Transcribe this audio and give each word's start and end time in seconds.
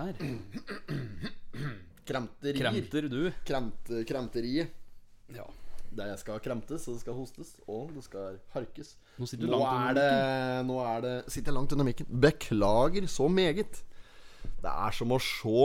Der. 0.10 0.14
Kremterier. 2.10 2.58
Kremter 2.58 3.08
du. 3.10 3.20
Kremt, 3.46 3.90
kremteriet. 4.08 4.72
Ja. 5.34 5.44
Det 5.90 6.06
skal 6.20 6.38
kremtes, 6.42 6.84
og 6.86 6.94
det 6.94 7.02
skal 7.02 7.16
hostes, 7.18 7.48
og 7.66 7.90
det 7.94 8.04
skal 8.06 8.38
harkes. 8.54 8.94
Nå 9.18 9.26
sitter 9.26 9.48
du 9.48 9.50
Nå 9.50 9.58
langt 9.58 9.70
er 9.70 9.78
under 9.80 9.96
det 9.98 10.66
Nå 10.68 10.76
er 10.86 11.00
det 11.02 11.14
Sitter 11.26 11.50
jeg 11.50 11.56
langt 11.56 11.72
under 11.74 11.88
mikken. 11.88 12.10
Beklager 12.22 13.08
så 13.10 13.26
meget. 13.30 13.82
Det 14.62 14.70
er 14.70 14.94
som 14.96 15.12
å 15.12 15.18
se 15.22 15.64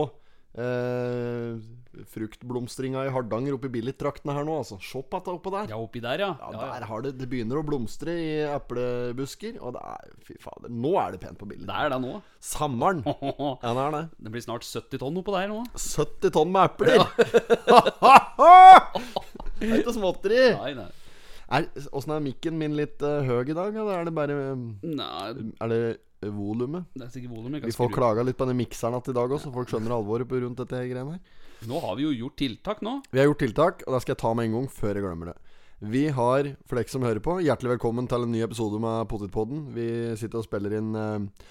eh, 0.57 1.57
fruktblomstringa 2.11 3.05
i 3.07 3.11
Hardanger 3.13 3.55
oppi 3.55 3.69
Billit-traktene 3.71 4.33
her 4.35 4.43
nå, 4.47 4.57
altså. 4.61 4.77
Se 4.83 4.99
på 4.99 5.19
dette 5.19 5.31
oppå 5.35 5.51
der. 5.53 5.69
Ja, 5.71 5.77
oppi 5.79 6.01
der, 6.03 6.19
ja. 6.25 6.31
Ja, 6.39 6.49
ja. 6.51 6.67
Der 6.75 6.87
har 6.89 7.05
det 7.05 7.13
Det 7.19 7.27
begynner 7.31 7.61
å 7.61 7.65
blomstre 7.67 8.11
i 8.19 8.27
eplebusker, 8.49 9.59
og 9.61 9.75
det 9.77 9.83
er 9.93 10.11
Fy 10.27 10.35
fader, 10.41 10.71
nå 10.71 10.91
er 11.01 11.15
det 11.15 11.21
pent 11.23 11.39
på 11.39 11.47
bildet. 11.49 11.67
Det 11.69 11.77
er 11.77 11.93
det 11.95 12.01
nå. 12.03 12.17
Sommeren. 12.43 13.03
Ja, 13.65 13.71
det 13.71 13.85
er 13.85 13.95
det. 13.95 14.03
Det 14.25 14.31
blir 14.33 14.43
snart 14.43 14.65
70 14.67 14.99
tonn 15.01 15.17
oppå 15.21 15.33
der 15.35 15.49
nå. 15.51 15.61
70 15.77 16.35
tonn 16.35 16.51
med 16.53 16.69
epler! 16.69 17.05
det 19.59 19.69
er 19.71 19.79
ikke 19.81 19.95
småtteri. 19.95 20.41
Nei, 20.59 20.71
nei. 20.77 20.91
Er- 21.55 21.69
Åssen 21.93 22.15
er 22.15 22.23
mikken 22.25 22.57
min 22.57 22.73
litt 22.77 23.01
uh, 23.05 23.21
høy 23.25 23.45
i 23.45 23.53
dag, 23.55 23.75
eller 23.75 23.99
er 23.99 24.07
det 24.07 24.13
bare 24.17 24.37
Nei, 24.81 25.51
Er 25.61 25.69
det 25.69 25.77
eh, 25.91 25.99
volumet? 26.33 26.85
det 26.95 27.07
er 27.07 27.11
sikkert 27.13 27.33
volumet 27.35 27.65
Vi 27.65 27.75
får 27.75 27.91
klaga 27.93 28.23
litt 28.25 28.37
på 28.39 28.47
den 28.49 28.57
mikseren 28.59 28.97
igjen 28.97 29.13
i 29.13 29.17
dag 29.17 29.33
òg, 29.35 29.41
så 29.41 29.51
folk 29.53 29.71
skjønner 29.71 29.95
alvoret 29.95 30.29
på 30.29 30.39
rundt 30.41 30.61
dette 30.63 30.81
greiene 30.89 31.17
her. 31.17 31.43
Nå 31.69 31.79
har 31.81 31.95
vi 31.97 32.05
jo 32.05 32.13
gjort 32.13 32.37
tiltak 32.39 32.81
nå. 32.85 32.99
Vi 33.11 33.21
har 33.21 33.29
gjort 33.29 33.43
tiltak, 33.43 33.83
og 33.85 33.95
det 33.95 34.01
skal 34.03 34.15
jeg 34.15 34.21
ta 34.21 34.33
med 34.37 34.49
en 34.49 34.57
gang 34.59 34.71
før 34.71 34.97
jeg 34.97 35.05
glemmer 35.05 35.31
det. 35.31 35.37
Vi 35.85 36.05
har, 36.07 36.49
for 36.65 36.79
dere 36.79 36.91
som 36.91 37.03
hører 37.03 37.21
på, 37.23 37.37
hjertelig 37.43 37.75
velkommen 37.75 38.07
til 38.07 38.25
en 38.25 38.31
ny 38.31 38.41
episode 38.45 38.79
med 38.79 39.09
Potetpodden. 39.11 39.65
Vi 39.75 39.87
sitter 40.19 40.39
og 40.39 40.47
spiller 40.47 40.77
inn 40.77 40.95
eh, 40.95 41.49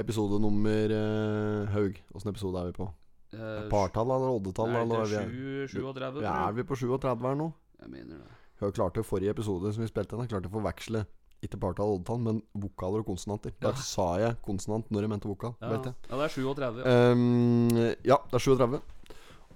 episode 0.00 0.40
nummer 0.40 0.94
eh, 0.96 1.74
Haug. 1.74 2.00
Åssen 2.16 2.32
episode 2.32 2.62
er 2.62 2.70
vi 2.70 2.78
på? 2.78 2.88
Eh, 3.36 3.68
Partall 3.68 4.14
eller 4.16 4.38
oddetall? 4.38 4.72
Nei, 4.72 4.86
det 4.88 5.02
er 5.02 5.12
vi? 5.12 5.20
er 5.20 5.72
7 5.74 5.76
37. 5.84 6.22
Ja, 6.24 6.34
er 6.48 6.56
vi 6.56 6.64
på 6.64 6.78
37 6.80 7.28
her 7.28 7.38
nå? 7.38 7.50
Jeg 7.82 7.92
mener 7.92 8.22
det. 8.22 8.38
Jeg 8.58 8.74
klarte 8.74 9.04
forrige 9.06 9.36
episode 9.36 9.70
som 9.74 9.84
vi 9.84 9.90
spilte 9.90 10.16
inn, 10.16 10.24
jeg 10.24 10.32
klarte 10.32 10.50
å 10.50 10.56
forveksle 10.56 11.04
ikke 11.44 11.60
partall 11.62 11.92
og 11.92 11.98
oddetall, 11.98 12.20
men 12.24 12.38
vokaler 12.58 13.02
og 13.02 13.08
konsonanter. 13.12 13.54
Da 13.62 13.72
sa 13.78 14.10
jeg 14.22 14.38
konsonant 14.44 14.88
når 14.90 15.06
jeg 15.06 15.12
mente 15.14 15.30
vokal. 15.30 15.54
Ja, 15.62 15.72
Vet 15.74 15.90
jeg. 15.90 15.98
ja 16.10 16.20
det 16.20 16.28
er 16.28 16.34
37. 16.34 16.86
Um, 16.86 17.82
ja, 18.06 18.18
det 18.30 18.40
er 18.40 18.44
37. 18.46 18.80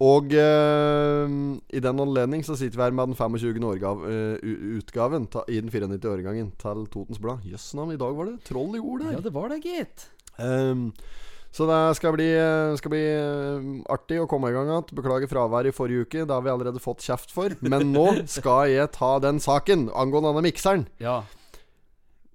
Og 0.03 0.35
uh, 0.35 1.35
i 1.71 1.83
den 1.85 2.05
anledning 2.05 2.47
så 2.47 2.57
sitter 2.59 2.79
vi 2.81 2.87
her 2.87 2.95
med 2.97 3.13
den 3.13 3.19
25. 3.19 3.67
Årgav, 3.71 4.07
uh, 4.07 4.55
utgaven 4.79 5.29
ta, 5.31 5.45
i 5.49 5.61
den 5.61 5.71
94. 5.71 6.09
årgangen 6.11 6.55
til 6.63 6.87
Totens 6.95 7.21
Blad. 7.23 7.45
Jøss 7.47 7.73
navn, 7.79 7.95
i 7.95 8.01
dag 8.01 8.17
var 8.17 8.31
det 8.31 8.41
troll 8.49 8.79
i 8.79 8.83
ord 8.83 9.05
der. 9.05 9.19
Ja, 9.19 9.27
det 9.27 9.35
var 9.35 9.53
det, 9.53 9.63
gitt. 9.67 10.09
Um, 10.39 10.91
så 11.53 11.67
det 11.69 11.81
skal 11.99 12.15
bli, 12.17 12.31
eh, 12.33 12.75
skal 12.81 12.93
bli 12.95 13.03
eh, 13.13 13.65
artig 13.93 14.23
å 14.23 14.29
komme 14.29 14.49
i 14.49 14.55
gang 14.55 14.71
igjen. 14.71 14.87
Beklager 14.97 15.29
fraværet 15.29 15.69
i 15.69 15.77
forrige 15.77 16.07
uke. 16.07 16.25
Det 16.25 16.33
har 16.33 16.41
vi 16.41 16.53
allerede 16.53 16.81
fått 16.81 17.05
kjeft 17.05 17.35
for. 17.35 17.53
Men 17.61 17.91
nå 17.93 18.07
skal 18.39 18.73
jeg 18.73 18.89
ta 18.97 19.19
den 19.21 19.41
saken 19.43 19.91
angående 19.93 20.33
denne 20.33 20.47
mikseren. 20.49 20.87
Ja. 21.03 21.21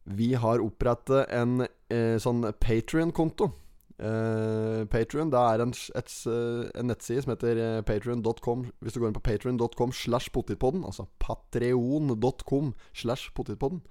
Vi 0.08 0.34
har 0.40 0.64
opprettet 0.64 1.28
en 1.36 1.66
eh, 1.92 2.16
sånn 2.22 2.46
Patrion-konto. 2.64 3.52
Eh, 3.98 4.86
Patrion 4.94 5.34
er 5.34 5.64
en, 5.64 5.74
et, 5.74 6.12
eh, 6.30 6.70
en 6.80 6.88
nettside 6.88 7.24
som 7.26 7.34
heter 7.34 7.58
eh, 7.58 7.82
patrion.com. 7.82 8.68
Hvis 8.80 8.94
du 8.94 9.02
går 9.02 9.10
inn 9.10 9.18
på 9.18 9.26
patrion.com 9.26 9.92
slash 9.92 10.32
potetpodden, 10.32 10.86
altså 10.86 11.08
patreon.com 11.20 12.74
slash 12.94 13.34
potetpodden, 13.34 13.82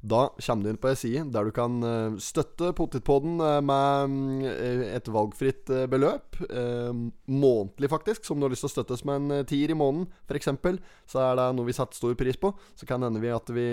da 0.00 0.28
kommer 0.38 0.62
du 0.62 0.70
inn 0.70 0.78
på 0.78 0.90
ei 0.92 0.96
side 0.98 1.24
der 1.34 1.48
du 1.48 1.50
kan 1.54 1.78
eh, 1.82 2.16
støtte 2.22 2.70
Potetpodden 2.78 3.40
eh, 3.42 3.58
med 3.66 4.46
eh, 4.46 4.84
et 4.94 5.10
valgfritt 5.10 5.66
beløp. 5.90 6.38
månedlig, 7.26 7.90
faktisk. 7.90 8.24
Som 8.24 8.38
du 8.38 8.46
har 8.46 8.52
lyst 8.54 8.62
til 8.62 8.70
å 8.70 8.76
støttes 8.76 9.04
med 9.08 9.18
en 9.26 9.46
tier 9.48 9.72
i 9.72 9.78
måneden, 9.78 10.06
f.eks. 10.28 10.50
Så 11.08 11.22
er 11.22 11.38
det 11.38 11.48
noe 11.58 11.66
vi 11.66 11.74
setter 11.76 11.98
stor 11.98 12.14
pris 12.18 12.38
på. 12.38 12.52
Så 12.78 12.86
kan 12.86 13.02
hende 13.02 13.20
vi 13.22 13.32
at 13.34 13.50
vi 13.50 13.66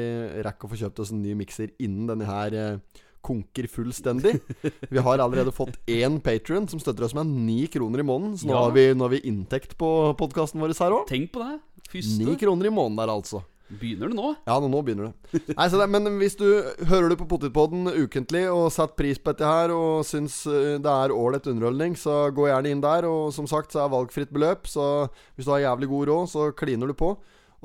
rekker 0.45 0.65
å 0.65 0.73
få 0.73 0.81
kjøpt 0.81 1.03
oss 1.03 1.13
en 1.13 1.21
ny 1.21 1.35
mikser 1.37 1.75
innen 1.77 2.09
denne 2.09 2.25
her 2.29 2.79
konker 3.25 3.65
fullstendig. 3.71 4.35
Vi 4.93 5.01
har 5.01 5.17
allerede 5.17 5.49
fått 5.55 5.79
én 5.89 6.19
patron 6.21 6.67
som 6.69 6.77
støtter 6.77 7.07
oss 7.07 7.15
med 7.17 7.25
ni 7.25 7.63
kroner 7.73 8.03
i 8.03 8.05
måneden. 8.05 8.35
Så 8.37 8.45
nå, 8.45 8.53
Ja. 8.53 8.59
har, 8.67 8.75
vi, 8.75 8.83
nå 8.93 9.07
har 9.07 9.15
vi 9.15 9.23
inntekt 9.25 9.73
på 9.81 9.89
podkasten 10.19 10.61
vår 10.61 10.75
her 10.77 10.93
òg. 10.93 11.07
Tenk 11.09 11.31
på 11.33 11.41
det. 11.41 11.55
Ni 12.21 12.35
kroner 12.37 12.69
i 12.69 12.73
måneden 12.75 12.99
der, 13.01 13.13
altså. 13.15 13.41
Begynner 13.65 14.11
det 14.11 14.17
nå? 14.17 14.27
Ja, 14.45 14.59
nå, 14.61 14.67
nå 14.69 14.79
begynner 14.85 15.09
det. 15.09 15.39
Nei, 15.57 15.65
det. 15.73 15.85
Men 15.89 16.09
hvis 16.19 16.35
du 16.37 16.45
hører 16.85 17.09
du 17.09 17.15
på 17.17 17.25
Potetpodden 17.31 17.89
ukentlig 17.89 18.43
og 18.51 18.67
setter 18.73 18.97
pris 18.99 19.17
på 19.17 19.33
dette 19.33 19.49
her 19.49 19.73
og 19.73 20.05
syns 20.05 20.43
eh, 20.49 20.75
det 20.81 20.91
er 20.91 21.13
ålreit 21.15 21.49
underholdning, 21.49 21.97
så 21.97 22.27
gå 22.35 22.45
gjerne 22.51 22.75
inn 22.75 22.83
der. 22.83 23.07
Og 23.09 23.33
som 23.33 23.49
sagt 23.49 23.73
så 23.73 23.81
er 23.83 23.93
valgfritt 23.95 24.33
beløp, 24.35 24.69
så 24.69 25.07
hvis 25.33 25.49
du 25.49 25.55
har 25.55 25.65
jævlig 25.65 25.89
god 25.95 26.11
råd, 26.11 26.29
så 26.35 26.47
kliner 26.57 26.93
du 26.93 26.97
på. 26.99 27.15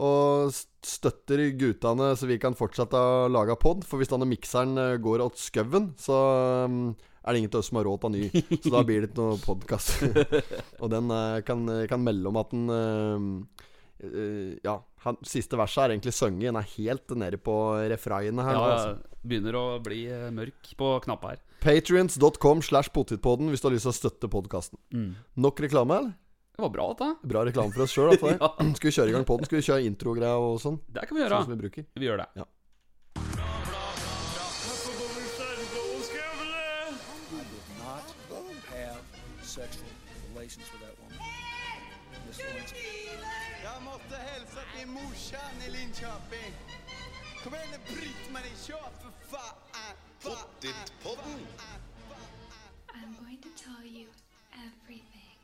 Og 0.01 0.57
støtter 0.81 1.43
guttene 1.61 2.15
så 2.17 2.29
vi 2.31 2.41
kan 2.41 2.57
fortsette 2.57 2.97
å 2.97 3.29
lage 3.29 3.59
pod. 3.61 3.85
For 3.85 4.01
hvis 4.01 4.13
denne 4.13 4.29
mikseren 4.31 4.73
eh, 4.81 4.99
går 5.05 5.27
åt 5.27 5.37
skauen, 5.43 5.93
så 6.01 6.17
mm, 6.65 6.85
er 7.21 7.29
det 7.29 7.43
ingen 7.43 7.53
av 7.53 7.61
oss 7.61 7.69
som 7.69 7.83
har 7.83 7.91
råd 7.91 8.07
til 8.07 8.17
ny. 8.17 8.45
Så 8.57 8.73
da 8.73 8.87
blir 8.89 9.05
det 9.05 9.13
ikke 9.13 9.21
noe 9.21 9.43
podkast. 9.45 9.99
og 10.81 10.95
den 10.97 11.13
eh, 11.13 11.43
kan, 11.45 11.69
kan 11.93 12.09
melde 12.09 12.33
om 12.33 12.41
at 12.41 12.57
den 12.57 12.79
Ja, 14.65 14.79
han, 15.05 15.17
siste 15.25 15.57
verset 15.57 15.85
er 15.87 15.95
egentlig 15.95 16.13
sunget. 16.13 16.51
Den 16.51 16.59
er 16.61 16.73
helt 16.77 17.15
nede 17.17 17.39
på 17.41 17.55
refraiene 17.91 18.45
her. 18.45 18.57
Ja, 18.57 18.61
nå, 18.61 18.73
altså. 18.75 19.21
Begynner 19.21 19.57
å 19.57 19.65
bli 19.85 20.03
eh, 20.13 20.27
mørk 20.35 20.73
på 20.81 20.91
knappa 21.07 21.35
her. 21.35 21.45
Patrients.com 21.61 22.63
slash 22.65 22.93
potetpodden 22.93 23.53
hvis 23.53 23.61
du 23.61 23.69
har 23.69 23.77
lyst 23.77 23.89
til 23.89 23.93
å 23.93 23.97
støtte 23.97 24.31
podkasten. 24.33 24.81
Mm. 24.97 25.11
Nok 25.45 25.65
reklame, 25.67 25.99
eller? 26.01 26.15
Det 26.57 26.65
var 26.67 26.73
bra, 26.75 26.87
dette. 26.93 27.29
Bra 27.33 27.45
reklame 27.49 27.73
for 27.73 27.87
oss 27.87 27.97
sjøl. 27.97 28.13
Ja. 28.41 28.53
Skal 28.77 28.91
vi 28.91 28.97
kjøre 28.97 29.13
i 29.13 29.17
gang 29.17 29.29
podden? 29.29 29.49
Skal 29.49 29.61
vi 29.61 29.67
kjøre 29.69 29.89
introgreia 29.89 30.37
og 30.41 30.61
sånn? 30.61 30.81
Det 30.89 31.09
kan 31.09 31.17
vi 31.17 31.25
gjøre. 31.25 31.39
Sånn 31.41 31.49
som 31.49 31.57
vi 31.57 31.63
bruker. 31.65 31.87
Vi 31.97 32.11
gjør 32.11 32.25
det. 32.25 32.33
Ja. 32.43 32.49
Sexual 39.51 39.91
relations 40.31 40.71
with 40.71 40.81
that 40.85 40.95
woman. 41.03 41.19
Miss 42.29 42.39
Lewinsky. 42.39 43.40
Jag 43.71 43.83
måste 43.83 44.17
hälsa 44.31 44.61
till 44.77 44.89
morsan 44.89 45.55
i 45.67 45.71
Linköping. 45.71 46.53
Kom 47.45 47.55
igjen, 47.55 47.69
nu 47.73 47.79
Britt-Marie, 47.95 48.57
kör 48.67 48.89
for 49.03 49.13
faen! 49.31 49.95
Pottitpodden. 50.25 51.41
I'm 52.95 53.13
going 53.25 53.39
to 53.43 53.49
tell 53.65 53.87
you 53.97 54.07
everything. 54.67 55.37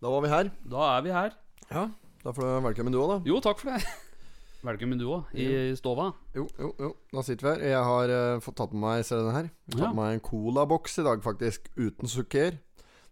Da 0.00 0.10
var 0.10 0.20
vi 0.20 0.28
her. 0.28 0.50
Da 0.64 0.96
er 0.96 1.02
vi 1.02 1.12
her. 1.12 1.30
Ja, 1.70 1.88
Da 2.24 2.32
får 2.32 2.42
du 2.42 2.60
velkommen 2.68 2.92
du 2.92 2.98
òg, 2.98 3.10
da. 3.12 3.18
Jo, 3.30 3.40
takk 3.40 3.60
for 3.60 3.70
det. 3.70 3.82
Velkommen 4.66 4.98
du 4.98 5.04
òg, 5.06 5.28
i 5.38 5.76
stova. 5.78 6.08
Jo, 6.34 6.46
jo, 6.58 6.72
jo. 6.80 6.88
Da 7.14 7.22
sitter 7.22 7.46
vi 7.46 7.52
her. 7.52 7.60
Jeg 7.70 7.82
har 7.86 8.10
uh, 8.34 8.40
fått 8.42 8.56
tatt 8.58 8.72
med 8.74 8.82
meg 8.82 9.04
Ser 9.06 9.20
du 9.20 9.28
den 9.28 9.36
her? 9.36 9.46
Jeg 9.68 9.76
har 9.76 9.78
Ja. 9.78 9.84
tatt 9.84 9.94
med 9.94 10.02
meg 10.04 10.14
en 10.16 10.24
colaboks 10.26 10.98
i 10.98 11.04
dag, 11.06 11.22
faktisk. 11.22 11.68
Uten 11.76 12.08
sukker. 12.10 12.56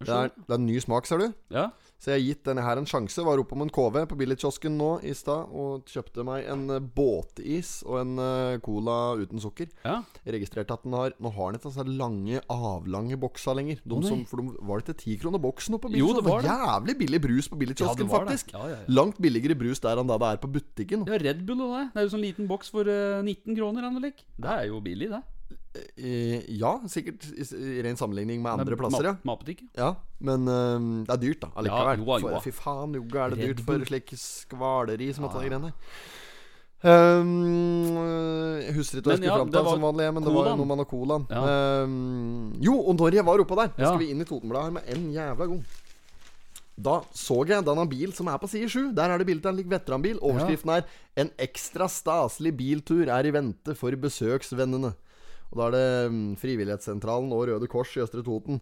Det 0.01 0.09
er, 0.11 0.33
det 0.35 0.51
er 0.51 0.57
en 0.59 0.65
ny 0.67 0.75
smak, 0.83 1.07
ser 1.07 1.21
du. 1.21 1.29
Ja. 1.53 1.69
Så 2.05 2.11
jeg 2.13 2.19
har 2.19 2.25
gitt 2.27 2.45
denne 2.45 2.61
her 2.61 2.77
en 2.77 2.85
sjanse. 2.85 3.23
Var 3.25 3.39
oppom 3.41 3.63
en 3.65 3.71
KV 3.73 3.95
på 4.11 4.17
billigkiosken 4.19 4.75
nå 4.77 4.89
i 5.09 5.13
stad 5.17 5.49
og 5.57 5.87
kjøpte 5.89 6.21
meg 6.27 6.45
en 6.53 6.67
eh, 6.75 6.83
båtis 6.83 7.79
og 7.81 7.97
en 8.03 8.11
eh, 8.21 8.57
cola 8.61 8.97
uten 9.17 9.41
sukker. 9.41 9.71
ja. 9.81 10.03
Registrerte 10.35 10.75
at 10.75 10.85
den 10.85 10.93
har 10.93 11.15
Nå 11.21 11.31
har 11.33 11.49
den 11.49 11.57
ikke 11.57 11.71
disse 11.71 11.85
lange, 11.97 12.43
avlange 12.51 13.17
bokser 13.17 13.57
lenger. 13.57 13.81
De 13.81 13.99
som, 14.05 14.21
for 14.29 14.37
de, 14.37 14.53
var 14.69 14.83
det 14.83 14.91
til 14.91 14.99
ti 15.01 15.17
kroner 15.23 15.41
boksen 15.41 15.79
oppe 15.79 15.89
på 15.89 15.97
Jo, 15.97 16.11
det 16.13 16.25
var 16.27 16.45
det. 16.45 16.53
Jævlig 16.53 16.97
billig 17.01 17.21
brus 17.25 17.49
på 17.49 17.57
billigkiosken, 17.63 18.05
ja, 18.05 18.13
faktisk. 18.19 18.53
Ja, 18.53 18.65
ja. 18.75 18.79
Langt 18.93 19.17
billigere 19.21 19.57
brus 19.57 19.81
der 19.81 19.97
enn 20.01 20.11
det 20.11 20.21
det 20.21 20.29
er 20.29 20.41
på 20.45 20.51
butikken. 20.59 21.09
Ja, 21.09 21.17
Red 21.25 21.41
Bull 21.49 21.65
og 21.65 21.73
det. 21.73 21.85
Det 21.95 22.03
er 22.03 22.05
jo 22.05 22.13
sånn 22.13 22.25
liten 22.27 22.49
boks 22.51 22.69
for 22.73 22.85
eh, 22.85 23.23
19 23.25 23.57
kroner. 23.57 23.89
eller 23.89 23.97
noe. 23.97 24.13
Det 24.13 24.59
er 24.59 24.69
jo 24.69 24.83
billig, 24.85 25.09
det. 25.15 25.25
Eh, 25.75 26.45
ja, 26.55 26.71
sikkert 26.87 27.25
i, 27.35 27.81
ren 27.83 27.97
sammenligning 27.99 28.39
med 28.43 28.61
andre 28.61 28.77
plasser, 28.79 29.09
ja. 29.09 29.15
Matbutikk. 29.27 29.65
Ja, 29.75 29.93
men 30.23 30.47
eh, 30.47 30.85
det 31.07 31.15
er 31.17 31.23
dyrt, 31.23 31.41
da. 31.43 31.49
Allikevel. 31.59 31.99
Ja, 31.99 32.03
joa, 32.05 32.19
joa. 32.23 32.35
For, 32.37 32.45
fy 32.47 32.53
faen, 32.55 32.95
jo 32.95 33.03
er 33.11 33.33
det 33.35 33.41
dyrt 33.41 33.65
for 33.67 33.87
slik 33.89 34.13
skvaleri 34.19 35.11
som 35.15 35.27
dette 35.27 35.41
Ja. 35.41 35.49
greiene 35.49 35.71
der. 35.71 35.75
Um, 36.85 37.95
jeg 38.61 38.75
husker 38.75 38.99
ikke 38.99 39.09
hva 39.09 39.15
jeg 39.15 39.23
skulle 39.23 39.31
ja, 39.31 39.37
fram 39.39 39.53
til 39.53 39.69
som 39.71 39.85
vanlig, 39.87 40.09
men 40.13 40.25
det 40.27 40.33
var 40.35 40.51
noe 40.51 40.67
med 40.69 40.79
noe 40.81 40.89
colaen. 40.89 41.25
Ja. 41.33 41.55
Um, 41.81 42.51
jo, 42.61 42.75
og 42.77 42.99
når 42.99 43.17
jeg 43.17 43.25
var 43.25 43.41
oppå 43.41 43.57
der, 43.57 43.71
Ja. 43.79 43.89
skal 43.89 44.03
vi 44.03 44.11
inn 44.13 44.21
i 44.21 44.27
Totenbladet 44.27 44.69
her 44.69 44.75
med 44.77 44.93
en 44.93 45.07
jævla 45.15 45.47
gang. 45.49 45.65
Da 46.75 46.99
så 47.15 47.39
jeg 47.47 47.63
denne 47.65 47.87
bil 47.89 48.11
som 48.13 48.27
er 48.27 48.37
på 48.37 48.49
side 48.51 48.69
7. 48.69 48.93
Der 48.93 49.09
er 49.09 49.17
det 49.17 49.25
bilde 49.27 49.47
av 49.47 49.53
en 49.55 49.57
lik 49.61 49.69
veteranbil. 49.71 50.19
Overskriften 50.19 50.75
er 50.75 50.83
'En 51.15 51.31
ekstra 51.39 51.87
staselig 51.87 52.51
biltur 52.55 53.07
er 53.07 53.25
i 53.25 53.31
vente 53.31 53.73
for 53.75 53.91
besøksvennene'. 53.91 54.93
Og 55.55 55.61
Da 55.61 55.67
er 55.69 55.75
det 55.77 56.11
mm, 56.11 56.25
Frivillighetssentralen 56.41 57.31
og 57.31 57.45
Røde 57.47 57.69
Kors 57.71 57.93
i 57.95 58.01
Østre 58.03 58.19
Toten 58.27 58.59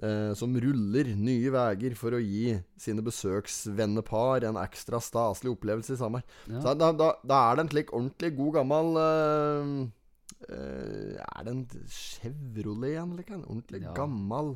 eh, 0.00 0.32
som 0.38 0.54
ruller 0.56 1.10
nye 1.20 1.52
veier 1.52 1.92
for 1.98 2.16
å 2.16 2.20
gi 2.24 2.54
sine 2.80 3.04
besøksvennepar 3.04 4.46
en 4.48 4.56
ekstra 4.62 5.00
staselig 5.04 5.52
opplevelse 5.52 5.92
i 5.96 6.00
sommer. 6.00 6.24
Ja. 6.48 6.62
Så 6.64 6.72
da, 6.80 6.90
da, 6.96 7.10
da 7.28 7.42
er 7.50 7.58
det 7.60 7.66
en 7.66 7.72
slik 7.74 7.92
ordentlig 7.92 8.32
god 8.38 8.56
gammel 8.56 8.96
eh, 9.04 9.74
eh, 10.48 11.20
Er 11.20 11.44
det 11.44 11.52
en 11.54 11.62
Chevrolet 11.92 12.94
igjen, 12.94 13.12
eller 13.14 13.28
hva? 13.28 13.36
En 13.40 13.46
ordentlig 13.50 13.82
Ja. 13.84 13.92
gammel 13.96 14.54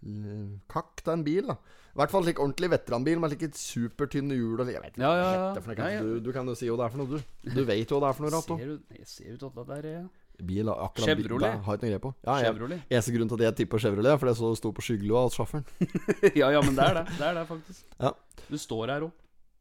l- 0.00 0.58
kakk 0.72 1.02
av 1.06 1.12
en 1.18 1.24
bil. 1.26 1.44
da 1.52 1.58
I 1.92 1.98
hvert 2.00 2.10
fall 2.14 2.24
slik 2.24 2.40
ordentlig 2.40 2.70
veteranbil 2.72 3.20
med 3.20 3.34
like 3.34 3.50
supertynne 3.52 4.32
hjul. 4.38 4.62
Jeg 4.64 4.80
vet 4.80 4.94
ikke 4.96 5.02
Ja, 5.04 5.10
hva 5.12 5.20
ja, 5.20 5.30
ja. 5.34 5.60
For 5.60 5.74
det 5.74 5.76
heter 5.76 5.84
Nei, 5.84 5.92
ja. 5.92 6.00
du, 6.00 6.20
du 6.24 6.32
kan 6.32 6.46
jo 6.48 6.54
si 6.56 6.70
hva 6.70 6.78
det 6.80 6.86
er 6.86 6.94
for 6.96 7.02
noe, 7.04 7.20
du. 7.20 7.52
Du 7.58 7.64
vet 7.68 7.90
jo 7.92 7.98
hva 8.00 8.06
det 8.06 8.08
er 8.14 8.16
for 8.16 8.24
noe, 8.24 8.32
Rato. 8.38 8.56
Ser 8.62 8.72
du, 8.72 8.96
jeg 8.96 9.06
ser 9.12 9.36
ut 9.36 9.44
at 9.50 9.60
det 9.60 9.66
der 9.74 9.90
er 9.92 10.08
Bil, 10.46 10.68
akkurat 10.72 11.06
Chevrolet. 11.06 11.46
det 11.46 11.64
Har 11.66 11.78
ikke 11.78 11.86
noe 11.86 11.92
greie 11.92 12.02
på. 12.02 12.12
Ja, 12.26 12.36
jeg, 12.40 12.50
Chevrolet. 12.50 12.82
eneste 12.90 13.14
grunnen 13.14 13.30
til 13.32 13.40
at 13.40 13.46
jeg 13.48 13.56
tipper 13.62 13.82
Chevrolet, 13.84 14.12
er 14.12 14.20
fordi 14.20 14.32
jeg 14.32 14.40
så 14.40 14.50
det 14.52 14.60
sto 14.60 14.72
på 14.76 14.84
skyggelua 14.86 15.24
hos 15.26 15.38
sjåføren. 15.38 15.66
ja, 16.40 16.50
ja, 16.56 16.60
men 16.64 16.76
det 16.78 16.86
er 16.86 17.00
det. 17.00 17.04
Det 17.18 17.26
er 17.28 17.34
det, 17.40 17.44
faktisk. 17.50 17.82
Ja. 18.00 18.12
Du 18.50 18.56
står 18.58 18.94
her 18.94 19.08
òg. 19.08 19.12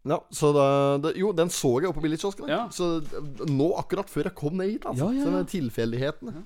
Ja, 0.08 0.18
så 0.32 0.54
da, 0.56 0.66
det, 1.04 1.12
Jo, 1.20 1.34
den 1.36 1.52
så 1.52 1.74
jeg 1.82 1.90
oppe 1.90 2.00
på 2.00 2.06
billigkiosken. 2.08 2.48
Ja. 2.50 2.62
Så 2.72 3.02
nå, 3.50 3.68
akkurat 3.82 4.10
før 4.10 4.30
jeg 4.30 4.38
kom 4.40 4.56
ned 4.58 4.72
hit, 4.72 4.88
altså. 4.88 5.10
Ja, 5.12 5.20
ja, 5.20 5.26
Så 5.28 5.34
det 5.34 5.42
ja. 5.42 5.44
er 5.44 5.52
tilfeldighetene. 5.54 6.46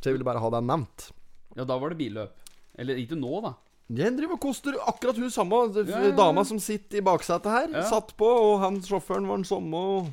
Så 0.00 0.08
jeg 0.08 0.16
ville 0.16 0.26
bare 0.26 0.40
ha 0.42 0.50
deg 0.56 0.66
nevnt. 0.70 1.10
Ja, 1.56 1.64
da 1.68 1.76
var 1.80 1.92
det 1.92 2.00
billøp. 2.00 2.42
Eller 2.80 2.98
ikke 3.00 3.18
nå, 3.20 3.40
da. 3.44 3.54
Den 3.86 4.16
driver 4.18 4.34
og 4.34 4.42
koster 4.42 4.74
akkurat 4.90 5.18
hun 5.20 5.30
samme 5.30 5.60
Ja, 5.76 5.84
ja, 5.86 6.00
ja. 6.08 6.14
dama 6.16 6.42
som 6.44 6.58
sitter 6.58 6.98
i 6.98 7.04
baksetet 7.06 7.52
her. 7.52 7.68
Ja. 7.70 7.84
Satt 7.86 8.16
på, 8.18 8.26
og 8.26 8.58
han 8.64 8.80
sjåføren 8.82 9.28
var 9.28 9.38
den 9.38 9.46
samme. 9.46 9.76
Og... 9.76 10.08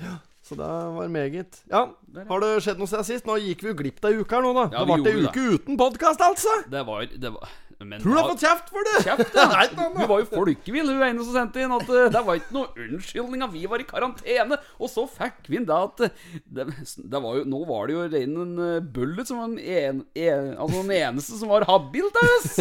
Ja. 0.00 0.14
Så 0.52 0.60
det 0.60 0.70
var 0.98 1.08
meget. 1.08 1.62
Ja, 1.72 1.86
har 2.28 2.44
det 2.44 2.52
skjedd 2.66 2.80
noe 2.82 2.90
siden 2.90 3.08
sist? 3.08 3.28
Nå 3.28 3.38
gikk 3.40 3.64
vi 3.64 3.72
jo 3.72 3.76
glipp 3.78 4.04
av 4.04 4.12
ei 4.12 4.20
uke 4.20 4.36
her 4.36 4.44
nå, 4.44 4.52
da. 4.58 4.68
Ja, 4.68 4.84
det 4.84 5.00
ble 5.00 5.12
ei 5.14 5.24
uke 5.24 5.32
uke 5.32 5.58
uten 5.58 5.80
podkast, 5.80 6.20
altså! 6.20 6.58
Det 6.68 6.82
var, 6.84 7.06
det 7.08 7.32
var 7.32 7.48
men 7.84 8.02
Tror 8.02 8.14
du 8.14 8.18
har 8.20 8.28
fått 8.30 8.42
kjeft 8.44 8.70
for 8.72 8.86
det? 8.86 8.94
Kjeft, 9.06 9.34
ja. 9.38 9.46
Nei, 9.50 9.64
da, 9.74 9.86
noe 9.90 10.04
Hun 10.04 10.10
var 10.10 10.22
jo 10.22 10.28
folkevill, 10.30 10.90
hun 10.90 11.04
ene 11.06 11.26
som 11.26 11.36
sendte 11.36 11.62
inn. 11.62 11.74
At 11.74 11.90
eh, 11.90 12.08
det 12.14 12.22
var 12.26 12.38
ikke 12.38 12.56
noe 12.56 12.84
unnskyldning 12.86 13.44
at 13.46 13.54
vi 13.54 13.62
var 13.70 13.82
i 13.82 13.86
karantene. 13.88 14.58
Og 14.78 14.92
så 14.92 15.06
fikk 15.10 15.50
vi 15.50 15.60
inn 15.60 15.68
det 15.68 15.78
at 15.78 16.04
det, 16.46 16.68
det 16.96 17.22
var 17.24 17.40
jo, 17.40 17.46
Nå 17.52 17.62
var 17.68 17.88
det 17.88 17.96
jo 17.96 18.04
rein 18.12 18.36
en 18.44 18.54
eh, 18.66 18.90
Bullet 18.94 19.28
som 19.28 19.42
var 19.42 19.52
en, 19.52 20.02
en, 20.14 20.52
altså 20.56 20.82
den 20.82 20.94
eneste 20.98 21.40
som 21.40 21.52
var 21.52 21.66
habil 21.68 22.10
til 22.14 22.34
oss. 22.38 22.52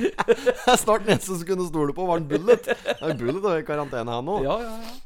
Snart 0.82 1.04
den 1.04 1.16
eneste 1.16 1.32
som 1.34 1.44
kunne 1.48 1.68
stole 1.68 1.96
på, 1.96 2.08
var 2.08 2.22
en 2.22 2.30
Bullet. 2.30 2.70
Ja, 2.96 3.12
Bullet 3.12 3.42
var 3.44 3.60
i 3.60 3.66
karantene, 3.66 4.20
han 4.20 4.32
òg. 4.36 4.46
Ja, 4.46 4.56
ja, 4.62 4.78
ja. 4.86 4.96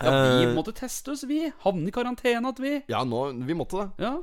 Ja, 0.00 0.10
vi 0.38 0.44
Eh. 0.48 0.54
måtte 0.56 0.72
teste 0.74 1.10
oss, 1.12 1.24
vi. 1.28 1.52
Havne 1.64 1.88
i 1.88 1.90
karantene 1.94 2.48
at 2.48 2.58
vi. 2.62 2.78
Ja, 2.88 3.04
nå, 3.04 3.26
vi 3.46 3.54
måtte 3.54 3.76
det. 3.82 3.88
Ja. 4.06 4.14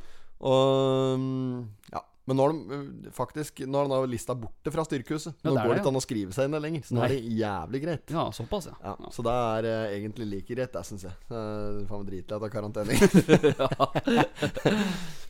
Og 0.41 1.19
mm, 1.19 1.67
Ja. 1.93 2.01
Men 2.29 2.37
nå 2.37 2.43
har 2.45 2.51
de 2.53 2.59
øh, 2.77 3.09
faktisk 3.11 3.59
Nå 3.65 3.73
har 3.79 3.87
de 4.05 4.11
lista 4.11 4.35
borte 4.37 4.69
fra 4.69 4.83
styrkehuset. 4.85 5.33
Ja, 5.41 5.49
Nå 5.49 5.53
det 5.55 5.61
er 5.63 5.65
går 5.65 5.73
det 5.73 5.79
ikke 5.81 5.89
an 5.89 5.97
å 5.97 6.01
skrive 6.03 6.31
seg 6.35 6.45
inn 6.45 6.53
der 6.53 6.61
lenger. 6.61 6.83
Så 6.85 6.93
nå 6.93 6.99
Nei. 7.01 7.07
er 7.07 7.11
det 7.15 7.23
jævlig 7.39 7.79
greit. 7.81 8.05
ja, 8.13 8.25
såpass, 8.37 8.67
ja. 8.69 8.75
Ja, 8.85 8.93
Så 9.09 9.23
det 9.25 9.33
er 9.33 9.65
uh, 9.65 9.89
egentlig 9.97 10.27
like 10.29 10.45
greit, 10.53 10.69
det 10.75 10.83
syns 10.85 11.03
jeg. 11.07 11.15
Uh, 11.31 11.81
faen 11.89 12.03
meg 12.03 12.09
dritlei 12.11 12.37
av 12.37 12.45
karantene. 12.53 12.93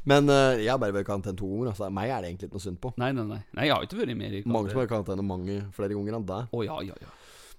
Men 0.10 0.28
uh, 0.28 0.58
jeg 0.60 0.68
har 0.72 0.80
bare 0.82 0.92
vært 0.96 1.06
i 1.08 1.10
karantene 1.10 1.38
to 1.40 1.48
ganger. 1.54 1.72
Altså. 1.72 1.90
Meg 1.94 2.10
er 2.12 2.20
det 2.24 2.30
egentlig 2.34 2.48
ikke 2.50 2.58
noe 2.60 2.66
synd 2.68 2.80
på. 2.84 2.90
Nei, 3.00 3.12
nei, 3.16 3.26
nei. 3.32 3.42
Nei, 3.56 3.66
Jeg 3.70 3.76
har 3.76 3.82
ikke 3.88 4.00
vært 4.02 4.18
mer 4.20 4.34
i 4.36 4.42
Mange 4.46 4.70
som 4.72 4.78
har 4.80 4.84
vært 4.86 4.92
i 4.92 4.96
karantene 4.98 5.24
mange 5.30 5.56
flere 5.76 5.94
ganger 5.96 6.14
enn 6.20 6.28
deg. 6.34 6.42
Oh, 6.56 6.62
ja, 6.66 6.76
ja, 6.84 6.96
ja. 7.04 7.10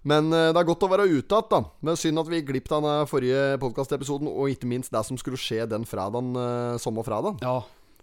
Men 0.06 0.32
eh, 0.32 0.48
det 0.54 0.60
er 0.62 0.68
godt 0.68 0.86
å 0.86 0.90
være 0.90 1.08
ute 1.10 1.28
igjen, 1.28 1.50
da. 1.50 1.60
Men 1.84 1.98
synd 2.00 2.22
at 2.22 2.30
vi 2.30 2.40
gikk 2.40 2.48
glipp 2.54 2.70
av 2.72 2.86
den 2.86 3.10
forrige 3.10 3.58
podkastepisoden, 3.60 4.30
og 4.32 4.52
ikke 4.52 4.70
minst 4.70 4.92
det 4.94 5.02
som 5.06 5.18
skulle 5.20 5.40
skje 5.40 5.66
den 5.68 5.84
fredagen, 5.88 6.32
uh, 6.36 6.78
samme 6.80 7.04
ja. 7.42 7.58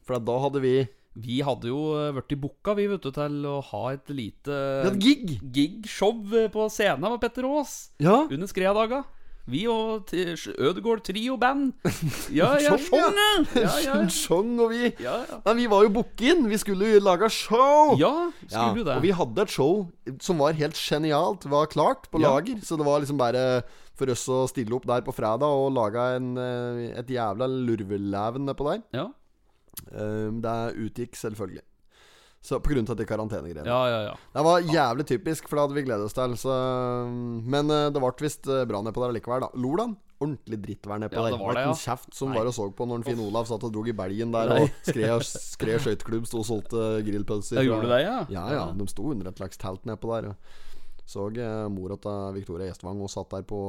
For 0.08 0.24
da 0.24 0.38
hadde 0.40 0.62
vi 0.64 0.76
Vi 1.18 1.42
hadde 1.42 1.68
jo 1.72 1.80
blitt 2.14 2.32
i 2.36 2.38
booka, 2.38 2.76
vi, 2.78 2.86
vet 2.88 3.02
du, 3.02 3.10
til 3.12 3.46
å 3.50 3.58
ha 3.72 3.84
et 3.96 4.08
lite 4.14 4.94
gig! 5.02 5.40
gig-show 5.42 6.14
eh, 6.38 6.48
på 6.54 6.68
scenen 6.70 7.02
med 7.10 7.20
Petter 7.20 7.44
Aas 7.50 7.90
Ja. 8.00 8.28
under 8.30 8.48
Skreadaga. 8.48 9.04
Vi 9.48 9.64
og 9.72 10.12
Ødegård 10.12 11.06
Trio-band. 11.08 11.74
Ja, 12.36 12.50
ja, 12.66 12.76
Sjong, 12.76 13.00
ja. 13.00 13.08
sjong, 13.08 13.20
ja. 13.56 13.62
Ja, 13.64 13.76
ja, 13.86 13.98
Sjong, 14.12 14.50
og 14.60 14.74
vi 14.74 14.82
ja. 15.04 15.14
ja. 15.24 15.40
Nei, 15.46 15.54
vi 15.62 15.68
var 15.72 15.86
jo 15.88 15.94
booket 15.96 16.26
inn. 16.34 16.48
Vi 16.52 16.60
skulle 16.60 16.90
jo 16.96 17.04
lage 17.04 17.30
show. 17.32 17.94
Ja, 18.00 18.14
skulle 18.44 18.76
du 18.76 18.84
det? 18.84 18.98
og 18.98 19.06
vi 19.06 19.14
hadde 19.16 19.46
et 19.48 19.54
show 19.54 19.86
som 20.24 20.44
var 20.44 20.58
helt 20.60 20.76
genialt. 20.80 21.48
Var 21.48 21.72
klart 21.72 22.10
på 22.12 22.20
lager. 22.24 22.60
Så 22.64 22.76
det 22.80 22.88
var 22.88 23.00
liksom 23.04 23.20
bare 23.22 23.46
for 23.98 24.12
oss 24.14 24.28
å 24.30 24.44
stille 24.52 24.76
opp 24.78 24.86
der 24.86 25.02
på 25.06 25.16
fredag 25.16 25.48
og 25.48 25.72
lage 25.74 26.04
en, 26.20 26.34
eh, 26.38 26.84
et 27.00 27.08
jævla 27.10 27.48
lurveleven 27.50 28.46
nedpå 28.46 28.68
der. 28.74 28.84
Ja, 29.00 29.08
Um, 29.94 30.42
Det 30.42 30.74
utgikk 30.76 31.16
selvfølgelig. 31.16 31.62
Så 32.42 32.56
av 32.56 32.96
de 32.96 33.06
karantenegreiene. 33.06 33.68
ja, 33.68 33.90
ja. 33.90 34.02
ja. 34.08 34.16
Det 34.34 34.44
var 34.46 34.62
jævlig 34.62 35.06
typisk, 35.10 35.48
for 35.50 35.58
det 35.58 35.64
hadde 35.66 35.76
vi 35.76 35.86
gledet 35.88 36.06
oss 36.06 36.16
til. 36.16 36.36
Så, 36.40 36.54
men 37.44 37.72
eh, 37.74 37.88
det 37.92 38.04
ble 38.04 38.12
visst 38.24 38.48
eh, 38.48 38.64
bra 38.70 38.82
nedpå 38.86 39.04
der 39.04 39.16
likevel, 39.18 39.48
da. 39.48 39.50
Lolan? 39.60 39.98
Ordentlig 40.18 40.58
drittvær 40.64 41.02
nedpå 41.04 41.18
Ja, 41.20 41.26
der. 41.28 41.36
det 41.36 41.42
var 41.44 41.58
det, 41.60 41.64
en 41.70 41.76
kjeft 41.78 42.16
som 42.18 42.32
Nei. 42.32 42.38
var 42.40 42.48
og 42.50 42.56
så 42.56 42.70
på 42.74 42.88
når 42.90 43.04
Finn 43.06 43.20
Olav 43.22 43.46
satt 43.50 43.66
og 43.68 43.74
drog 43.76 43.90
i 43.92 43.94
belgen 43.94 44.32
der 44.34 44.50
Nei. 44.50 44.62
og 44.64 44.80
skred, 44.88 45.26
skred 45.30 45.84
skøyteklubb, 45.84 46.26
sto 46.30 46.40
og 46.42 46.48
solgte 46.48 46.86
grillpølser. 47.06 47.60
Ja, 47.60 47.66
gjorde 47.68 47.86
du 47.86 47.92
det, 47.94 48.00
ja? 48.02 48.16
Ja, 48.34 48.46
ja. 48.56 48.64
De 48.74 48.88
sto 48.90 49.12
under 49.12 49.30
et 49.30 49.38
slags 49.44 49.62
telt 49.62 49.86
nedpå 49.86 50.16
der. 50.16 50.32
Så 51.08 51.28
eh, 51.40 51.68
mora 51.72 52.00
til 52.04 52.34
Victoria 52.36 52.72
Gjestvang 52.72 53.04
og 53.04 53.12
satt 53.14 53.30
der 53.32 53.46
på 53.48 53.60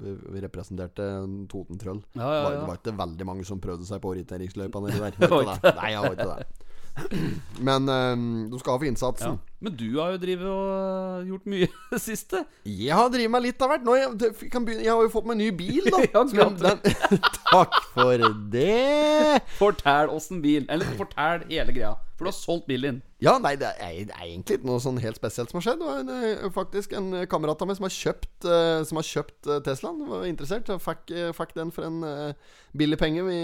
Vi 0.00 0.40
representerte 0.42 1.04
Toten 1.50 1.78
Trøll. 1.78 2.00
Ja, 2.16 2.24
ja, 2.24 2.40
ja. 2.40 2.54
Det 2.56 2.64
var 2.70 2.80
ikke 2.80 2.96
veldig 3.02 3.28
mange 3.28 3.44
som 3.46 3.60
prøvde 3.62 3.86
seg 3.86 4.00
på 4.02 4.14
orienteringsløypa 4.14 4.82
nedi 4.82 5.02
der. 5.04 5.20
Nei, 5.82 5.92
jeg 5.92 6.02
var 6.02 6.16
ikke 6.16 6.30
det. 6.32 6.67
Men 7.68 7.88
eh, 7.92 8.16
du 8.50 8.58
skal 8.60 8.74
ha 8.74 8.80
for 8.80 8.86
ja. 8.86 8.94
innsatsen. 8.94 9.38
Men 9.58 9.74
du 9.74 9.86
har 9.98 10.12
jo 10.14 10.18
drevet 10.22 10.46
og 10.46 10.66
øh, 10.70 11.28
gjort 11.32 11.46
mye 11.50 11.68
det 11.92 12.00
siste. 12.02 12.44
Jeg 12.64 12.94
har 12.94 13.08
drevet 13.10 13.32
meg 13.34 13.46
litt 13.48 13.62
av 13.64 13.72
hvert. 13.72 13.86
Nå, 13.86 13.96
jeg, 13.98 14.50
kan 14.52 14.66
begynne, 14.66 14.84
jeg 14.86 14.94
har 14.94 15.02
jo 15.02 15.12
fått 15.12 15.26
meg 15.30 15.40
ny 15.40 15.48
bil, 15.58 15.88
da. 15.90 16.02
Ja, 16.14 16.22
Som 16.30 16.58
den, 16.60 16.84
takk 17.52 17.80
for 17.94 18.28
det. 18.52 19.40
Fortell 19.58 20.12
åssen 20.14 20.44
bil. 20.44 20.68
Eller 20.70 20.98
fortell 20.98 21.48
hele 21.50 21.74
greia. 21.74 21.96
For 22.18 22.26
du 22.26 22.30
har 22.32 22.34
solgt 22.34 22.66
bilen 22.66 22.98
din. 22.98 23.02
Ja, 23.22 23.36
nei, 23.42 23.52
det 23.58 23.68
er, 23.78 23.92
det 24.08 24.14
er 24.14 24.24
egentlig 24.26 24.58
ikke 24.58 24.66
noe 24.70 24.82
sånn 24.82 24.98
helt 25.02 25.18
spesielt 25.18 25.50
som 25.50 25.58
har 25.58 25.66
skjedd. 25.66 25.82
Det 25.82 25.90
var 25.90 26.00
en, 26.02 26.14
eh, 26.16 26.48
faktisk 26.54 26.94
en 26.98 27.10
kamerat 27.30 27.62
av 27.62 27.70
meg 27.70 27.78
som 27.78 27.86
har 27.86 27.94
kjøpt, 27.94 28.32
uh, 28.46 28.80
som 28.86 28.98
har 28.98 29.06
kjøpt 29.06 29.50
uh, 29.50 29.58
Teslaen. 29.66 30.00
Var 30.06 30.26
interessert. 30.26 30.70
Fikk, 30.82 31.04
eh, 31.14 31.30
fikk 31.34 31.54
den 31.58 31.70
for 31.74 31.86
en 31.86 32.00
uh, 32.02 32.56
billig 32.78 32.98
penge. 32.98 33.22
Vi 33.26 33.38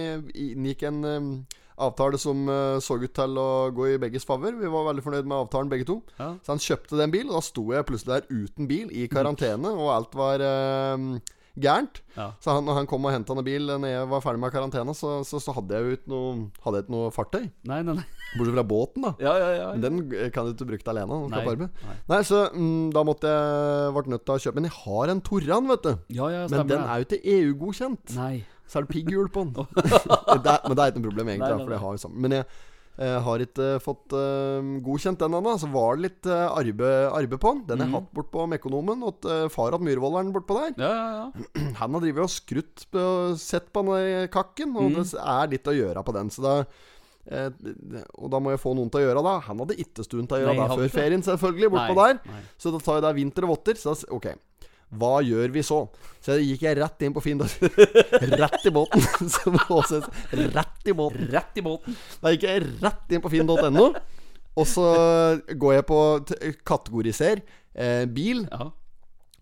inngikk 0.50 0.82
en 0.90 1.04
eh, 1.04 1.30
avtale 1.76 2.18
som 2.20 2.48
eh, 2.48 2.78
så 2.84 2.98
ut 3.00 3.14
til 3.14 3.38
å 3.40 3.48
gå 3.74 3.90
i 3.92 4.00
begges 4.02 4.26
favør. 4.28 4.58
Vi 4.60 4.72
var 4.72 4.88
veldig 4.90 5.04
fornøyd 5.04 5.28
med 5.28 5.38
avtalen 5.40 5.72
begge 5.72 5.88
to. 5.88 6.00
Ja. 6.18 6.34
Så 6.44 6.54
han 6.54 6.62
kjøpte 6.62 7.00
den 7.00 7.14
bil, 7.14 7.30
og 7.30 7.38
da 7.38 7.44
sto 7.46 7.64
jeg 7.74 7.88
plutselig 7.88 8.18
der 8.18 8.44
uten 8.44 8.70
bil, 8.70 8.92
i 8.94 9.08
karantene, 9.10 9.72
og 9.74 9.94
alt 9.94 10.18
var 10.18 10.44
eh, 10.44 11.08
gærent. 11.54 12.02
Ja. 12.16 12.32
Så 12.42 12.54
han, 12.54 12.66
når 12.66 12.80
han 12.80 12.88
kom 12.90 13.06
og 13.06 13.14
henta 13.14 13.34
en 13.34 13.46
bil 13.46 13.70
når 13.70 13.90
jeg 13.90 14.10
var 14.10 14.22
ferdig 14.24 14.42
med 14.42 14.54
karantene, 14.54 14.94
så, 14.96 15.16
så, 15.26 15.40
så 15.42 15.54
hadde 15.56 15.76
jeg 15.76 15.86
jo 15.86 15.98
ikke 15.98 16.12
noe, 16.12 16.32
hadde 16.64 16.80
jeg 16.80 16.86
ikke 16.86 16.94
noe 16.96 17.10
fartøy. 17.14 17.44
Nei, 17.70 17.80
nei, 17.86 17.98
nei. 18.00 18.06
Bortsett 18.34 18.56
fra 18.56 18.64
båten, 18.66 19.04
da. 19.06 19.12
Ja, 19.22 19.34
ja, 19.38 19.50
ja. 19.54 19.66
Men 19.74 19.84
den 19.84 20.16
eh, 20.18 20.30
kan 20.34 20.48
du 20.48 20.54
ikke 20.54 20.70
bruke 20.72 20.90
alene. 20.90 21.20
Nei, 21.31 21.44
nei. 21.60 21.69
Nei, 22.10 22.22
så 22.26 22.48
mm, 22.50 22.90
da 22.94 23.04
måtte 23.06 23.31
jeg 23.31 23.93
Ble 23.94 24.10
nødt 24.10 24.24
til 24.26 24.34
å 24.34 24.43
kjøpe 24.43 24.58
Men 24.58 24.66
jeg 24.66 24.76
har 24.81 25.12
en 25.12 25.22
Torran, 25.24 25.70
vet 25.70 25.86
du. 25.86 25.93
Ja, 26.16 26.31
ja, 26.32 26.43
Men 26.50 26.70
den 26.70 26.82
er 26.82 27.00
jo 27.00 27.06
ikke 27.06 27.20
EU-godkjent. 27.36 28.16
Nei. 28.19 28.34
Så 28.66 28.78
er 28.80 28.86
det 28.86 28.94
pigghjul 28.94 29.28
på 29.34 29.42
den. 29.44 29.52
det 30.44 30.52
er, 30.54 30.62
men 30.64 30.76
det 30.76 30.84
er 30.84 30.92
ikke 30.94 31.02
noe 31.02 31.10
problem, 31.10 31.28
egentlig. 31.34 31.50
Nei, 31.50 31.58
nei, 31.58 31.58
nei, 31.58 31.66
For 31.66 31.84
har 31.84 31.98
jo 31.98 32.00
sammen 32.04 32.24
Men 32.24 32.34
jeg 32.38 32.46
eh, 33.02 33.18
har 33.26 33.42
ikke 33.42 33.66
fått 33.82 34.14
eh, 34.14 34.70
godkjent 34.86 35.18
den 35.24 35.36
ennå. 35.40 35.52
Så 35.60 35.68
var 35.74 35.98
det 35.98 36.04
litt 36.06 36.28
uh, 36.30 36.46
arbeid, 36.54 36.84
arbeid 37.10 37.40
på 37.42 37.52
den. 37.52 37.62
Den 37.68 37.82
har 37.82 37.86
jeg 37.88 37.92
Mhm. 37.92 37.98
hatt 37.98 38.14
bort 38.16 38.30
på 38.32 38.46
Mekonomen. 38.52 39.02
Og 39.04 39.28
uh, 39.28 39.48
far 39.52 39.74
hatt 39.76 39.84
Myhrvolderen 39.84 40.32
bortpå 40.34 40.56
der. 40.62 40.74
Ja, 40.80 40.92
ja, 40.94 41.28
ja. 41.28 41.68
Han 41.82 41.98
har 41.98 42.04
drevet 42.06 42.24
og 42.24 42.32
skrutt 42.32 42.86
på, 42.94 43.04
sett 43.42 43.68
på 43.74 43.84
den 43.90 44.28
kakken, 44.32 44.76
og 44.78 44.90
mm. 44.94 44.98
det 45.02 45.06
er 45.36 45.54
litt 45.56 45.70
å 45.70 45.76
gjøre 45.76 46.04
på 46.06 46.14
den. 46.16 46.30
Så 46.34 46.44
da 46.46 46.54
eh, 47.26 47.50
Og 48.20 48.30
da 48.32 48.40
må 48.42 48.54
jeg 48.54 48.60
få 48.62 48.74
noen 48.78 48.90
til 48.92 49.02
å 49.02 49.06
gjøre 49.08 49.22
det. 49.26 49.36
Han 49.50 49.62
hadde 49.64 49.78
ikke 49.84 50.04
stund 50.06 50.28
til 50.30 50.38
å 50.38 50.42
gjøre 50.44 50.56
Nei, 50.58 50.66
det 50.70 50.80
før 50.80 50.94
ferien, 50.94 51.22
selvfølgelig, 51.24 51.70
bortpå 51.74 51.98
der. 52.00 52.18
nei. 52.30 52.42
Så 52.60 52.72
da 52.74 52.80
tar 52.84 52.98
jeg 53.00 53.06
det 53.08 53.14
vinter 53.20 53.46
og 53.48 53.54
votter. 53.56 53.80
Så 53.80 53.94
da, 53.94 54.12
ok, 54.18 54.30
hva 54.94 55.14
gjør 55.24 55.50
vi 55.55 55.62
så? 55.67 55.79
Så 56.24 56.36
gikk 56.41 56.62
jeg 56.64 56.76
rett 56.79 57.03
inn 57.05 57.12
på 57.17 57.20
Finn. 57.24 57.41
rett 58.43 58.67
i 58.67 58.72
båten. 58.72 59.03
Rett 60.55 60.88
i 60.88 60.93
båten. 60.96 61.29
Rett 61.32 61.58
i 61.58 61.64
båten. 61.64 61.96
Da 62.22 62.32
gikk 62.32 62.46
jeg 62.48 62.62
rett 62.82 63.12
inn 63.17 63.22
på 63.24 63.32
finn.no. 63.32 63.88
Og 64.55 64.67
så 64.70 64.84
går 65.58 65.74
jeg 65.81 65.86
på 65.88 65.98
kategoriser 66.64 67.41
eh, 67.74 68.05
bil 68.06 68.44
Ja. 68.53 68.69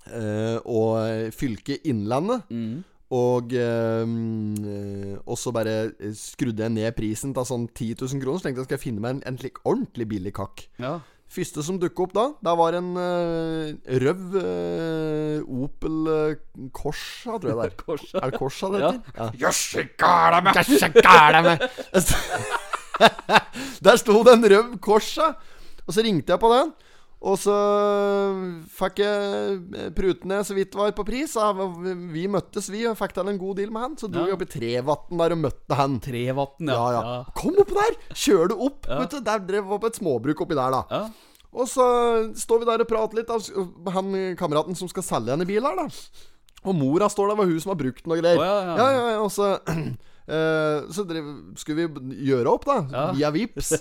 eh, 0.08 0.56
og 0.64 1.32
fylke 1.37 1.76
Innlandet. 1.84 2.49
Mm. 2.50 2.80
Og 3.12 3.52
mm, 3.52 5.20
Og 5.26 5.37
så 5.38 5.52
bare 5.52 5.92
skrudde 6.16 6.64
jeg 6.64 6.72
ned 6.72 6.94
prisen 6.96 7.34
til 7.37 7.44
sånn 7.44 7.66
10 7.68 8.00
000 8.00 8.22
kroner. 8.25 8.40
Så 8.40 8.46
tenkte 8.49 8.62
jeg 8.64 8.70
skal 8.70 8.78
jeg 8.78 8.87
finne 8.88 9.04
meg 9.04 9.18
en, 9.18 9.22
en 9.28 9.38
slik 9.42 9.61
ordentlig 9.68 10.08
billig 10.16 10.32
kakk. 10.40 10.66
ja. 10.80 10.99
Første 11.32 11.62
som 11.64 11.78
dukka 11.80 12.04
opp 12.04 12.12
da, 12.12 12.24
det 12.44 12.52
var 12.60 12.74
en 12.76 12.88
uh, 12.92 13.70
røv 14.02 14.34
uh, 14.36 15.62
Opel 15.64 15.94
uh, 16.12 16.34
Corsa, 16.76 17.38
tror 17.40 17.48
jeg 17.48 17.56
det 17.56 17.68
er. 17.70 17.76
Korsa. 17.86 18.20
Er 18.20 18.32
det 18.34 18.40
Corsa 18.42 18.68
det 18.74 18.82
Ja. 18.82 18.90
heter? 18.98 19.38
Jøsse 19.40 19.84
gæla 20.02 20.42
meg! 20.44 20.60
Jøsse 20.60 20.90
gæla 20.98 21.40
meg! 21.46 21.64
Der 23.82 23.96
sto 24.00 24.18
det 24.26 24.34
en 24.36 24.44
røv 24.52 24.74
Corsa, 24.84 25.30
og 25.86 25.94
så 25.96 26.04
ringte 26.04 26.34
jeg 26.34 26.40
på 26.42 26.50
den. 26.52 26.74
Og 27.22 27.36
så 27.38 27.54
fikk 28.74 28.98
jeg 28.98 29.90
pruten 29.94 30.32
ned 30.32 30.42
så 30.48 30.56
vidt 30.56 30.74
var 30.74 30.90
på 30.96 31.04
pris. 31.06 31.36
Vi 32.10 32.24
møttes, 32.30 32.66
vi, 32.72 32.80
og 32.90 32.96
fikk 32.98 33.14
til 33.14 33.30
en 33.30 33.38
god 33.38 33.60
deal 33.60 33.70
med 33.70 33.84
han. 33.84 33.94
Så 34.00 34.10
dro 34.10 34.24
Ja. 34.24 34.32
vi 34.32 34.34
opp 34.34 34.42
i 34.42 34.50
Trevatn 34.50 35.20
der 35.22 35.34
og 35.36 35.38
møtte 35.44 35.78
han. 35.78 36.00
Trevatn, 36.02 36.66
Ja, 36.72 36.80
ja. 36.96 37.02
ja. 37.06 37.24
Kom 37.38 37.54
opp 37.62 37.70
der! 37.70 37.94
Kjør 38.10 38.48
det 38.50 38.58
opp! 38.58 38.88
Vet 38.90 39.14
du, 39.14 39.20
der 39.20 39.38
drev 39.38 39.70
vi 39.70 39.78
på 39.78 39.86
et 39.92 40.00
småbruk 40.02 40.42
oppi 40.42 40.58
der, 40.58 40.74
da. 40.74 40.82
Ja. 40.90 41.04
Og 41.52 41.68
så 41.68 41.86
står 42.34 42.62
vi 42.62 42.70
der 42.72 42.80
og 42.82 42.88
prater 42.90 43.20
litt 43.20 43.30
av 43.30 43.92
han 43.92 44.12
kameraten 44.40 44.74
som 44.74 44.88
skal 44.90 45.04
selge 45.06 45.30
henne 45.36 45.46
bil 45.46 45.62
her, 45.62 45.76
da. 45.78 45.86
Og 46.64 46.74
mora 46.78 47.06
står 47.12 47.28
der, 47.30 47.36
var 47.38 47.46
hun 47.50 47.60
som 47.60 47.70
har 47.74 47.78
brukt 47.78 48.02
den 48.02 48.12
og 48.16 48.18
greier. 48.22 48.38
Oh, 48.38 48.46
ja, 48.46 48.58
ja. 48.66 48.76
ja, 48.78 48.90
ja, 48.96 49.06
ja, 49.14 49.20
og 49.22 49.30
så 49.34 49.58
eh, 50.32 50.86
så 50.96 51.04
drev, 51.08 51.28
skulle 51.60 51.84
vi 51.84 52.18
gjøre 52.28 52.52
opp, 52.52 52.64
da. 52.68 52.78
Ja. 52.92 53.04
Via 53.16 53.30
Vips 53.34 53.74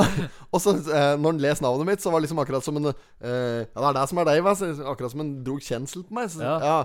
og 0.52 0.60
så, 0.62 0.74
uh, 0.78 1.14
når 1.20 1.34
han 1.34 1.42
leste 1.44 1.66
navnet 1.66 1.90
mitt, 1.90 2.04
så 2.04 2.12
var 2.12 2.20
det 2.20 2.28
liksom 2.28 2.42
akkurat 2.42 2.64
som 2.66 2.80
en 2.80 2.90
uh, 2.90 2.94
Ja, 3.22 3.76
det 3.76 3.88
er 3.90 3.98
det 4.00 4.06
som 4.12 4.22
er 4.22 4.30
deg, 4.30 4.42
hva? 4.46 4.56
Akkurat 4.94 5.14
som 5.14 5.24
han 5.24 5.36
drog 5.46 5.62
kjensel 5.64 6.06
på 6.08 6.18
meg. 6.18 6.32
Så, 6.32 6.42
Ja. 6.44 6.56
ja. 6.64 6.78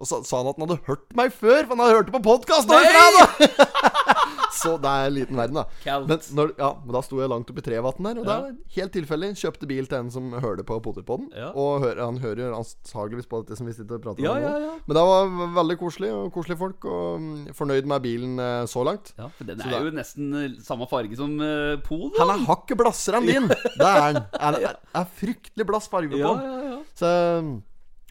og 0.00 0.08
så 0.08 0.22
sa 0.24 0.40
han 0.40 0.52
at 0.52 0.58
han 0.58 0.68
hadde 0.68 0.82
hørt 0.88 1.08
meg 1.18 1.34
før, 1.34 1.64
for 1.66 1.74
han 1.76 1.84
hadde 1.84 1.98
hørt 2.00 2.08
det 2.10 2.16
på 2.16 2.24
podkast! 2.30 2.70
så 4.52 4.74
det 4.82 4.90
er 4.90 5.06
en 5.10 5.14
liten 5.14 5.36
verden, 5.38 5.58
da. 5.60 5.98
Men, 6.06 6.18
når, 6.36 6.52
ja, 6.58 6.70
men 6.84 6.94
da 6.96 7.02
sto 7.06 7.20
jeg 7.20 7.30
langt 7.32 7.50
oppi 7.52 7.62
trevatten 7.66 8.08
der, 8.08 8.20
og 8.20 8.26
det 8.28 8.34
er 8.36 8.56
helt 8.76 8.92
tilfeldig. 8.96 9.30
Kjøpte 9.40 9.68
bil 9.70 9.86
til 9.90 9.98
en 10.00 10.10
som 10.10 10.30
hørte 10.42 10.64
på 10.66 10.78
Potetpodden. 10.84 11.28
Ja. 11.36 11.50
Og 11.54 11.80
hører, 11.84 12.02
han 12.04 12.18
hører 12.22 12.42
jo 12.44 12.50
antageligvis 12.58 13.28
på 13.30 13.42
dette 13.44 13.58
som 13.60 13.68
vi 13.70 13.74
sitter 13.76 13.98
og 14.00 14.04
prater 14.08 14.24
Ja, 14.26 14.34
om 14.36 14.42
ja, 14.42 14.50
nå. 14.56 14.60
ja. 14.66 14.74
Men 14.86 14.98
det 14.98 15.04
var 15.10 15.54
veldig 15.60 15.78
koselig, 15.80 16.10
og 16.16 16.32
koselige 16.34 16.60
folk, 16.60 16.84
og 16.90 17.20
mm, 17.20 17.54
fornøyd 17.56 17.88
med 17.94 18.04
bilen 18.06 18.38
eh, 18.42 18.64
så 18.70 18.84
langt. 18.86 19.12
Ja, 19.18 19.30
for 19.38 19.44
den 19.48 19.60
er 19.60 19.70
det- 19.76 19.82
jo 19.86 19.94
nesten 20.00 20.34
eh, 20.42 20.58
samme 20.66 20.88
farge 20.90 21.16
som 21.18 21.36
uh, 21.40 21.76
Pol. 21.86 22.08
da. 22.10 22.24
Han 22.24 22.34
er 22.36 22.46
hakket 22.50 22.78
blassere 22.80 23.20
enn 23.22 23.30
din! 23.30 23.48
Det 23.80 23.86
er 23.86 24.00
han. 24.08 24.22
Er, 24.40 24.60
er, 24.72 24.78
er 25.00 25.10
fryktelig 25.20 25.66
blass 25.68 25.88
farge 25.92 26.10
på 26.12 26.18
Ja, 26.20 26.34
den. 26.34 26.46
ja, 26.50 26.70
ja. 26.74 26.78
Så 27.00 27.10
mm, 27.46 27.52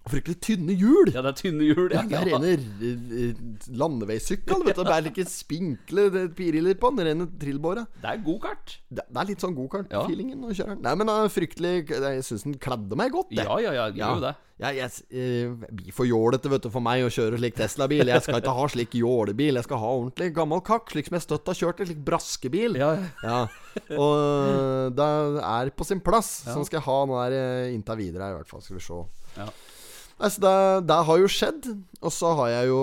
Fryktelig 0.10 0.40
tynne 0.42 0.74
hjul. 0.80 1.12
Ja, 1.12 1.22
det 1.26 1.34
er 1.34 1.38
tynne 1.42 1.66
hjul. 1.68 1.90
Ja, 1.94 2.04
det 2.08 2.18
er 2.18 2.30
rene 2.32 2.52
eh, 2.56 3.40
landeveissykkel. 3.82 4.64
Det 4.70 4.86
er 4.86 5.10
ikke 5.12 5.26
spinkle 5.30 6.06
piriller 6.38 6.78
på 6.80 6.92
den. 6.96 7.06
Rene 7.10 7.28
trillbåra. 7.42 7.84
Det 8.00 8.14
er 8.14 8.22
god-kart. 8.26 8.78
Det, 8.90 9.04
det 9.10 9.22
er 9.24 9.30
litt 9.34 9.44
sånn 9.44 9.58
gokart-feelingen 9.58 10.46
å 10.48 10.54
kjøre 10.56 10.78
den. 10.78 10.86
Nei, 10.88 10.94
men 11.00 11.10
det 11.12 11.18
er 11.20 11.34
fryktelig 11.34 11.74
Jeg 11.90 12.28
syns 12.28 12.48
den 12.48 12.60
kledde 12.62 13.00
meg 13.00 13.12
godt. 13.16 13.34
det. 13.34 13.44
Ja, 13.44 13.60
ja, 13.62 13.76
ja, 13.76 13.90
gjør 13.92 14.16
jo 14.22 14.24
det. 14.30 14.36
Ja, 14.60 14.74
jeg, 14.76 14.92
eh, 15.16 15.54
blir 15.72 15.94
for 15.96 16.04
jålete 16.04 16.50
vet 16.52 16.66
du, 16.66 16.70
for 16.74 16.84
meg 16.84 17.06
å 17.06 17.12
kjøre 17.14 17.38
slik 17.40 17.56
Tesla-bil. 17.56 18.10
Jeg 18.12 18.26
skal 18.26 18.42
ikke 18.42 18.56
ha 18.58 18.66
slik 18.68 18.98
jålebil. 19.00 19.56
Jeg 19.56 19.68
skal 19.68 19.80
ha 19.80 19.92
ordentlig 20.02 20.34
gammel 20.36 20.60
kakk, 20.68 20.92
slik 20.92 21.08
som 21.08 21.16
jeg 21.16 21.24
støtt 21.24 21.48
har 21.48 21.60
kjørt 21.62 21.80
en 21.80 21.88
slik 21.88 22.02
braskebil. 22.10 22.76
Ja, 22.82 22.90
ja. 22.98 23.08
Ja, 23.24 23.40
Og 23.96 24.18
øh, 24.20 24.90
det 24.98 25.08
er 25.54 25.72
på 25.72 25.88
sin 25.88 26.04
plass. 26.04 26.42
Sånn 26.50 26.68
skal 26.68 26.82
jeg 26.82 26.88
ha 26.90 26.98
nå 27.08 27.22
øh, 27.24 27.70
inntil 27.72 28.02
videre, 28.02 28.34
i 28.34 28.40
hvert 28.40 28.52
fall. 28.52 28.66
Skal 28.66 28.82
vi 28.82 28.84
se. 28.84 29.00
Ja. 29.40 29.48
Nei, 30.20 30.30
så 30.34 30.42
det, 30.44 30.54
det 30.90 30.98
har 31.10 31.20
jo 31.22 31.28
skjedd. 31.32 31.68
Og 32.04 32.12
så 32.12 32.34
har 32.42 32.50
jeg 32.52 32.72
jo 32.72 32.80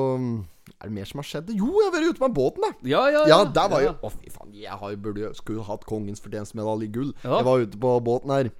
Er 0.76 0.88
det 0.88 0.94
mer 0.96 1.08
som 1.08 1.20
har 1.20 1.28
skjedd? 1.28 1.50
Jo, 1.56 1.68
jeg 1.80 1.88
har 1.88 1.94
vært 1.96 2.14
ute 2.14 2.24
med 2.24 2.36
båten, 2.36 2.64
da. 2.64 2.70
Ja, 2.88 3.02
ja, 3.12 3.24
Ja, 3.24 3.40
ja 3.40 3.50
der 3.58 3.68
var 3.72 3.84
jo 3.84 3.90
ja. 3.90 3.96
Å, 4.00 4.12
fy 4.12 4.32
faen. 4.32 4.54
Jeg 4.56 4.76
har, 4.80 4.92
jo- 4.92 5.02
burde 5.04 5.24
jo 5.24 5.32
skulle 5.36 5.64
hatt 5.68 5.84
kongens 5.88 6.22
fortjenstmedalje 6.24 6.88
i 6.88 6.92
gull. 6.92 7.12
Ja. 7.24 7.38
Jeg 7.38 7.48
var 7.48 7.66
ute 7.66 7.80
på 7.84 7.92
båten 8.04 8.32
her 8.34 8.50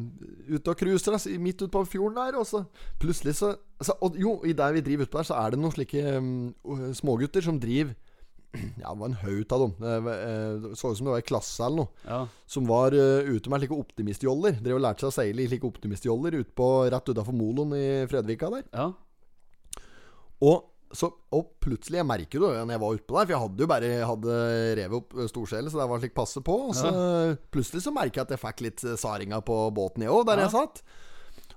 ute 0.54 0.70
og 0.70 0.78
cruiser, 0.78 1.12
altså, 1.14 1.32
midt 1.42 1.62
ute 1.62 1.70
på 1.74 1.84
fjorden 1.90 2.16
der, 2.18 2.38
og 2.38 2.46
så 2.46 2.64
plutselig 3.02 3.36
så 3.38 3.54
altså, 3.78 3.96
og, 4.00 4.16
Jo, 4.18 4.40
i 4.46 4.54
det 4.56 4.70
vi 4.74 4.84
driver 4.86 5.06
utpå 5.06 5.18
der, 5.20 5.28
så 5.30 5.38
er 5.42 5.50
det 5.54 5.60
noen 5.62 5.74
slike 5.74 6.16
um, 6.18 6.54
smågutter 6.94 7.44
som 7.44 7.60
driver 7.62 7.94
Ja, 8.82 8.90
det 8.92 8.98
var 9.00 9.06
en 9.08 9.18
haug 9.22 9.52
av 9.56 9.62
dem. 9.62 9.72
Det 9.80 10.16
eh, 10.16 10.66
så 10.76 10.90
ut 10.92 10.98
som 10.98 11.06
det 11.08 11.14
var 11.14 11.22
i 11.22 11.28
klasse 11.28 11.62
eller 11.64 11.82
noe. 11.84 12.02
Ja. 12.08 12.18
Som 12.46 12.66
var 12.68 12.92
eh, 12.96 13.30
ute 13.32 13.48
med 13.52 13.62
slike 13.62 13.78
optimistjoller. 13.80 14.58
Drev 14.60 14.76
og 14.76 14.84
lærte 14.84 15.06
seg 15.06 15.12
å 15.12 15.16
seile 15.16 15.44
i 15.44 15.48
slike 15.48 15.68
optimistjoller 15.70 16.36
ut 16.42 16.50
på, 16.58 16.68
rett 16.92 17.08
utafor 17.14 17.36
moloen 17.36 17.72
i 17.78 17.86
Fredvika 18.12 18.50
der. 18.52 18.68
ja. 18.76 18.90
Og, 20.42 20.64
så, 20.92 21.06
og 21.32 21.52
plutselig, 21.62 22.00
jeg 22.00 22.06
merker 22.08 22.42
det 22.42 22.48
når 22.66 22.72
jeg 22.74 22.80
var 22.82 22.96
utpå 22.98 23.14
der, 23.14 23.26
for 23.28 23.32
jeg 23.32 23.42
hadde 23.44 23.62
jo 23.62 23.68
bare 23.70 23.90
hadde 24.10 24.38
revet 24.80 24.96
opp 24.98 25.14
storselen, 25.30 25.70
så 25.70 25.78
det 25.78 25.86
var 25.92 26.02
slik 26.02 26.16
passe 26.16 26.42
på. 26.44 26.56
Og 26.68 26.74
så 26.76 26.90
plutselig 27.54 27.84
så 27.86 27.92
merker 27.94 28.20
jeg 28.20 28.26
at 28.26 28.34
jeg 28.34 28.42
fikk 28.42 28.64
litt 28.66 28.82
eh, 28.90 28.98
saringa 29.00 29.38
på 29.46 29.56
båten, 29.76 30.02
jeg 30.04 30.12
òg, 30.12 30.26
der 30.28 30.42
Ja. 30.42 30.48
jeg 30.48 30.56
satt. 30.58 30.82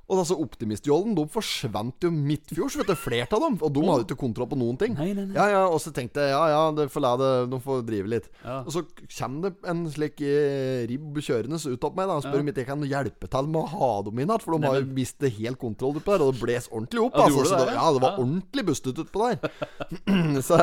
Og 0.05 0.19
altså 0.21 0.35
optimistjollen, 0.37 1.15
de 1.17 1.23
forsvant 1.33 2.05
jo 2.05 2.11
midtfjords, 2.13 2.75
vet 2.77 2.91
du. 2.91 2.95
Flert 2.99 3.31
av 3.33 3.41
dem. 3.41 3.55
Og 3.65 3.71
de 3.73 3.81
hadde 3.87 4.05
ikke 4.05 4.19
kontroll 4.21 4.49
på 4.51 4.59
noen 4.59 4.77
ting. 4.77 4.93
Nei, 4.99 5.07
nei, 5.17 5.23
nei. 5.31 5.33
Ja, 5.33 5.47
ja, 5.49 5.63
Og 5.65 5.79
så 5.81 5.89
tenkte 5.95 6.21
jeg 6.21 6.29
ja, 6.35 6.43
ja, 6.51 6.59
det 6.77 6.85
får 6.93 7.01
la 7.01 7.13
det, 7.17 7.31
de 7.49 7.59
får 7.63 7.81
drive 7.87 8.11
litt. 8.13 8.29
Ja. 8.43 8.59
Og 8.61 8.69
så 8.75 8.83
kommer 9.17 9.49
det 9.49 9.71
en 9.73 9.81
slik 9.89 10.21
eh, 10.21 10.85
ribb 10.91 11.17
kjørende 11.25 11.57
ut 11.57 11.89
opp 11.89 11.97
meg 11.97 12.11
da 12.11 12.19
og 12.19 12.27
spør 12.27 12.43
om 12.43 12.51
ikke 12.53 12.61
jeg 12.61 12.69
kan 12.69 12.85
hjelpe 12.85 13.31
til 13.33 13.49
med 13.49 13.61
å 13.63 13.71
ha 13.73 13.91
dem 14.05 14.21
inn 14.21 14.29
igjen. 14.29 14.45
For 14.45 14.53
de 14.59 14.69
har 14.69 14.79
jo 14.83 14.87
mistet 15.01 15.39
helt 15.39 15.61
kontroll 15.61 15.97
på 15.97 16.13
der, 16.13 16.25
og 16.27 16.35
det 16.37 16.43
bles 16.45 16.69
ordentlig 16.69 17.05
opp. 17.07 17.17
Ja, 17.17 17.25
altså, 17.31 17.57
det, 17.57 17.67
ja. 17.73 17.77
ja, 17.81 17.91
det 17.97 18.05
var 18.05 18.13
Ja. 18.15 18.21
ordentlig 18.27 18.67
bustet 18.69 19.01
utpå 19.01 19.25
der. 19.25 19.49
så, 20.47 20.59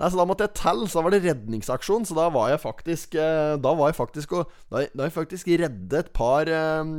nei, 0.00 0.08
så 0.10 0.18
da 0.18 0.24
måtte 0.28 0.46
jeg 0.48 0.54
telle. 0.58 0.88
Så 0.90 0.98
da 0.98 1.04
var 1.06 1.14
det 1.14 1.20
redningsaksjon. 1.28 2.06
Så 2.08 2.16
da 2.16 2.26
var 2.32 2.48
jeg 2.54 2.60
faktisk 2.62 3.14
eh, 3.20 3.54
Da 3.60 3.74
var 3.76 3.90
jeg 3.92 3.98
faktisk 4.00 4.32
og, 4.40 4.50
Da 4.72 4.86
da 4.96 5.06
jeg 5.06 5.14
faktisk 5.14 5.50
redde 5.60 5.98
et 6.00 6.08
par 6.16 6.48
eh, 6.48 6.92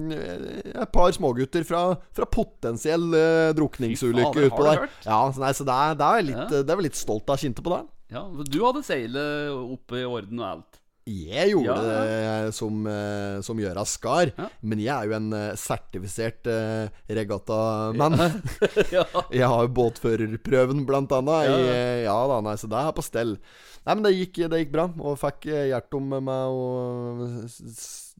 Et 0.71 0.91
par 0.93 1.11
smågutter 1.15 1.65
fra, 1.67 1.81
fra 2.15 2.27
potensiell 2.29 3.09
eh, 3.17 3.51
drukningsulykke 3.57 4.47
utpå 4.49 4.67
der. 4.69 4.83
hørt? 4.85 4.99
Ja, 5.07 5.21
så, 5.33 5.41
nei, 5.43 5.51
så 5.57 5.65
det 5.67 5.75
er, 5.75 5.97
det 5.99 6.07
er 6.11 6.21
jeg 6.21 6.29
litt, 6.31 6.37
Ja. 6.45 6.49
det 6.61 6.61
er 6.69 6.77
jeg 6.77 6.87
litt 6.89 7.01
stolt 7.01 7.33
av 7.33 7.41
kjente 7.41 7.65
på 7.65 7.73
det. 7.75 7.81
ja. 8.15 8.23
Du 8.51 8.59
hadde 8.65 8.83
seilet 8.85 9.51
oppe 9.55 10.01
i 10.01 10.05
orden 10.07 10.39
og 10.43 10.47
alt. 10.51 10.80
Jeg 11.09 11.49
gjorde 11.55 11.73
Ja, 11.73 12.45
det 12.45 12.53
som, 12.53 12.85
eh, 12.85 13.41
som 13.41 13.57
gjøra 13.57 13.85
skar, 13.89 14.31
Ja. 14.37 14.49
men 14.61 14.79
jeg 14.79 14.93
er 14.93 15.07
jo 15.09 15.15
en 15.17 15.33
eh, 15.33 15.55
sertifisert 15.57 16.45
uh, 16.45 16.89
regattamann. 17.09 18.17
ja. 18.95 19.05
Jeg 19.33 19.47
har 19.49 19.65
jo 19.65 19.73
båtførerprøven, 19.73 20.85
blant 20.85 21.11
annet. 21.11 21.47
Ja, 21.47 21.57
I, 21.57 21.65
ja. 21.65 22.11
ja 22.11 22.19
da, 22.29 22.41
nei, 22.45 22.53
så 22.55 22.69
det 22.69 22.77
er 22.77 22.93
på 22.93 23.05
stell. 23.05 23.33
Nei, 23.81 23.95
men 23.95 24.05
det 24.05 24.13
gikk, 24.13 24.43
det 24.51 24.61
gikk 24.61 24.75
bra, 24.75 24.85
og 25.01 25.17
fikk 25.17 25.49
Gjertom 25.49 26.05
med 26.13 26.27
meg 26.27 26.53
og 26.53 27.25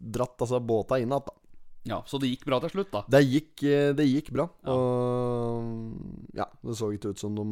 dratt 0.01 0.41
altså 0.41 0.57
båta 0.57 0.97
inn 0.97 1.13
igjen, 1.13 1.38
ja, 1.85 1.97
Så 2.05 2.19
det 2.21 2.29
gikk 2.29 2.45
bra 2.45 2.59
til 2.61 2.69
slutt, 2.75 2.91
da. 2.93 3.00
Det 3.09 3.21
gikk, 3.25 3.61
det 3.97 4.05
gikk 4.05 4.27
bra. 4.33 4.45
Ja. 4.65 4.73
Og 4.73 6.33
ja, 6.38 6.45
det 6.61 6.75
så 6.77 6.91
ikke 6.93 7.13
ut 7.13 7.21
som 7.21 7.38
de 7.38 7.45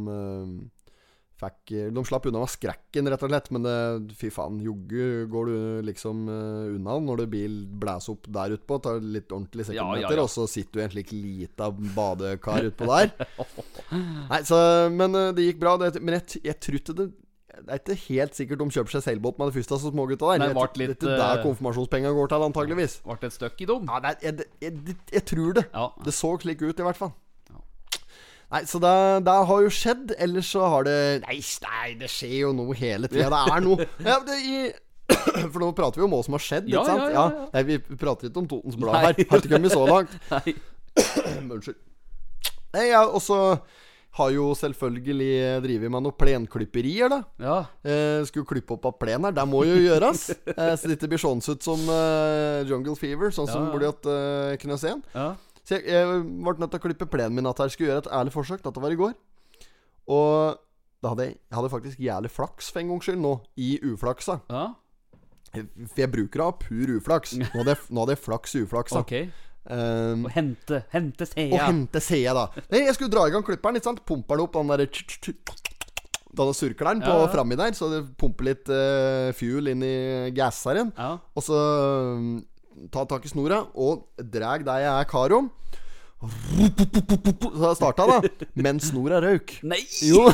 fikk 1.39 1.73
eh, 1.75 1.87
De 1.95 2.03
slapp 2.07 2.27
unna 2.29 2.43
med 2.43 2.51
skrekken, 2.51 3.09
rett 3.11 3.23
og 3.25 3.31
slett. 3.31 3.49
Men 3.55 3.65
det, 3.65 3.77
fy 4.19 4.31
faen, 4.33 4.59
joggu 4.63 5.29
går 5.31 5.51
du 5.51 5.87
liksom 5.89 6.25
eh, 6.31 6.75
unna 6.75 6.97
når 7.05 7.23
det 7.23 7.29
bil 7.35 7.61
blæser 7.81 8.15
opp 8.15 8.29
der 8.39 8.57
utpå. 8.57 8.81
Tar 8.83 9.01
litt 9.03 9.31
ordentlig 9.31 9.69
sekundmeter, 9.69 10.09
ja, 10.09 10.19
ja. 10.19 10.25
og 10.25 10.33
så 10.33 10.47
sitter 10.49 10.75
du 10.75 10.83
i 10.83 10.85
en 10.87 10.93
slik 10.97 11.15
lita 11.15 11.71
badekar 11.95 12.69
utpå 12.71 12.89
der. 12.91 13.15
Nei, 14.31 14.43
så 14.47 14.59
Men 14.93 15.17
eh, 15.17 15.31
det 15.37 15.49
gikk 15.49 15.63
bra. 15.63 15.77
Det, 15.81 15.95
men 16.03 16.19
jeg, 16.19 16.43
jeg 16.51 16.61
trodde 16.65 16.99
det 17.01 17.11
det 17.59 17.73
er 17.73 17.79
ikke 17.81 17.95
helt 18.05 18.37
sikkert 18.37 18.61
de 18.61 18.65
kjøper 18.71 18.93
seg 18.93 19.01
seilbåt 19.03 19.39
med 19.39 19.49
det 19.49 19.55
første 19.57 19.75
av 19.75 19.81
så 19.83 19.89
smågutta 19.91 20.29
der. 20.31 20.53
Nei, 20.53 20.67
litt, 20.79 21.01
det 21.01 21.09
er 21.11 21.19
der 21.19 21.41
konfirmasjonspengene 21.43 22.13
går 22.15 22.29
til, 22.31 22.45
antageligvis. 22.45 22.99
Ble 23.03 23.17
et 23.27 23.35
støkk 23.35 23.63
i 23.65 23.67
dem? 23.67 23.89
Ja, 23.89 23.99
jeg, 24.05 24.19
jeg, 24.23 24.47
jeg, 24.63 24.95
jeg 25.17 25.25
tror 25.33 25.57
det. 25.57 25.65
Ja. 25.73 25.89
Det 26.05 26.13
så 26.15 26.31
slik 26.39 26.63
ut, 26.63 26.79
i 26.79 26.87
hvert 26.87 26.99
fall. 26.99 27.11
Nei, 28.49 28.63
så 28.65 28.79
det, 28.81 28.91
det 29.27 29.33
har 29.49 29.63
jo 29.65 29.71
skjedd. 29.73 30.13
Ellers 30.17 30.51
så 30.55 30.69
har 30.73 30.87
det 30.87 30.99
Nei, 31.25 31.37
nei 31.65 31.89
det 31.99 32.09
skjer 32.09 32.37
jo 32.47 32.53
noe 32.57 32.77
hele 32.77 33.09
tida. 33.11 33.29
Det 33.29 33.41
er 33.55 33.65
noe 33.65 33.89
ja, 34.09 34.15
det, 34.25 34.37
i, 34.41 34.61
For 35.51 35.59
nå 35.61 35.69
prater 35.77 35.99
vi 35.99 36.05
jo 36.05 36.09
om 36.09 36.15
hva 36.17 36.23
som 36.25 36.37
har 36.37 36.45
skjedd, 36.45 36.71
Ja, 36.71 36.81
ikke 36.81 36.95
sant? 36.95 37.05
ja, 37.13 37.27
ja. 37.27 37.49
Nei, 37.53 37.63
vi 37.67 37.99
prater 37.99 38.29
ikke 38.29 38.41
om 38.43 38.49
Totens 38.49 38.79
Blad 38.79 38.97
her. 38.97 39.13
Har 39.29 39.43
ikke 39.43 39.53
kommet 39.53 39.75
så 39.75 39.85
langt. 39.89 40.17
Nei. 40.33 40.55
Unnskyld. 41.45 41.77
Nei, 42.73 42.89
ja, 42.91 43.05
og 43.05 43.21
så 43.25 43.39
har 44.19 44.31
jo 44.33 44.49
selvfølgelig 44.57 45.61
drevet 45.63 45.91
med 45.93 46.03
noen 46.03 46.17
plenklipperier, 46.17 47.11
da. 47.11 47.19
Ja. 47.41 47.57
Eh, 47.85 48.25
skulle 48.27 48.47
klippe 48.49 48.73
opp 48.75 48.87
av 48.89 48.95
plen 49.01 49.27
her. 49.27 49.35
Det 49.37 49.45
må 49.49 49.63
jo 49.69 49.77
gjøres. 49.77 50.29
Eh, 50.49 50.73
så 50.75 50.89
det 50.89 50.97
ikke 50.97 51.11
blir 51.13 51.21
sånn 51.21 51.39
ut 51.45 51.63
som 51.63 51.81
uh, 51.87 52.65
Jungle 52.67 52.95
Fever, 52.99 53.29
sånn 53.31 53.47
som 53.47 53.67
Ja, 53.67 53.71
burde 53.71 53.91
hatt 53.91 54.07
uh, 54.09 54.89
en. 54.89 55.03
ja. 55.13 55.27
Så 55.69 55.77
jeg, 55.77 55.85
jeg 55.93 56.21
ble 56.25 56.55
nødt 56.57 56.71
til 56.73 56.79
å 56.81 56.83
klippe 56.87 57.05
plenen 57.13 57.35
min 57.37 57.49
at 57.49 57.59
jeg 57.61 57.75
skulle 57.75 57.91
gjøre 57.91 58.01
et 58.07 58.11
ærlig 58.19 58.33
forsøk. 58.33 58.63
Dette 58.65 58.81
var 58.81 58.95
i 58.95 58.97
går. 58.97 59.13
Og 60.09 60.57
da 61.03 61.11
hadde 61.13 61.27
jeg, 61.29 61.35
jeg 61.45 61.55
hadde 61.59 61.69
faktisk 61.71 61.99
jævlig 62.03 62.31
flaks 62.33 62.71
for 62.73 62.81
en 62.81 62.89
gangs 62.95 63.05
skyld 63.07 63.21
nå, 63.23 63.35
i 63.61 63.75
uflaksa. 63.91 64.39
ja. 64.49 64.67
For 65.49 65.97
jeg 66.03 66.11
bruker 66.13 66.41
det 66.41 66.45
av 66.45 66.57
pur 66.61 66.91
uflaks. 66.99 67.31
Nå 67.39 67.47
hadde 67.55 67.73
jeg, 67.73 67.85
nå 67.89 68.03
hadde 68.03 68.13
jeg 68.13 68.21
flaks 68.21 68.51
i 68.53 68.59
uflaksa. 68.67 68.99
Ok. 69.01 69.13
Um, 69.69 70.27
Og 70.27 70.33
hente, 70.35 70.83
hente 70.93 71.25
og 71.25 71.31
Thea. 71.33 71.63
hente 71.65 72.01
Sea, 72.05 72.35
da. 72.37 72.43
Nei, 72.69 72.83
jeg 72.85 72.93
skulle 72.97 73.09
dra 73.15 73.23
i 73.25 73.33
gang 73.33 73.45
klipperen. 73.47 73.79
Ikke 73.79 73.87
sant? 73.89 74.03
Pumper 74.05 74.37
den 74.37 74.45
opp, 74.45 74.53
den 74.59 74.69
derre 74.69 74.85
Denne 76.29 76.53
surkleren 76.53 77.01
på 77.01 77.09
Ja, 77.09 77.23
ja. 77.23 77.29
framme 77.33 77.57
der, 77.57 77.73
så 77.73 77.87
det 77.89 78.03
pumper 78.21 78.45
litt 78.45 78.69
uh, 78.69 79.31
fuel 79.33 79.71
inn 79.71 79.81
i 79.81 79.95
gasseren. 80.37 80.91
Ja. 80.93 81.15
Og 81.33 81.41
så 81.47 81.57
um, 81.57 82.35
ta 82.93 83.05
tak 83.09 83.25
i 83.27 83.31
snora 83.31 83.63
og 83.75 84.07
dreg 84.17 84.63
der 84.67 84.85
jeg 84.85 84.93
er 84.93 85.09
kar 85.09 85.35
om. 85.35 85.51
Så 86.19 87.75
starta, 87.79 88.05
da. 88.09 88.47
Men 88.59 88.79
snora 88.83 89.21
røyk. 89.23 89.59
Nei! 89.63 89.79
Jo. 90.03 90.25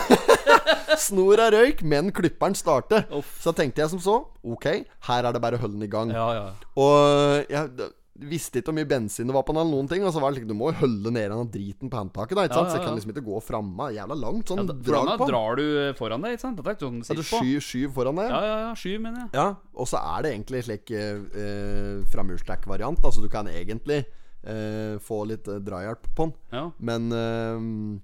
snora 1.07 1.51
røyk, 1.53 1.83
men 1.85 2.09
klipperen 2.15 2.57
starter. 2.57 3.05
Så 3.41 3.53
tenkte 3.57 3.83
jeg 3.83 3.93
som 3.93 4.01
så. 4.01 4.15
Ok, 4.45 4.65
her 5.09 5.27
er 5.29 5.35
det 5.35 5.43
bare 5.43 5.59
å 5.59 5.61
holde 5.61 5.77
den 5.77 5.85
i 5.85 5.91
gang. 5.91 6.13
Ja, 6.15 6.25
ja. 6.33 6.47
Og 6.81 7.51
jeg, 7.53 7.91
visste 8.15 8.61
ikke 8.61 8.71
hvor 8.71 8.77
mye 8.77 8.87
bensin 8.87 9.27
det 9.27 9.33
var 9.35 9.43
på 9.43 9.51
den, 9.51 9.59
eller 9.59 9.75
noen 9.75 9.89
ting. 9.91 10.03
Og 10.07 10.13
så 10.15 10.21
var 10.23 10.31
det 10.31 10.39
liksom, 10.39 10.51
du 10.53 10.55
må 10.55 10.69
jo 10.71 10.77
holde 10.79 11.11
ned 11.11 11.29
den 11.33 11.49
driten 11.51 11.89
på 11.91 11.97
håndtaket, 11.99 12.37
da. 12.37 12.45
Ikke 12.47 12.55
Ja, 12.55 12.61
sant? 12.61 12.71
Så 12.71 12.77
jeg 12.79 12.85
kan 12.85 12.95
liksom 12.95 13.11
ikke 13.11 13.25
gå 13.27 13.41
framme. 13.43 13.89
Jævla 13.91 14.15
langt 14.21 14.47
sånn 14.47 14.61
Ja, 14.61 14.67
da- 14.69 14.77
drag 14.87 15.17
på. 15.19 15.27
drar 15.27 15.55
du 15.59 15.65
foran 15.99 16.21
deg, 16.23 16.37
ikke 16.37 16.45
sant? 16.45 16.55
Dette 16.57 16.69
er 16.71 16.75
ikke 16.77 16.87
sånn 16.87 17.01
Ja, 17.03 17.15
du 17.15 17.23
sitt 17.23 17.33
på. 17.35 17.41
skyv, 17.43 17.59
skyv 17.67 17.93
foran 17.93 18.15
deg. 18.15 18.29
Ja, 18.31 18.41
ja, 18.41 18.57
ja. 18.69 18.73
Skyv, 18.75 19.01
mener 19.01 19.19
jeg. 19.19 19.29
Ja, 19.33 19.47
og 19.75 19.87
så 19.91 19.99
er 19.99 20.21
det 20.23 20.31
egentlig 20.35 20.63
slik 20.63 20.91
eh, 20.91 21.19
eh, 21.35 22.03
framhjulstrekk-variant. 22.13 23.03
Altså 23.03 23.21
du 23.21 23.27
kan 23.29 23.47
egentlig 23.51 24.05
eh, 24.45 24.95
få 25.03 25.25
litt 25.27 25.47
eh, 25.51 25.59
drahjelp 25.59 26.07
på 26.15 26.29
den. 26.29 26.33
Ja. 26.53 26.71
Men 26.79 27.11
eh, 27.11 27.99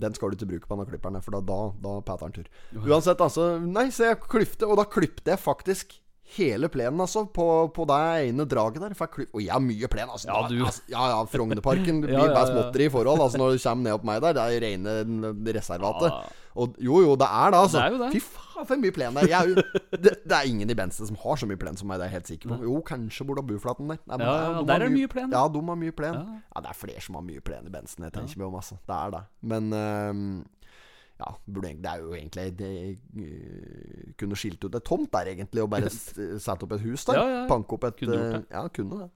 den 0.00 0.14
skal 0.14 0.30
du 0.30 0.36
ikke 0.38 0.48
bruke 0.52 0.68
på 0.70 0.76
denne 0.78 0.86
klipperen, 0.88 1.20
for 1.24 1.32
da, 1.32 1.40
da, 1.42 1.72
da 1.82 2.00
patter 2.06 2.30
den 2.30 2.44
tur. 2.44 2.86
Uansett, 2.86 3.18
altså 3.20 3.58
Nei, 3.60 3.88
så 3.90 4.06
jeg 4.12 4.20
klyfte, 4.30 4.68
og 4.70 4.78
da 4.78 4.84
klypte 4.88 5.34
jeg 5.34 5.42
faktisk 5.42 5.98
hele 6.36 6.68
plenen, 6.72 7.00
altså, 7.00 7.24
på, 7.34 7.46
på 7.74 7.86
det 7.90 8.00
ene 8.28 8.46
draget 8.48 8.82
der. 8.82 8.94
For 8.98 9.08
jeg 9.20 9.28
og 9.34 9.40
jeg 9.44 9.52
har 9.54 9.62
mye 9.64 9.88
plen, 9.92 10.08
altså. 10.12 10.28
Ja, 10.30 10.42
du- 10.48 10.64
altså 10.66 10.82
ja, 10.92 11.06
ja, 11.14 11.22
Frognerparken 11.30 12.00
blir 12.04 12.14
Ja, 12.16 12.26
ja, 12.26 12.34
bare 12.34 12.46
ja. 12.48 12.52
småtteri 12.54 12.86
i 12.86 12.92
forhold. 12.92 13.20
Altså 13.24 13.38
Når 13.40 13.56
du 13.56 13.64
kommer 13.64 13.88
ned 13.88 13.98
opp 13.98 14.04
meg 14.10 14.20
der, 14.22 14.36
det 14.38 14.44
er 14.46 14.64
rene 14.66 15.54
reservatet. 15.54 16.36
Og 16.60 16.74
jo, 16.82 16.98
jo, 17.04 17.12
det 17.16 17.26
er 17.30 17.50
det, 17.54 17.58
altså. 17.64 17.78
Det 17.78 17.84
er 17.86 17.94
jo 17.94 17.98
det. 18.02 18.10
Fy 18.12 18.20
faen, 18.26 18.66
for 18.66 18.76
mye 18.82 18.92
plen 18.92 19.14
der. 19.16 19.28
Jeg 19.30 19.54
det, 20.04 20.12
det 20.26 20.34
er 20.36 20.48
ingen 20.50 20.70
i 20.70 20.76
Bensen 20.76 21.06
som 21.08 21.16
har 21.22 21.38
så 21.40 21.46
mye 21.48 21.60
plen 21.60 21.78
som 21.78 21.88
meg, 21.88 22.00
det 22.02 22.08
er 22.08 22.10
jeg 22.10 22.16
helt 22.18 22.30
sikker 22.32 22.50
på. 22.52 22.58
Jo, 22.66 22.80
kanskje 22.86 23.26
borda 23.28 23.44
Buflaten 23.46 23.88
der. 23.92 24.00
Nei, 24.10 24.18
Ja, 24.20 24.34
ja, 24.34 24.54
de 24.58 24.66
der 24.68 24.74
er 24.74 24.86
det 24.88 24.92
mye 24.96 25.10
plen. 25.12 25.30
Ja, 25.34 25.44
de 25.48 25.62
har 25.70 25.78
mye 25.84 25.94
plen. 25.96 26.18
Ja. 26.18 26.40
Ja, 26.56 26.64
det 26.66 26.72
er 26.74 26.80
flere 26.80 27.04
som 27.06 27.20
har 27.20 27.24
mye 27.26 27.40
plen 27.46 27.70
i 27.70 27.74
Bensen, 27.74 28.04
jeg 28.08 28.12
tenker 28.18 28.42
meg 28.42 28.48
om, 28.50 28.58
altså. 28.60 28.80
Det 28.90 28.96
er 28.98 29.14
det. 29.14 29.22
Men 29.54 29.70
ehm, 29.78 30.32
ja, 31.20 31.30
burde 31.46 31.74
det 31.84 31.90
er 31.92 32.00
jo 32.02 32.14
egentlig 32.16 32.46
det, 32.58 32.72
øh, 33.20 34.12
Kunne 34.20 34.38
skilt 34.40 34.64
ut 34.64 34.74
et 34.80 34.84
tomt 34.88 35.10
der, 35.12 35.32
egentlig, 35.34 35.62
og 35.64 35.70
bare 35.72 35.90
satt 36.46 36.64
opp 36.66 36.72
et 36.78 36.84
hus 36.88 37.04
der. 37.08 37.20
Ja, 37.20 37.28
ja. 37.40 37.46
Banke 37.50 37.76
opp 37.76 37.84
et 37.90 38.00
Kunne 38.00 38.16
gjort 38.16 38.36
det. 38.38 38.44
øh, 38.44 38.52
Ja, 38.56 38.66
kunne 38.68 39.04
det. 39.04 39.10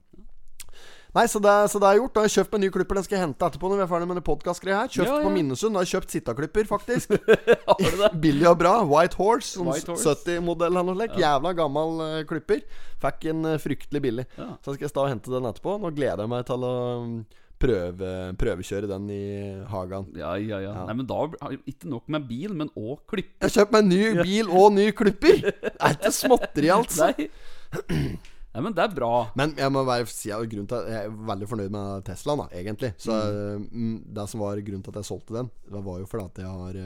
Nei, 1.15 1.23
så 1.31 1.39
det, 1.39 1.51
så 1.71 1.79
det 1.79 1.87
er 1.87 1.95
gjort. 2.01 2.11
Da 2.11 2.19
har 2.19 2.25
jeg 2.27 2.33
kjøpt 2.35 2.55
meg 2.57 2.61
ny 2.65 2.69
klipper. 2.75 2.97
Den 2.99 3.05
skal 3.05 3.15
jeg 3.15 3.21
hente 3.23 3.47
etterpå 3.47 3.69
når 3.71 3.77
vi 3.79 3.83
er 3.85 3.87
ferdig 3.87 4.07
med 4.09 4.17
det 4.19 4.23
podkastgreia 4.27 4.81
her. 4.81 4.89
Kjøpt 4.91 5.07
Ja, 5.13 5.19
på 5.23 5.29
Minnesund. 5.31 5.71
Da 5.71 5.79
har 5.79 5.85
jeg 5.87 5.93
kjøpt 5.93 6.11
sittaklipper, 6.11 6.67
faktisk. 6.67 7.13
Det? 7.95 8.09
Billig 8.19 8.49
og 8.49 8.57
bra. 8.59 8.73
White 8.83 9.15
Horse. 9.21 9.53
Sånn 9.55 9.69
White 9.69 9.93
Horse. 9.93 10.11
70-modell 10.25 10.73
eller 10.73 10.83
noe 10.89 10.97
slikt. 10.97 11.15
Jævla 11.23 11.53
gammel 11.55 12.03
uh, 12.03 12.17
klipper. 12.27 12.65
Fikk 13.05 13.29
en 13.31 13.47
uh, 13.47 13.55
fryktelig 13.63 14.01
billig. 14.03 14.25
Så 14.35 14.75
skal 14.75 14.89
jeg 14.89 14.91
stå 14.91 15.05
og 15.05 15.13
hente 15.13 15.31
den 15.31 15.47
etterpå. 15.47 15.77
Nå 15.85 15.93
gleder 15.95 16.25
jeg 16.25 16.33
meg 16.35 16.43
til 16.51 16.67
å 16.67 16.73
mm, 17.07 17.15
prøve, 17.65 18.11
prøvekjøre 18.41 18.89
den 18.91 19.09
i 19.13 19.23
hagen. 19.71 20.07
Ja, 20.19 20.35
ja, 20.41 20.61
ja. 20.63 20.75
Nei, 20.87 20.95
men 21.01 21.09
da 21.09 21.25
Ikke 21.57 21.89
nok 21.91 22.07
med 22.15 22.29
bil, 22.29 22.53
men 22.57 22.71
òg 22.77 23.01
klipper. 23.09 23.41
Jeg 23.41 23.49
har 23.49 23.55
kjøpt 23.59 23.75
meg 23.75 23.89
ny 23.89 24.03
bil 24.21 24.53
og 24.53 24.71
ny 24.77 24.87
klipper! 24.95 25.43
Det 25.65 25.75
er 25.75 25.97
ikke 25.97 26.13
småtteri, 26.15 26.71
altså. 26.73 27.11
Nei. 27.11 27.27
Nei, 28.55 28.61
men 28.63 28.71
det 28.71 28.85
er 28.85 28.93
bra. 28.95 29.11
Men 29.35 29.51
jeg 29.59 29.71
må 29.75 29.81
bare 29.83 30.07
si 30.07 30.29
at 30.31 30.45
grunnen 30.47 30.69
til 30.71 30.77
at 30.77 30.85
jeg 30.87 31.07
er 31.09 31.15
veldig 31.27 31.47
fornøyd 31.51 31.73
med 31.75 32.05
Teslaen, 32.07 32.39
da, 32.39 32.45
egentlig. 32.55 32.93
Så 33.03 33.17
mm, 33.67 33.97
Det 34.15 34.27
som 34.31 34.43
var 34.45 34.61
grunnen 34.63 34.85
til 34.85 34.93
at 34.93 35.01
jeg 35.01 35.09
solgte 35.09 35.35
den, 35.35 35.49
det 35.73 35.81
var 35.89 35.99
jo 35.99 36.07
fordi 36.07 36.29
at 36.29 36.39
jeg 36.45 36.53
har 36.61 36.79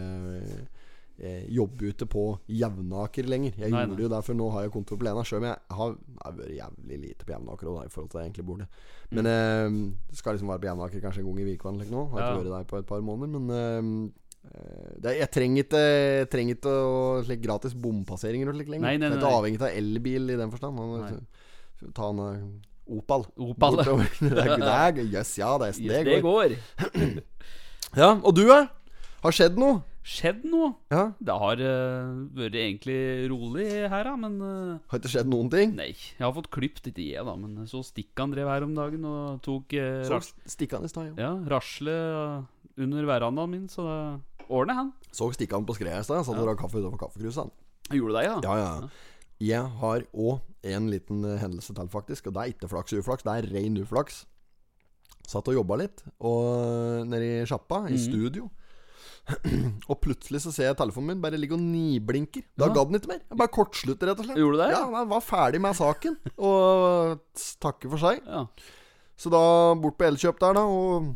eh, 1.22 1.46
jobbe 1.52 1.90
ute 1.92 2.06
på 2.10 2.24
Jevnaker 2.48 3.28
lenger. 3.30 3.54
Jeg 3.60 3.72
Nei, 3.72 3.82
gjorde 3.86 3.96
nei. 3.98 4.04
jo 4.06 4.10
derfor 4.14 4.38
nå 4.40 4.50
har 4.54 4.64
jeg 4.66 4.72
kontor 4.76 4.98
på 5.02 5.04
Lena. 5.08 5.24
Selv 5.28 5.42
om 5.44 5.48
jeg 5.50 5.58
har, 5.80 5.96
jeg 6.26 6.38
vært 6.40 6.54
jævlig 6.58 7.00
lite 7.04 7.26
på 7.28 7.34
Jevnaker 7.36 7.70
da, 7.70 7.84
i 7.86 7.92
forhold 7.94 8.10
til 8.12 8.20
jeg 8.22 8.30
egentlig 8.30 8.46
bor 8.50 8.58
der. 8.64 8.70
Men 9.12 9.26
eh, 9.34 10.16
skal 10.16 10.34
liksom 10.38 10.52
være 10.54 10.64
på 10.64 10.70
Jevnaker 10.72 11.04
kanskje 11.04 11.24
en 11.26 11.30
gang 11.34 11.44
i 11.44 11.56
uka 11.58 11.70
eller 11.74 11.92
noe. 11.94 12.08
Har 12.14 12.20
ikke 12.24 12.32
Ja. 12.32 12.40
vært 12.44 12.58
der 12.58 12.70
på 12.72 12.80
et 12.80 12.88
par 12.94 13.02
måneder, 13.02 13.40
men 13.40 13.50
eh, 13.60 14.54
eh, 14.54 14.96
det, 15.04 15.18
jeg 15.20 15.32
trenger 15.36 15.64
ikke, 15.68 15.84
jeg 15.84 16.30
trenger 16.32 16.56
ikke 16.60 16.78
å- 16.94 17.22
slik 17.28 17.42
gratis 17.44 17.74
bompasseringer 17.76 18.50
og 18.50 18.56
slikt 18.56 18.70
lenger. 18.76 18.88
Nei, 18.88 18.98
nei, 18.98 19.10
Jeg 19.10 19.14
er 19.14 19.20
nei. 19.20 19.26
ikke 19.26 19.36
avhengig 19.42 19.62
av 19.62 19.78
elbil 19.84 20.30
i 20.34 20.40
den 20.40 20.52
forstand. 20.52 20.76
Man, 20.76 21.28
Ta 21.96 22.10
en 22.12 22.20
eh, 22.20 22.42
Opal. 22.90 23.22
Opal. 23.38 23.76
Det 24.20 24.32
er, 24.34 24.56
det 24.58 24.66
er, 24.66 24.96
yes, 25.14 25.36
ja, 25.38 25.52
det, 25.62 25.68
Yes, 25.76 25.78
det, 25.78 26.00
det 26.08 26.22
går. 26.24 26.56
går. 26.58 27.22
Ja, 27.96 28.10
og 28.22 28.34
du, 28.36 28.44
da? 28.50 28.68
Har 29.24 29.34
skjedd 29.36 29.56
noe? 29.60 29.80
Skjedd 30.06 30.46
noe. 30.48 30.72
Ja, 30.94 31.12
Det 31.20 31.36
har 31.42 31.60
uh, 31.60 32.22
vært 32.38 32.56
egentlig 32.58 33.28
rolig 33.30 33.66
her, 33.92 34.08
da, 34.08 34.14
men 34.18 34.38
uh, 34.42 34.78
Har 34.90 35.02
ikke 35.02 35.12
skjedd 35.12 35.28
noen 35.30 35.50
ting? 35.52 35.74
Nei. 35.78 35.92
Jeg 35.92 36.24
har 36.24 36.32
fått 36.34 36.50
klipt, 36.56 36.88
ikke 36.88 37.04
jeg, 37.04 37.26
da, 37.28 37.36
men 37.38 37.68
så 37.70 37.82
Stikkan 37.86 38.32
drev 38.34 38.48
her 38.50 38.66
om 38.66 38.74
dagen 38.78 39.04
og 39.06 39.42
tok 39.46 39.76
uh, 39.76 40.00
Så 40.08 40.16
ras 40.16 40.32
stikk 40.50 40.78
i 40.80 40.90
stad, 40.92 41.12
ja. 41.12 41.28
ja, 41.28 41.32
rasle 41.52 41.96
under 42.80 43.10
verandaen 43.12 43.52
min, 43.52 43.68
så 43.70 43.86
det 43.86 44.48
ordner 44.50 44.80
han. 44.80 44.92
Så 45.12 45.28
Stikkan 45.36 45.68
på 45.68 45.76
skredet 45.78 46.00
i 46.00 46.08
stad. 46.08 46.24
Satt 46.26 46.40
og 46.40 46.48
drakk 46.48 46.64
kaffe 46.64 46.80
utenfor 46.80 47.04
kaffekruset. 47.04 47.52
Gjorde 47.92 48.16
det, 48.18 48.26
ja. 48.30 48.38
Ja, 48.48 48.56
ja. 48.64 49.10
Jeg 49.40 49.68
har 49.84 50.04
òg 50.16 50.40
en 50.68 50.90
liten 50.92 51.22
hendelse 51.44 51.76
til, 51.76 51.92
faktisk. 51.92 52.32
Og 52.32 52.36
det 52.36 52.42
er 52.42 52.56
ikke 52.56 52.72
flaks 52.72 52.96
og 52.96 53.04
uflaks, 53.04 53.28
det 53.28 53.36
er 53.36 53.50
rein 53.54 53.78
uflaks. 53.84 54.24
Satt 55.30 55.48
og 55.52 55.60
jobba 55.60 55.78
litt 55.84 56.02
og 56.26 57.06
nede 57.12 57.44
i 57.44 57.46
sjappa, 57.46 57.84
Mhm. 57.86 57.94
i 57.94 58.00
studio. 58.02 58.50
Og 59.90 60.00
plutselig 60.02 60.42
så 60.44 60.52
ser 60.54 60.70
jeg 60.70 60.78
telefonen 60.80 61.12
min 61.14 61.22
bare 61.24 61.38
ligge 61.40 61.54
og 61.58 61.62
niblinker. 61.64 62.44
Da 62.58 62.68
Ja. 62.68 62.74
ga 62.74 62.84
den 62.86 63.00
ikke 63.00 63.12
mer. 63.12 63.22
Jeg 63.30 63.38
bare 63.38 63.54
kortslutter, 63.54 64.08
rett 64.12 64.20
og 64.20 64.26
slett. 64.30 64.38
Gjorde 64.42 64.58
du 64.58 64.62
det? 64.64 64.70
Ja, 64.74 64.84
jeg 65.00 65.10
var 65.14 65.22
ferdig 65.26 65.62
med 65.62 65.76
saken. 65.78 66.18
Og 66.38 67.20
takke 67.62 67.90
for 67.90 67.98
seg. 68.02 68.22
ja. 68.26 68.46
Så 69.20 69.30
da 69.34 69.76
bort 69.76 69.98
på 70.00 70.06
Elkjøp 70.08 70.40
der, 70.40 70.54
da, 70.56 70.62
og 70.64 71.16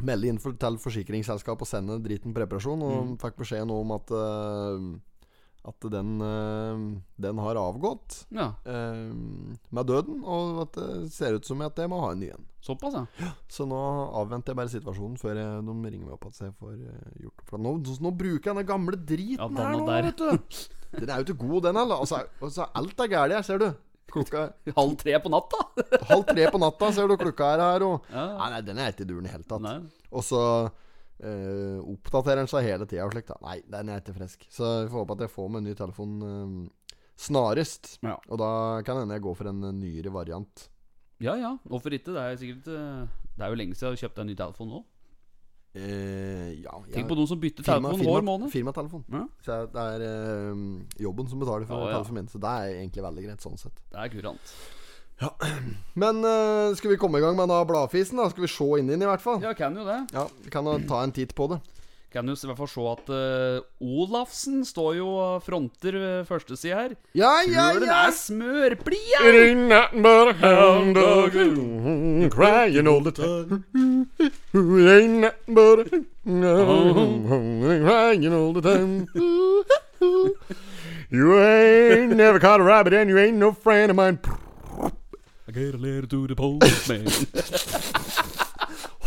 melde 0.00 0.30
inn 0.30 0.38
for, 0.40 0.52
til 0.56 0.78
forsikringsselskapet 0.80 1.66
og 1.66 1.68
sende 1.68 1.98
driten 2.00 2.32
på 2.32 2.40
reparasjon. 2.40 2.80
Og 2.82 2.94
Mm. 3.04 3.16
fikk 3.20 3.36
beskjed 3.36 3.66
nå 3.68 3.76
om 3.82 3.92
at 3.92 4.10
eh, 4.10 5.00
At 5.68 5.84
den, 5.92 6.14
eh, 6.24 6.84
den 7.20 7.38
har 7.44 7.58
avgått 7.60 8.22
ja. 8.32 8.46
eh, 8.64 9.10
med 9.76 9.86
døden, 9.90 10.22
og 10.24 10.62
at 10.64 10.78
det 10.78 11.10
ser 11.12 11.36
ut 11.36 11.44
som 11.44 11.60
at 11.66 11.76
jeg 11.76 11.90
må 11.92 11.98
ha 12.00 12.14
en 12.14 12.22
ny 12.22 12.30
en. 12.32 12.46
Såpass, 12.64 12.96
ja. 12.96 13.28
Så 13.48 13.66
nå 13.68 13.76
avventer 14.20 14.52
jeg 14.54 14.58
bare 14.60 14.72
situasjonen 14.72 15.18
før 15.20 15.36
jeg, 15.36 15.60
de 15.68 15.74
ringer 15.92 16.06
meg 16.08 16.16
opp 16.16 16.26
at 16.30 16.40
jeg 16.40 16.54
får 16.60 16.72
eh, 16.80 17.12
gjort. 17.26 17.44
For 17.52 17.60
nå, 17.60 17.74
nå 18.06 18.12
bruker 18.16 18.50
jeg 18.54 18.58
den 18.62 18.68
gamle 18.72 18.96
driten 18.96 19.36
Ja, 19.60 19.68
her 19.68 19.76
nå, 19.76 19.86
der. 19.88 20.08
vet 20.08 20.24
du. 20.24 20.66
Den 20.96 21.08
er 21.12 21.20
jo 21.20 21.28
ikke 21.28 21.38
god, 21.44 21.62
den 21.68 21.76
heller. 21.82 22.00
Altså, 22.02 22.22
altså, 22.40 22.66
alt 22.80 23.04
er 23.04 23.12
galt 23.12 23.36
her, 23.36 23.44
ser 23.46 23.60
du. 23.62 23.68
Klokka 24.10 24.48
Halv 24.74 24.96
tre 24.98 25.20
på 25.22 25.30
natta. 25.30 25.60
halv 26.08 26.24
tre 26.26 26.48
på 26.50 26.58
natta, 26.58 26.88
ser 26.96 27.06
du. 27.12 27.14
Klokka 27.20 27.52
er 27.54 27.60
her, 27.66 27.84
og 27.86 28.08
Ja. 28.10 28.24
Nei, 28.40 28.48
nei, 28.56 28.60
den 28.66 28.80
er 28.82 28.90
ikke 28.96 29.04
i 29.04 29.10
duren 29.12 29.28
i 29.28 29.28
det 29.28 29.36
hele 29.36 29.46
tatt. 29.46 29.92
Og 30.10 30.24
så 30.26 30.40
eh, 31.20 31.78
oppdaterer 31.92 32.42
den 32.42 32.50
seg 32.50 32.66
hele 32.66 32.86
tida 32.88 33.06
og 33.06 33.14
slikt. 33.14 33.32
da. 33.32 33.38
Nei, 33.44 33.56
den 33.72 33.90
er 33.92 34.02
ikke 34.02 34.16
frisk. 34.16 34.46
Så 34.52 34.68
vi 34.84 34.92
får 34.92 35.04
håpe 35.04 35.16
at 35.16 35.24
jeg 35.26 35.34
får 35.34 35.50
meg 35.50 35.62
en 35.62 35.68
ny 35.70 35.74
telefon 35.78 36.14
uh, 36.24 36.94
snarest. 37.20 37.96
Ja. 38.06 38.16
Og 38.28 38.40
da 38.40 38.52
kan 38.86 39.02
hende 39.02 39.18
jeg 39.18 39.26
går 39.26 39.36
for 39.40 39.50
en 39.50 39.66
eh, 39.68 39.76
nyere 39.82 40.14
variant. 40.14 40.68
ja 41.20 41.36
ja, 41.36 41.56
hvorfor 41.68 41.92
ikke? 41.92 42.14
Det 42.14 42.22
er 42.22 42.40
sikkert 42.40 42.64
Det 42.64 43.44
er 43.44 43.52
jo 43.52 43.60
lenge 43.60 43.74
siden 43.74 43.90
jeg 43.90 43.98
har 43.98 44.08
kjøpt 44.08 44.22
en 44.22 44.32
ny 44.32 44.38
telefon 44.38 44.74
nå. 44.76 44.82
Uh, 45.70 46.50
ja, 46.58 46.72
Tenk 46.90 47.06
på 47.06 47.14
noen 47.14 47.28
som 47.30 47.38
bytter 47.38 47.62
telefon 47.62 48.00
hver 48.02 48.24
måned. 48.26 48.50
Firmatelefon. 48.50 49.04
Ja. 49.12 49.26
Så 49.44 49.62
det 49.70 49.84
er 49.94 50.04
jobben 50.98 51.30
som 51.30 51.42
betaler 51.42 51.68
for 51.68 51.86
ja. 51.86 51.98
telefonen 51.98 52.24
min. 52.24 52.32
Så 52.32 52.42
det 52.42 52.50
er 52.50 52.76
egentlig 52.80 53.06
veldig 53.06 53.26
greit 53.28 53.46
sånn 53.46 53.60
sett. 53.60 53.82
Det 53.92 54.00
er 54.02 54.14
kurant. 54.16 54.54
Men 56.00 56.22
uh, 56.24 56.70
skal 56.78 56.94
vi 56.94 57.00
komme 57.00 57.18
i 57.20 57.24
gang 57.24 57.36
med 57.36 57.50
da 57.52 57.60
bladfisen? 57.68 58.16
da 58.20 58.30
Skal 58.32 58.46
vi 58.46 58.52
se 58.52 58.70
inn 58.80 58.88
i 58.88 58.94
den, 58.94 59.04
i 59.04 59.10
hvert 59.10 59.24
fall? 59.24 59.42
Ja, 59.44 59.52
kan 59.56 59.76
jo 59.76 59.84
det. 59.84 59.98
Ja, 60.16 60.26
Vi 60.44 60.50
kan 60.54 60.64
jo 60.68 60.78
ta 60.88 61.02
en 61.04 61.12
titt 61.12 61.34
på 61.36 61.48
det. 61.52 61.60
Kan 62.10 62.26
jo 62.26 62.34
i 62.34 62.48
hvert 62.48 62.58
fall 62.58 62.70
se 62.72 62.84
at 62.90 63.10
uh, 63.14 63.60
Olafsen 64.02 64.64
står 64.66 64.96
jo 64.98 65.10
fronter 65.46 65.94
uh, 65.94 66.24
førstesida 66.26 66.74
her. 66.80 66.96
Ja, 67.14 67.36
ja, 67.46 67.68
Tror 67.70 67.84
den 67.84 67.92
ja! 67.92 67.98
er 68.08 68.16
smørblid, 68.16 69.04
ja! 69.12 69.20
ain't 69.30 69.68
nothing 69.70 70.02
but 70.02 70.32
a 70.32 70.34
hound 70.40 70.98
dog 70.98 71.36
crying 72.34 72.88
all 72.90 73.04
the 73.04 73.12
time. 73.14 73.62
Ain't 74.56 75.20
nothing 75.22 75.54
but 75.54 75.86
a 75.86 76.02
hound 76.26 77.86
crying 77.86 78.34
all 78.34 78.52
the 78.58 78.64
time. 78.64 79.06
You 81.12 81.38
ain't 81.38 82.16
never 82.16 82.40
caught 82.40 82.60
a 82.60 82.64
rabbit 82.64 82.92
and 82.94 83.10
you 83.10 83.18
ain't 83.18 83.36
no 83.36 83.52
friend 83.52 83.90
of 83.90 83.96
mine. 83.96 84.18
I 85.50 85.52
get 85.52 85.74
a 85.74 85.78
letter 85.78 86.06
to 86.06 86.28
the 86.28 86.36
postman. 86.36 87.06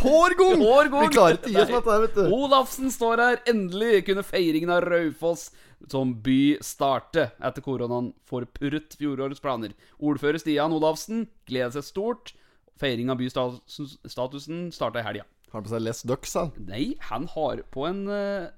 Hårgong! 0.03 0.59
Hårgong! 0.59 1.05
Vi 1.05 1.13
klarer 1.15 1.37
ikke 1.37 1.47
å 1.47 1.53
gi 1.53 1.61
oss 1.61 1.69
med 1.69 1.77
dette, 1.77 1.99
vet 2.01 2.17
du. 2.17 2.33
Olafsen 2.35 2.91
står 2.91 3.21
her. 3.23 3.37
Endelig 3.47 4.01
kunne 4.09 4.25
feiringen 4.27 4.73
av 4.75 4.83
Raufoss 4.83 5.45
som 5.87 6.11
by 6.25 6.57
starte 6.59 7.29
etter 7.39 7.63
koronaen 7.63 8.09
forpurret 8.27 8.97
fjorårets 8.99 9.39
planer. 9.39 9.71
Ordfører 10.03 10.43
Stian 10.43 10.75
Olafsen 10.75 11.29
gleder 11.47 11.77
seg 11.77 11.87
stort. 11.93 12.33
Feiring 12.75 13.07
av 13.13 13.23
bystatusen 13.23 14.67
starta 14.75 14.99
i 14.99 15.07
helga. 15.07 15.23
Har 15.53 15.61
han 15.61 15.69
på 15.69 15.71
seg 15.77 15.85
Les 15.85 16.03
Ducks, 16.11 16.35
han? 16.35 16.51
Nei, 16.67 16.89
han 17.07 17.31
har 17.37 17.63
på 17.71 17.87
en 17.87 18.03
eh, 18.11 18.51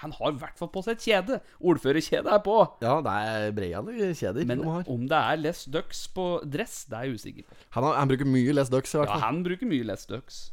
Han 0.00 0.14
har 0.16 0.32
i 0.32 0.38
hvert 0.40 0.60
fall 0.60 0.70
på 0.72 0.82
seg 0.86 0.96
et 0.96 1.06
kjede. 1.08 1.40
Ordførerkjedet 1.60 2.32
er 2.32 2.40
på. 2.44 2.56
Ja, 2.84 2.98
det 3.04 3.16
er 3.32 3.56
breiale 3.56 4.12
kjeder 4.16 4.46
Men 4.48 4.64
om 4.64 5.04
det 5.10 5.18
er 5.18 5.42
Les 5.42 5.66
Ducks 5.68 6.06
på 6.14 6.30
dress, 6.48 6.84
det 6.88 6.96
er 6.98 7.08
jeg 7.08 7.20
usikker 7.20 7.48
på. 7.48 7.60
Han, 7.76 7.88
har, 7.88 8.00
han 8.00 8.10
bruker 8.12 8.28
mye 8.28 8.56
Les 8.56 8.72
Ducks, 8.72 8.94
i 8.94 9.00
hvert 9.02 9.12
Ja, 9.12 9.20
han 9.26 9.44
bruker 9.46 9.68
mye 9.68 9.86
Les 9.92 10.08
Ducks. 10.08 10.48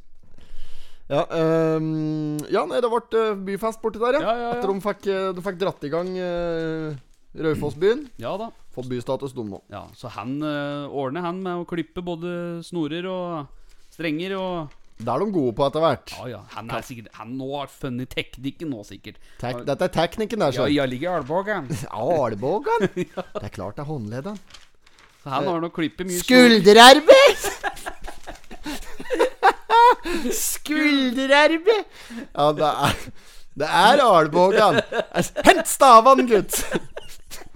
Ja, 1.08 1.24
um, 1.80 2.36
ja 2.52 2.66
nei, 2.68 2.82
det 2.84 2.90
ble 2.92 3.00
eh, 3.16 3.36
byfest 3.48 3.80
borti 3.80 4.00
der, 4.02 4.18
ja. 4.20 4.24
Ja, 4.26 4.32
ja, 4.34 4.48
ja. 4.50 4.56
Etter 4.58 4.74
de 4.74 4.82
fikk, 4.84 5.06
eh, 5.08 5.28
de 5.38 5.44
fikk 5.46 5.60
dratt 5.62 5.86
i 5.88 5.92
gang 5.94 6.10
uh, 6.20 6.98
Raufossbyen. 7.48 8.08
Ja 8.20 8.34
da. 8.40 8.50
Fått 8.76 8.90
bystatus, 8.92 9.36
de 9.38 9.46
nå. 9.48 9.62
Ja, 9.72 9.86
så 9.96 10.12
han 10.18 10.36
uh, 10.44 10.92
ordner 10.92 11.24
han 11.24 11.40
med 11.46 11.62
å 11.62 11.70
klippe 11.70 12.04
både 12.04 12.60
snorer 12.68 13.08
og 13.08 13.48
strenger 13.96 14.36
og 14.36 14.76
Det 14.98 15.12
er 15.14 15.22
de 15.22 15.28
gode 15.30 15.54
på 15.54 15.66
etter 15.68 15.84
hvert. 15.84 16.14
Ja, 16.18 16.28
ja. 16.32 16.40
Han 16.56 16.72
er 16.74 16.82
sikkert 16.86 17.12
Han 17.20 17.36
nå 17.38 17.48
har 17.54 17.68
funnet 17.70 18.10
teknikken 18.16 18.72
nå, 18.74 18.82
sikkert. 18.88 19.20
Tek, 19.42 19.60
dette 19.68 19.86
er 19.86 19.94
teknikken 19.94 20.42
der, 20.42 20.56
Ja, 20.58 20.66
jeg 20.74 20.90
ligger 20.90 21.12
i 21.12 21.20
albuen. 21.20 21.70
Alvågan. 21.94 22.88
Det 23.42 23.46
er 23.46 23.54
klart 23.54 23.78
det 23.78 23.86
er 23.86 23.92
håndledden. 23.92 24.40
Så 25.22 25.30
han 25.34 25.48
har 25.50 25.62
nok 25.62 25.74
klippet 25.76 26.08
mye 26.08 26.20
Skulderarbeid! 26.24 27.48
Skulderarbeid! 30.42 31.86
Ja, 32.34 32.52
det 32.58 32.70
er 32.70 32.96
Det 33.58 33.68
er 33.68 34.04
albuen. 34.06 34.82
Hent 35.46 35.68
stavene, 35.70 36.28
gutt! 36.30 36.64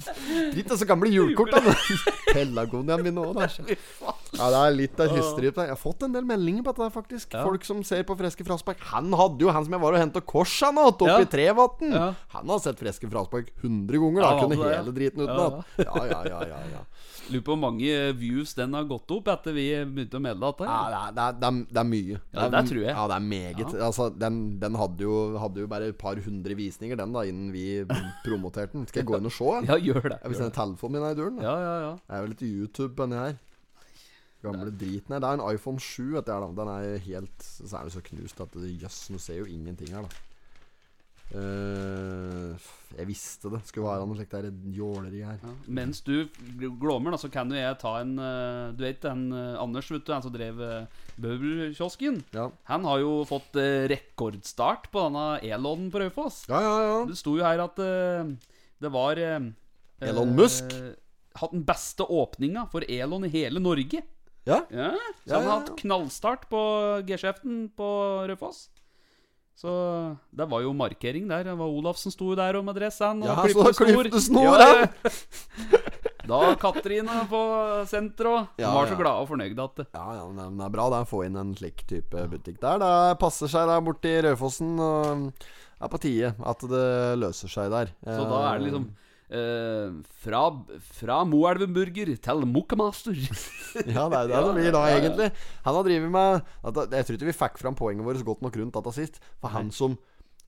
Litt 0.58 0.72
av 0.72 0.80
så 0.82 0.88
gamle 0.90 1.12
julekortene. 1.12 1.74
Pelargoniaen 2.34 3.04
min 3.06 3.20
òg, 3.22 3.40
så. 3.52 3.66
Ja, 3.68 4.48
det 4.54 4.60
er 4.62 4.76
litt 4.78 5.02
av 5.04 5.12
hysteri 5.12 5.52
på 5.52 5.62
det. 5.62 5.68
Jeg 5.70 5.76
har 5.76 5.82
fått 5.82 6.06
en 6.08 6.16
del 6.16 6.28
meldinger 6.28 6.66
på 6.66 6.74
dette, 6.76 6.90
faktisk. 6.96 7.28
faktisk. 7.32 7.48
Folk 7.50 7.68
som 7.68 7.84
ser 7.88 8.06
på 8.08 8.16
Freske 8.20 8.46
fraspark. 8.48 8.82
Han 8.94 9.12
hadde 9.18 9.46
jo 9.46 9.52
han 9.54 9.66
som 9.68 9.76
jeg 9.76 9.84
var 9.84 9.98
og 9.98 10.02
henta 10.02 10.22
korsa 10.24 10.72
nå, 10.76 10.88
oppe 10.94 11.10
Ja. 11.10 11.20
i 11.22 11.28
Trevatn. 11.30 11.92
Ja. 11.92 12.14
Han 12.36 12.54
har 12.54 12.60
sett 12.64 12.80
Freske 12.80 13.10
fraspark 13.12 13.52
100 13.62 14.00
ganger. 14.00 14.22
Da. 14.22 14.32
Ja, 14.32 14.42
Kunne 14.42 14.62
det 14.62 14.78
hele 14.78 14.96
driten 14.96 15.26
Ja, 15.26 15.34
utenat. 15.34 15.66
Ja, 15.78 16.06
ja, 16.06 16.22
ja, 16.30 16.42
ja, 16.54 16.62
ja. 16.78 16.86
Lurer 17.32 17.44
på 17.46 17.54
hvor 17.54 17.60
mange 17.62 17.92
views 18.18 18.54
den 18.58 18.74
har 18.74 18.84
gått 18.90 19.12
opp 19.14 19.28
etter 19.32 19.54
vi 19.56 19.68
begynte 19.86 20.18
å 20.18 20.24
melde 20.24 20.48
dette. 20.48 20.66
Ja, 20.68 20.80
det 20.90 20.98
er, 20.98 21.12
det, 21.16 21.26
er, 21.48 21.60
det, 21.70 21.80
er, 21.80 21.88
mye. 21.92 22.18
Ja, 22.34 22.48
det 22.52 22.62
tror 22.70 22.82
jeg. 22.82 22.96
Ja, 22.96 23.04
det 23.12 23.16
er 23.16 23.26
meget. 23.28 23.76
Altså, 23.88 24.08
den 24.10 24.40
den 24.62 24.76
hadde, 24.80 25.04
jo, 25.04 25.38
hadde 25.40 25.64
jo 25.64 25.68
bare 25.72 25.92
et 25.92 25.98
par 26.00 26.16
hundre 26.26 26.56
visninger, 26.58 26.98
den 27.00 27.14
da, 27.14 27.24
innen 27.28 27.52
vi 27.54 27.66
promoterte 28.26 28.78
den. 28.78 28.88
Skal 28.88 29.04
jeg 29.04 29.10
gå 29.12 29.20
inn 29.20 29.30
og 29.30 29.36
se? 29.36 29.52
Ja, 29.68 29.78
gjør 29.78 29.91
det. 29.94 30.18
Jeg 30.18 30.32
vil 30.32 30.40
sende 30.40 30.56
telefonen 30.56 30.98
min 30.98 31.06
er 31.08 31.16
i 31.16 31.20
døren. 31.20 31.40
Ja, 31.44 31.56
ja, 31.60 31.76
ja. 31.86 31.94
Jeg 32.08 32.18
er 32.18 32.26
jo 32.26 32.32
litt 32.34 32.44
YouTube 32.48 32.96
denne 32.98 33.22
her. 33.22 33.38
Gamle 34.42 34.74
driten 34.74 35.14
her. 35.14 35.22
Det 35.22 35.30
er 35.30 35.38
en 35.38 35.48
iPhone 35.52 35.80
7. 35.80 36.10
Vet 36.18 36.34
jeg, 36.34 36.44
da. 36.44 36.52
Den 36.58 36.74
er 36.74 37.06
helt 37.06 37.48
Så 37.48 37.70
er 37.70 37.88
den 37.88 37.96
så 37.96 38.04
knust 38.10 38.44
at 38.44 38.60
jøss, 38.60 38.84
yes, 38.84 39.00
nå 39.14 39.22
ser 39.22 39.42
jo 39.44 39.50
ingenting 39.50 39.94
her, 39.96 40.08
da. 40.08 40.28
Uh, 41.32 42.58
jeg 42.98 43.08
visste 43.08 43.48
det 43.48 43.62
skulle 43.64 43.88
være 43.88 44.04
noe 44.04 44.18
slikt 44.20 44.34
jåleri 44.76 45.22
her. 45.24 45.38
Ja. 45.40 45.54
Mens 45.80 46.02
du 46.04 46.28
glommer, 46.60 47.14
da, 47.14 47.20
så 47.22 47.30
kan 47.32 47.48
jo 47.48 47.56
jeg 47.56 47.78
ta 47.80 47.94
en 48.02 48.18
uh, 48.20 48.74
Du 48.76 48.84
vet 48.84 49.00
den 49.06 49.30
uh, 49.32 49.56
Anders, 49.62 49.88
vet 49.94 50.04
du, 50.04 50.12
han 50.12 50.26
som 50.26 50.34
drev 50.36 50.60
Bøbelkiosken? 51.22 52.22
Ja. 52.34 52.50
Han 52.70 52.86
har 52.88 53.02
jo 53.04 53.22
fått 53.30 53.58
eh, 53.60 53.88
rekordstart 53.92 54.90
på 54.94 55.06
denne 55.06 55.26
Elon 55.46 55.90
på 55.94 56.02
Raufoss. 56.02 56.44
Ja, 56.50 56.62
ja, 56.64 56.76
ja. 56.88 57.00
Det 57.10 57.18
sto 57.20 57.36
jo 57.38 57.46
her 57.46 57.62
at 57.64 57.82
eh, 57.84 58.32
det 58.82 58.92
var 58.94 59.20
eh, 59.22 59.40
Elon 60.02 60.30
eh, 60.34 60.36
Musk? 60.42 60.74
Hatt 61.40 61.54
den 61.56 61.64
beste 61.64 62.04
åpninga 62.04 62.66
for 62.72 62.84
Elon 62.90 63.26
i 63.26 63.32
hele 63.32 63.62
Norge. 63.64 64.02
Ja, 64.44 64.64
Ja, 64.74 64.92
Så 65.28 65.36
han 65.38 65.46
har 65.46 65.60
hatt 65.60 65.76
knallstart 65.78 66.48
på 66.50 66.60
G-skjeften 67.08 67.68
på 67.78 67.88
Rødfoss. 68.28 68.70
Så 69.62 69.70
det 70.34 70.48
var 70.50 70.64
jo 70.64 70.72
markering 70.74 71.28
der. 71.30 71.44
Det 71.46 71.54
var 71.60 71.70
Olaf 71.70 72.00
som 72.02 72.12
sto 72.14 72.34
der 72.36 72.58
og 72.58 72.66
med 72.66 72.76
dressen. 72.80 73.22
Og 73.22 73.30
Ja, 73.30 73.36
klippte 73.46 73.74
så 73.78 73.86
klippte 73.86 74.22
snor, 74.24 74.58
Ja. 74.58 74.88
Da 76.32 76.56
Katrine 76.56 77.24
på 77.30 77.40
senteret. 77.90 78.52
Ja, 78.62 78.70
var 78.76 78.86
så 78.88 78.94
glad 78.96 79.02
glade 79.04 79.24
og 79.24 79.28
fornøyde 79.32 79.64
at 79.66 79.80
Ja, 79.94 80.04
ja, 80.20 80.28
men 80.30 80.58
det 80.58 80.66
er- 80.66 80.74
bra 80.76 80.86
det 80.94 81.08
få 81.10 81.26
inn 81.26 81.36
en 81.36 81.56
slik 81.56 81.82
type 81.90 82.28
butikk 82.30 82.60
der. 82.62 82.78
Det 82.80 83.20
passer 83.20 83.48
seg 83.50 83.68
der 83.68 83.82
borti 83.82 84.14
Raufossen. 84.22 84.80
Og 84.80 85.34
er 85.82 85.90
på 85.90 86.00
tide 86.00 86.36
at 86.46 86.60
det 86.60 87.18
løser 87.20 87.50
seg 87.50 87.72
der. 87.74 87.90
Så 88.06 88.22
da 88.30 88.54
er 88.54 88.60
det 88.60 88.68
liksom 88.70 88.86
eh, 89.32 89.90
fra, 90.24 90.44
fra 91.00 91.24
Moelvenburger 91.28 92.14
til 92.22 92.46
Mokkamaster. 92.50 93.16
Ja, 93.88 94.10
det 94.12 94.18
er 94.20 94.28
det 94.28 94.40
det 94.44 94.56
blir 94.58 94.74
da, 94.76 94.80
egentlig. 94.92 95.28
Han 95.64 95.76
har 95.78 95.86
drevet 95.88 96.12
med 96.12 96.42
Jeg 96.92 97.06
tror 97.08 97.16
ikke 97.16 97.30
vi 97.30 97.36
fikk 97.40 97.62
fram 97.62 97.78
poenget 97.80 98.04
vårt 98.04 98.26
godt 98.28 98.42
nok 98.44 98.58
rundt 98.60 98.76
dette 98.76 98.92
sist. 98.98 99.22
For 99.40 99.54
han 99.56 99.72
som 99.72 99.96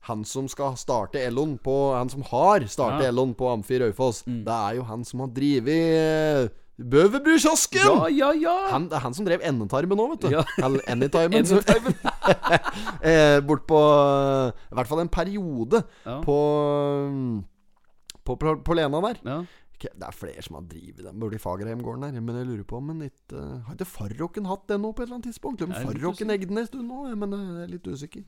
han 0.04 0.20
som 0.28 0.44
skal 0.52 0.74
starte 0.76 1.16
Ellon 1.16 1.54
på 1.64 1.94
Han 1.96 2.10
som 2.12 2.20
har 2.28 2.66
startet 2.68 3.06
Ja. 3.06 3.08
Ellon 3.08 3.32
på 3.32 3.48
Amfi 3.48 3.78
Raufoss, 3.80 4.20
det 4.28 4.52
er 4.52 4.76
jo 4.76 4.84
han 4.84 5.04
som 5.08 5.24
har 5.24 5.30
drevet 5.32 6.52
Bøverbrudkiosken! 6.74 7.86
Ja, 7.86 8.08
ja, 8.10 8.30
ja! 8.34 8.54
Han, 8.72 8.88
det 8.90 8.98
er 8.98 9.04
han 9.04 9.14
som 9.14 9.26
drev 9.26 9.42
Endetarmen 9.46 9.98
nå, 9.98 10.08
vet 10.10 10.24
du. 10.24 10.32
Ja. 10.34 10.42
Eller 10.58 10.82
Anytimen. 10.90 11.46
eh, 13.10 13.38
bort 13.46 13.62
på 13.70 13.78
I 13.78 14.74
hvert 14.74 14.90
fall 14.90 15.04
en 15.04 15.12
periode 15.12 15.84
Ja. 16.04 16.18
på, 16.24 16.38
på, 18.24 18.74
Lena 18.74 19.00
der. 19.08 19.20
ja. 19.24 19.44
Okay, 19.74 19.90
Det 19.98 20.06
er 20.06 20.14
flere 20.14 20.42
som 20.46 20.54
har 20.54 20.66
drevet 20.70 21.00
den 21.02 21.16
borti 21.18 21.38
Fagerheimgården 21.42 22.04
der. 22.06 22.20
Men 22.22 22.36
jeg 22.38 22.46
lurer 22.46 22.66
på 22.70 22.76
om 22.78 22.92
en 22.92 23.02
uh, 23.02 23.40
Har 23.66 23.74
ikke 23.74 23.88
Farrocken 23.90 24.46
hatt 24.46 24.68
den 24.70 24.84
nå 24.84 24.92
på 24.94 25.02
et 25.02 25.08
eller 25.08 25.18
annet 25.18 25.26
tidspunkt? 25.32 25.64
Om 25.64 25.72
Jeg 25.74 25.80
er 25.80 25.88
litt 25.88 25.98
Farrocken 25.98 26.30
eide 26.30 26.46
den 26.46 26.60
en 26.62 26.68
stund 26.68 26.86
nå, 26.88 27.00
men 27.18 27.34
jeg 27.34 27.64
er 27.64 27.72
litt 27.72 27.88
usikker. 27.90 28.22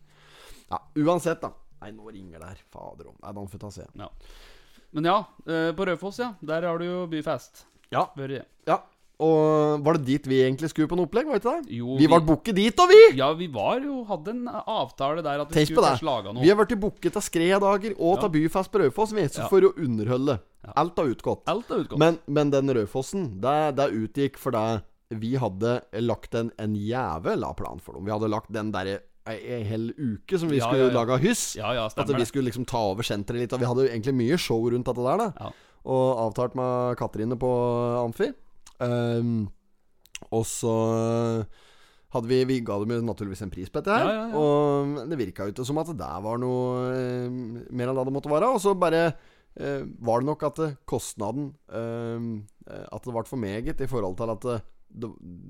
Ja, 0.72 0.80
uansett, 1.04 1.40
da. 1.44 1.52
Nei, 1.84 1.92
nå 1.94 2.10
ringer 2.10 2.42
det 2.42 2.50
her. 2.50 2.64
Fader 2.74 3.12
om 3.12 3.16
Nei, 3.22 3.30
da 3.30 3.46
får 3.46 3.54
vi 3.54 3.62
ta 3.62 3.70
se. 3.78 3.86
ja. 3.94 4.10
Men 4.96 5.04
ja, 5.04 5.16
eh, 5.46 5.70
på 5.76 5.86
Raufoss, 5.86 6.18
ja. 6.22 6.34
Der 6.40 6.66
har 6.66 6.78
du 6.78 6.84
jo 6.86 7.06
byfest. 7.10 7.66
Ja. 7.90 8.06
Bør 8.16 8.32
ja. 8.32 8.42
Ja. 8.66 8.78
Og 9.18 9.80
var 9.80 9.96
det 9.96 10.04
dit 10.04 10.26
vi 10.28 10.42
egentlig 10.44 10.68
skulle 10.68 10.88
på 10.90 10.96
noe 10.98 11.06
opplegg? 11.08 11.24
Var 11.24 11.38
det 11.38 11.40
ikke 11.42 11.52
det? 11.62 11.72
Jo, 11.78 11.94
vi 11.96 12.04
vi- 12.04 12.10
var 12.12 12.20
booket 12.20 12.54
dit, 12.54 12.80
og 12.80 12.88
vi! 12.90 13.16
Ja, 13.16 13.32
vi 13.32 13.46
var 13.48 13.80
jo 13.80 14.04
Hadde 14.04 14.28
en 14.34 14.46
avtale 14.48 15.22
der 15.24 15.40
at 15.40 15.48
vi 15.48 15.54
Tenk 15.54 15.70
skulle 15.72 15.96
lage 16.04 16.34
noe. 16.34 16.42
Vi 16.42 16.48
har 16.52 16.56
blitt 16.60 16.78
booket 16.80 17.16
av 17.16 17.22
Skredager 17.24 17.94
og 17.98 18.18
Ja. 18.18 18.24
av 18.24 18.32
Byfest 18.32 18.70
på 18.70 18.82
Raufoss 18.82 19.12
Ja. 19.16 19.48
for 19.48 19.60
å 19.62 19.72
underholde. 19.78 20.38
Ja. 20.64 20.72
Alt 20.76 20.96
har 20.98 21.06
utgått. 21.06 21.42
Alt 21.46 21.66
har 21.68 21.78
utgått. 21.78 21.98
Men, 21.98 22.18
men 22.26 22.50
den 22.50 22.68
Raufossen, 22.68 23.40
det, 23.40 23.76
det 23.76 23.90
utgikk 23.92 24.36
fordi 24.36 24.82
vi 25.10 25.36
hadde 25.36 25.80
lagt 26.02 26.34
en, 26.34 26.50
en 26.58 26.74
jævla 26.74 27.56
plan 27.56 27.78
for 27.80 27.94
dem. 27.94 28.04
Vi 28.04 28.10
hadde 28.10 28.28
lagt 28.28 28.52
den 28.52 28.70
derre 28.72 29.00
ei, 29.26 29.36
ei 29.38 29.62
hel 29.64 29.92
uke 29.96 30.38
som 30.38 30.48
vi 30.50 30.58
Ja, 30.58 30.68
skulle 30.68 30.90
ja, 30.92 31.04
lage 31.04 31.18
hyss. 31.22 31.56
At 31.56 32.08
vi 32.08 32.24
skulle 32.26 32.50
liksom 32.50 32.66
ta 32.66 32.78
over 32.92 33.02
senteret 33.02 33.40
litt. 33.40 33.52
Og 33.54 33.60
vi 33.60 33.66
hadde 33.66 33.86
jo 33.86 33.92
egentlig 33.94 34.14
mye 34.14 34.36
show 34.36 34.60
rundt 34.68 34.84
dette 34.84 35.02
der, 35.02 35.16
da. 35.16 35.32
Ja. 35.40 35.50
Og 35.86 36.34
avtalt 36.34 36.54
med 36.58 36.96
Katrine 36.98 37.36
på 37.38 37.50
Amfi. 38.04 38.32
Ehm, 38.84 39.46
og 40.32 40.44
så 40.48 40.74
hadde 42.14 42.30
vi 42.30 42.38
Vi 42.48 42.60
ga 42.64 42.78
dem 42.80 42.94
jo 42.94 43.04
naturligvis 43.04 43.42
en 43.44 43.52
pris 43.52 43.70
på 43.72 43.80
dette 43.80 43.96
her. 43.96 44.06
Ja, 44.08 44.14
ja, 44.14 44.26
ja. 44.30 44.40
Og 44.40 45.10
det 45.10 45.18
virka 45.20 45.46
jo 45.46 45.54
ikke 45.54 45.66
som 45.68 45.80
at 45.82 45.90
det 45.90 45.98
der 46.00 46.22
var 46.24 46.40
noe 46.40 46.92
eh, 46.92 47.26
mer 47.70 47.90
enn 47.90 47.98
det 47.98 48.06
det 48.08 48.14
måtte 48.16 48.32
være. 48.32 48.52
Og 48.54 48.62
så 48.62 48.76
bare 48.78 49.02
eh, 49.08 49.82
var 50.06 50.22
det 50.22 50.30
nok 50.30 50.46
at 50.50 50.62
eh, 50.64 50.78
kostnaden 50.88 51.50
eh, 51.68 52.30
At 52.66 53.04
det 53.04 53.14
ble 53.14 53.26
for 53.28 53.40
meget 53.40 53.82
i 53.84 53.90
forhold 53.90 54.16
til 54.18 54.32
at 54.32 54.48
eh, 54.54 54.64
det, 54.96 55.08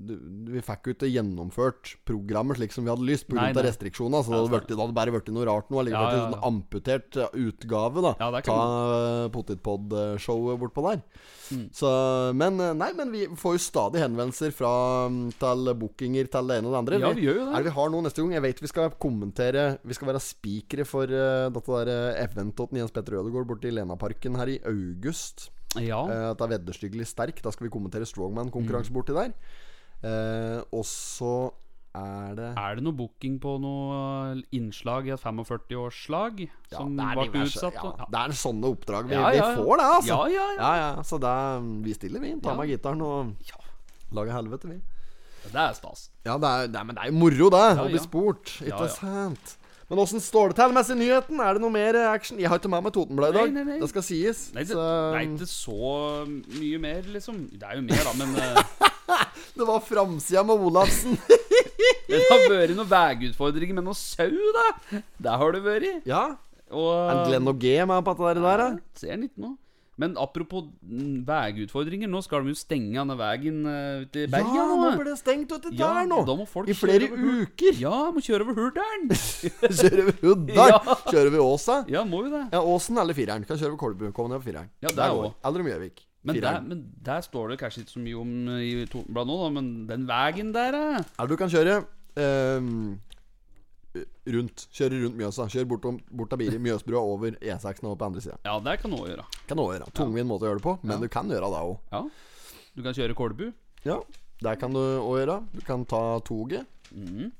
det, 0.09 0.15
vi 0.51 0.61
fikk 0.65 0.89
jo 0.89 0.93
ikke 0.97 1.07
gjennomført 1.09 1.93
programmet 2.07 2.57
slik 2.59 2.73
som 2.75 2.83
vi 2.83 2.91
hadde 2.91 3.05
lyst 3.07 3.27
pga. 3.31 3.45
restriksjoner. 3.63 4.25
Så 4.25 4.33
det 4.33 4.35
Ja, 4.35 4.41
hadde, 4.43 4.53
vært, 4.57 4.67
det 4.67 4.77
hadde 4.79 4.95
bare 4.97 5.13
blitt 5.15 5.31
noe 5.31 5.45
rart 5.47 5.69
nå. 5.71 5.79
Eller 5.79 5.95
Ja, 5.95 6.01
vært 6.03 6.17
ja, 6.17 6.25
en 6.25 6.33
sånn 6.35 6.45
amputert 6.49 7.17
eh, 7.23 7.37
utgave 7.47 8.03
da 8.03 8.11
Ja, 8.19 8.41
Ta 8.43 8.57
uh, 8.57 9.29
Potetpod-showet 9.31 10.59
bortpå 10.61 10.83
der. 10.89 11.01
Mm. 11.55 11.65
Så, 11.71 11.91
men 12.35 12.59
eh, 12.59 12.73
Nei, 12.75 12.91
men 12.99 13.11
vi 13.15 13.23
får 13.39 13.55
jo 13.57 13.63
stadig 13.63 14.03
henvendelser 14.03 14.51
fra 14.55 14.71
mm, 15.07 15.21
til 15.39 15.73
bookinger 15.79 16.27
til 16.33 16.51
det 16.51 16.59
ene 16.59 16.67
og 16.67 16.75
det 16.75 16.81
andre. 16.83 17.01
Ja, 17.07 17.13
vi 17.15 17.27
gjør 17.27 17.39
jo 17.39 17.45
Er 17.47 17.51
det. 17.51 17.57
det 17.63 17.69
vi 17.71 17.75
har 17.79 17.91
noe 17.95 18.05
neste 18.07 18.21
gang? 18.23 18.35
Jeg 18.37 18.45
vet 18.49 18.63
vi 18.67 18.71
skal 18.73 18.95
kommentere 18.99 19.67
Vi 19.87 19.95
skal 19.97 20.11
være 20.11 20.23
spikere 20.27 20.85
for 20.87 21.07
uh, 21.07 21.47
dette 21.55 21.83
der 21.87 21.93
eventet 22.27 22.67
til 22.73 22.81
Jens 22.83 22.91
Petter 22.95 23.21
Ødegaard 23.21 23.47
borte 23.47 23.69
i 23.71 23.75
Lenaparken 23.75 24.35
her 24.39 24.51
i 24.51 24.59
august. 24.67 25.49
Ja. 25.75 25.99
Uh, 26.07 26.33
det 26.33 26.41
er 26.47 26.51
vedderstyggelig 26.57 27.07
sterk. 27.07 27.41
Da 27.43 27.51
skal 27.51 27.67
vi 27.67 27.73
kommentere 27.73 28.05
Mm. 28.07 28.11
Strongman-konkurranse 28.13 28.91
borti 28.95 29.13
der. 29.13 29.33
Uh, 30.03 30.61
og 30.71 30.85
så 30.85 31.51
er 31.97 32.35
det 32.37 32.47
Er 32.57 32.75
det 32.77 32.83
noe 32.85 32.93
booking 32.93 33.39
på 33.41 33.55
noe 33.59 34.43
innslag 34.53 35.07
i 35.07 35.13
et 35.15 35.19
45-årslag 35.23 36.43
Ja, 36.45 36.77
som 36.77 36.91
ble 36.95 37.41
utsatt? 37.41 37.73
Ja, 37.73 37.93
ja. 37.97 38.05
det 38.13 38.19
er 38.21 38.35
sånne 38.37 38.69
oppdrag 38.69 39.07
vi, 39.09 39.15
Ja, 39.17 39.31
ja, 39.31 39.39
ja. 39.39 39.47
vi 39.55 39.63
får, 39.63 39.77
det, 39.81 39.87
altså. 39.95 40.07
Ja, 40.07 40.27
ja, 40.29 40.45
ja. 40.53 40.59
Ja, 40.61 40.75
ja, 40.77 41.03
så 41.03 41.17
det 41.19 41.33
vi 41.87 41.93
stiller, 41.97 42.19
vi. 42.21 42.35
Tar 42.41 42.51
Ja. 42.53 42.57
med 42.61 42.69
gitaren 42.69 43.01
og 43.01 43.33
lager 44.13 44.33
helvete, 44.37 44.67
vi. 44.69 44.77
Det 45.47 45.55
er 45.63 45.73
stas. 45.73 46.09
Ja, 46.25 46.37
det 46.37 46.47
er, 46.49 46.67
det 46.67 46.75
er, 46.75 46.83
men 46.83 46.95
det 46.95 47.03
er 47.03 47.11
jo 47.11 47.17
moro, 47.17 47.49
det. 47.49 47.65
å 47.79 47.87
bli 47.89 47.99
spurt. 48.03 48.45
Ikke 48.61 48.67
Ja, 48.67 48.83
ja. 48.83 48.87
sant? 48.93 49.57
Men 49.87 50.01
åssen 50.03 50.19
står 50.19 50.51
det 50.51 50.57
til 50.59 50.73
med 50.75 50.83
seg 50.83 50.97
nyheten? 50.99 51.39
Er 51.39 51.55
det 51.55 51.63
noe 51.63 51.71
mer 51.71 51.95
action? 52.09 52.39
Jeg 52.41 52.49
har 52.51 52.59
ikke 52.59 52.71
med 52.73 52.83
meg 52.83 52.93
Totenbladet 52.95 53.35
i 53.35 53.39
dag. 53.39 53.51
Nei, 53.53 53.61
nei, 53.63 53.75
nei. 53.75 53.77
Det 53.79 53.87
skal 53.93 54.03
sies. 54.03 54.41
Nei, 54.55 54.65
det, 54.67 54.75
så, 54.75 54.83
det 54.83 55.19
er 55.21 55.27
ikke 55.29 55.47
så 55.47 55.93
mye 56.57 56.81
mer, 56.83 57.05
liksom. 57.13 57.37
Det 57.53 57.69
er 57.69 57.77
jo 57.79 57.85
mer, 57.87 58.01
da, 58.09 58.15
men 58.19 58.33
eh, 58.43 58.89
det 59.61 59.67
var 59.69 59.85
framsida 59.87 60.43
med 60.49 60.65
Olafsen. 60.67 61.15
det 62.09 62.19
har 62.25 62.43
vært 62.51 62.75
noen 62.75 62.91
veiutfordringer 62.91 63.79
med 63.79 63.87
noe 63.87 63.95
sau, 63.95 64.27
da. 64.59 64.67
Der 65.23 65.39
har 65.43 65.55
det 65.55 65.63
vært. 65.69 66.03
ja. 66.09 66.25
Og 66.67 66.91
Er 66.91 67.21
Glenn 67.29 67.47
og 67.47 67.61
G 67.63 67.77
med 67.87 68.03
på 68.03 68.11
dette 68.27 68.41
der? 68.43 68.59
Ja, 68.59 68.71
Ser 68.99 69.13
han 69.13 69.21
ikke 69.23 69.39
noe. 69.39 69.53
Men 69.97 70.13
apropos 70.21 70.67
veiutfordringer, 71.27 72.09
nå 72.11 72.19
skal 72.25 72.43
de 72.45 72.53
jo 72.53 72.57
stenge 72.59 72.93
denne 72.93 73.15
veien 73.17 73.63
ut 73.65 74.17
i 74.19 74.25
Bergen. 74.29 74.53
Ja, 74.53 74.65
nå 74.69 74.91
blir 74.99 75.09
det 75.09 75.15
stengt 75.19 75.51
ute 75.55 75.71
Ja, 75.73 75.89
der 75.97 76.09
nå! 76.11 76.19
må 76.37 76.45
folk 76.49 76.69
I 76.69 76.75
flere 76.77 77.07
kjøre 77.09 77.37
uker! 77.47 77.79
Ja, 77.81 77.95
må 78.13 78.21
kjøre 78.21 78.45
over 78.45 78.59
Hurdalen. 78.59 79.09
Kjører 79.79 80.03
vi 80.11 80.15
Hurdalen? 80.21 80.69
Ja. 80.69 80.97
Kjører 81.07 81.31
vi 81.33 81.41
Åsa? 81.41 81.79
ja, 81.89 82.03
må 82.05 82.21
jo 82.27 82.33
det. 82.35 82.43
Ja, 82.53 82.61
Åsen 82.61 83.01
eller 83.01 83.17
fireren. 83.17 83.47
Kan 83.49 83.57
kjøre 83.57 83.73
over 83.73 83.81
Kolbu. 83.87 84.05
Kom 84.13 84.29
ned 84.29 84.43
på 84.43 84.51
fireren. 84.51 84.69
Ja, 84.85 84.91
der 84.91 85.01
Der 85.01 85.17
også. 85.17 85.33
Eller 85.49 85.67
Mjøvik. 85.71 86.03
Men 86.27 86.41
der, 86.43 86.61
men 86.61 86.79
der 87.05 87.21
står 87.23 87.53
det 87.53 87.59
kanskje 87.61 87.85
ikke 87.85 87.93
så 87.93 88.01
mye 88.03 88.17
om 88.19 88.31
uh, 88.51 88.57
i 88.59 88.71
Totenbladet 88.91 89.29
nå, 89.31 89.35
da, 89.45 89.49
men 89.57 89.67
den 89.87 90.07
veien 90.09 90.49
der, 90.53 90.75
da. 90.75 91.03
Eller 91.15 91.29
du 91.31 91.37
kan 91.39 91.51
kjøre 91.53 91.77
ehm, 92.19 92.97
rundt. 94.35 94.67
Kjøre 94.75 95.01
rundt 95.03 95.17
Mjøsa. 95.19 95.47
Kjør 95.53 95.67
bort, 95.73 95.87
om, 95.89 95.97
bort 96.21 96.35
av 96.35 96.41
Biri, 96.41 96.59
Mjøsbrua 96.61 97.01
over 97.01 97.37
E6 97.41 97.83
og 97.83 97.97
på 97.97 98.09
andre 98.09 98.23
sida. 98.23 98.37
Ja, 98.47 98.57
det 98.63 98.77
kan 98.81 98.93
du 98.93 98.99
òg 98.99 99.09
gjøre. 99.11 99.25
Kan 99.49 99.63
også 99.63 99.77
gjøre. 99.77 99.89
Tungvint 99.97 100.29
måte 100.29 100.47
å 100.47 100.51
gjøre 100.51 100.61
det 100.61 100.67
på, 100.67 100.77
men 100.83 101.03
du 101.03 101.09
kan 101.11 101.33
gjøre 101.33 101.51
det 101.53 101.65
òg. 101.71 101.75
Ja. 101.93 102.03
Du 102.77 102.85
kan 102.85 102.97
kjøre 102.97 103.17
Kolbu. 103.17 103.49
Ja, 103.87 103.99
det 104.43 104.55
kan 104.61 104.75
du 104.75 104.81
òg 104.81 105.19
gjøre. 105.21 105.41
Du 105.55 105.61
kan 105.65 105.85
ta 105.89 106.01
toget. 106.27 106.67
Mm. 106.91 107.31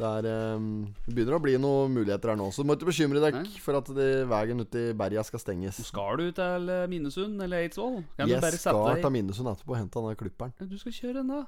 Det 0.00 0.08
er 0.08 0.26
ehm, 0.30 0.68
Det 1.04 1.12
begynner 1.12 1.36
å 1.36 1.42
bli 1.44 1.54
noen 1.60 1.92
muligheter 1.92 2.32
her 2.32 2.38
nå, 2.40 2.46
så 2.54 2.62
du 2.62 2.70
må 2.70 2.76
ikke 2.78 2.88
bekymre 2.88 3.20
deg 3.20 3.36
Nei. 3.36 3.58
for 3.60 3.76
at 3.76 3.88
de, 3.92 4.08
veien 4.30 4.64
ut 4.64 4.76
i 4.80 4.84
berga 4.96 5.24
skal 5.28 5.42
stenges. 5.42 5.80
Skal 5.90 6.22
du 6.22 6.30
til 6.36 6.70
Minnesund 6.88 7.42
eller 7.44 7.66
Eidsvoll? 7.66 8.00
Kan 8.16 8.30
Jeg 8.32 8.60
skal 8.62 9.02
ta 9.04 9.12
Minnesund 9.12 9.52
etterpå 9.52 9.76
og 9.76 9.80
hente 9.82 10.04
der 10.06 10.20
klipperen. 10.22 10.54
Du 10.70 10.78
skal 10.80 10.96
kjøre 10.96 11.20
den, 11.20 11.34
da. 11.34 11.42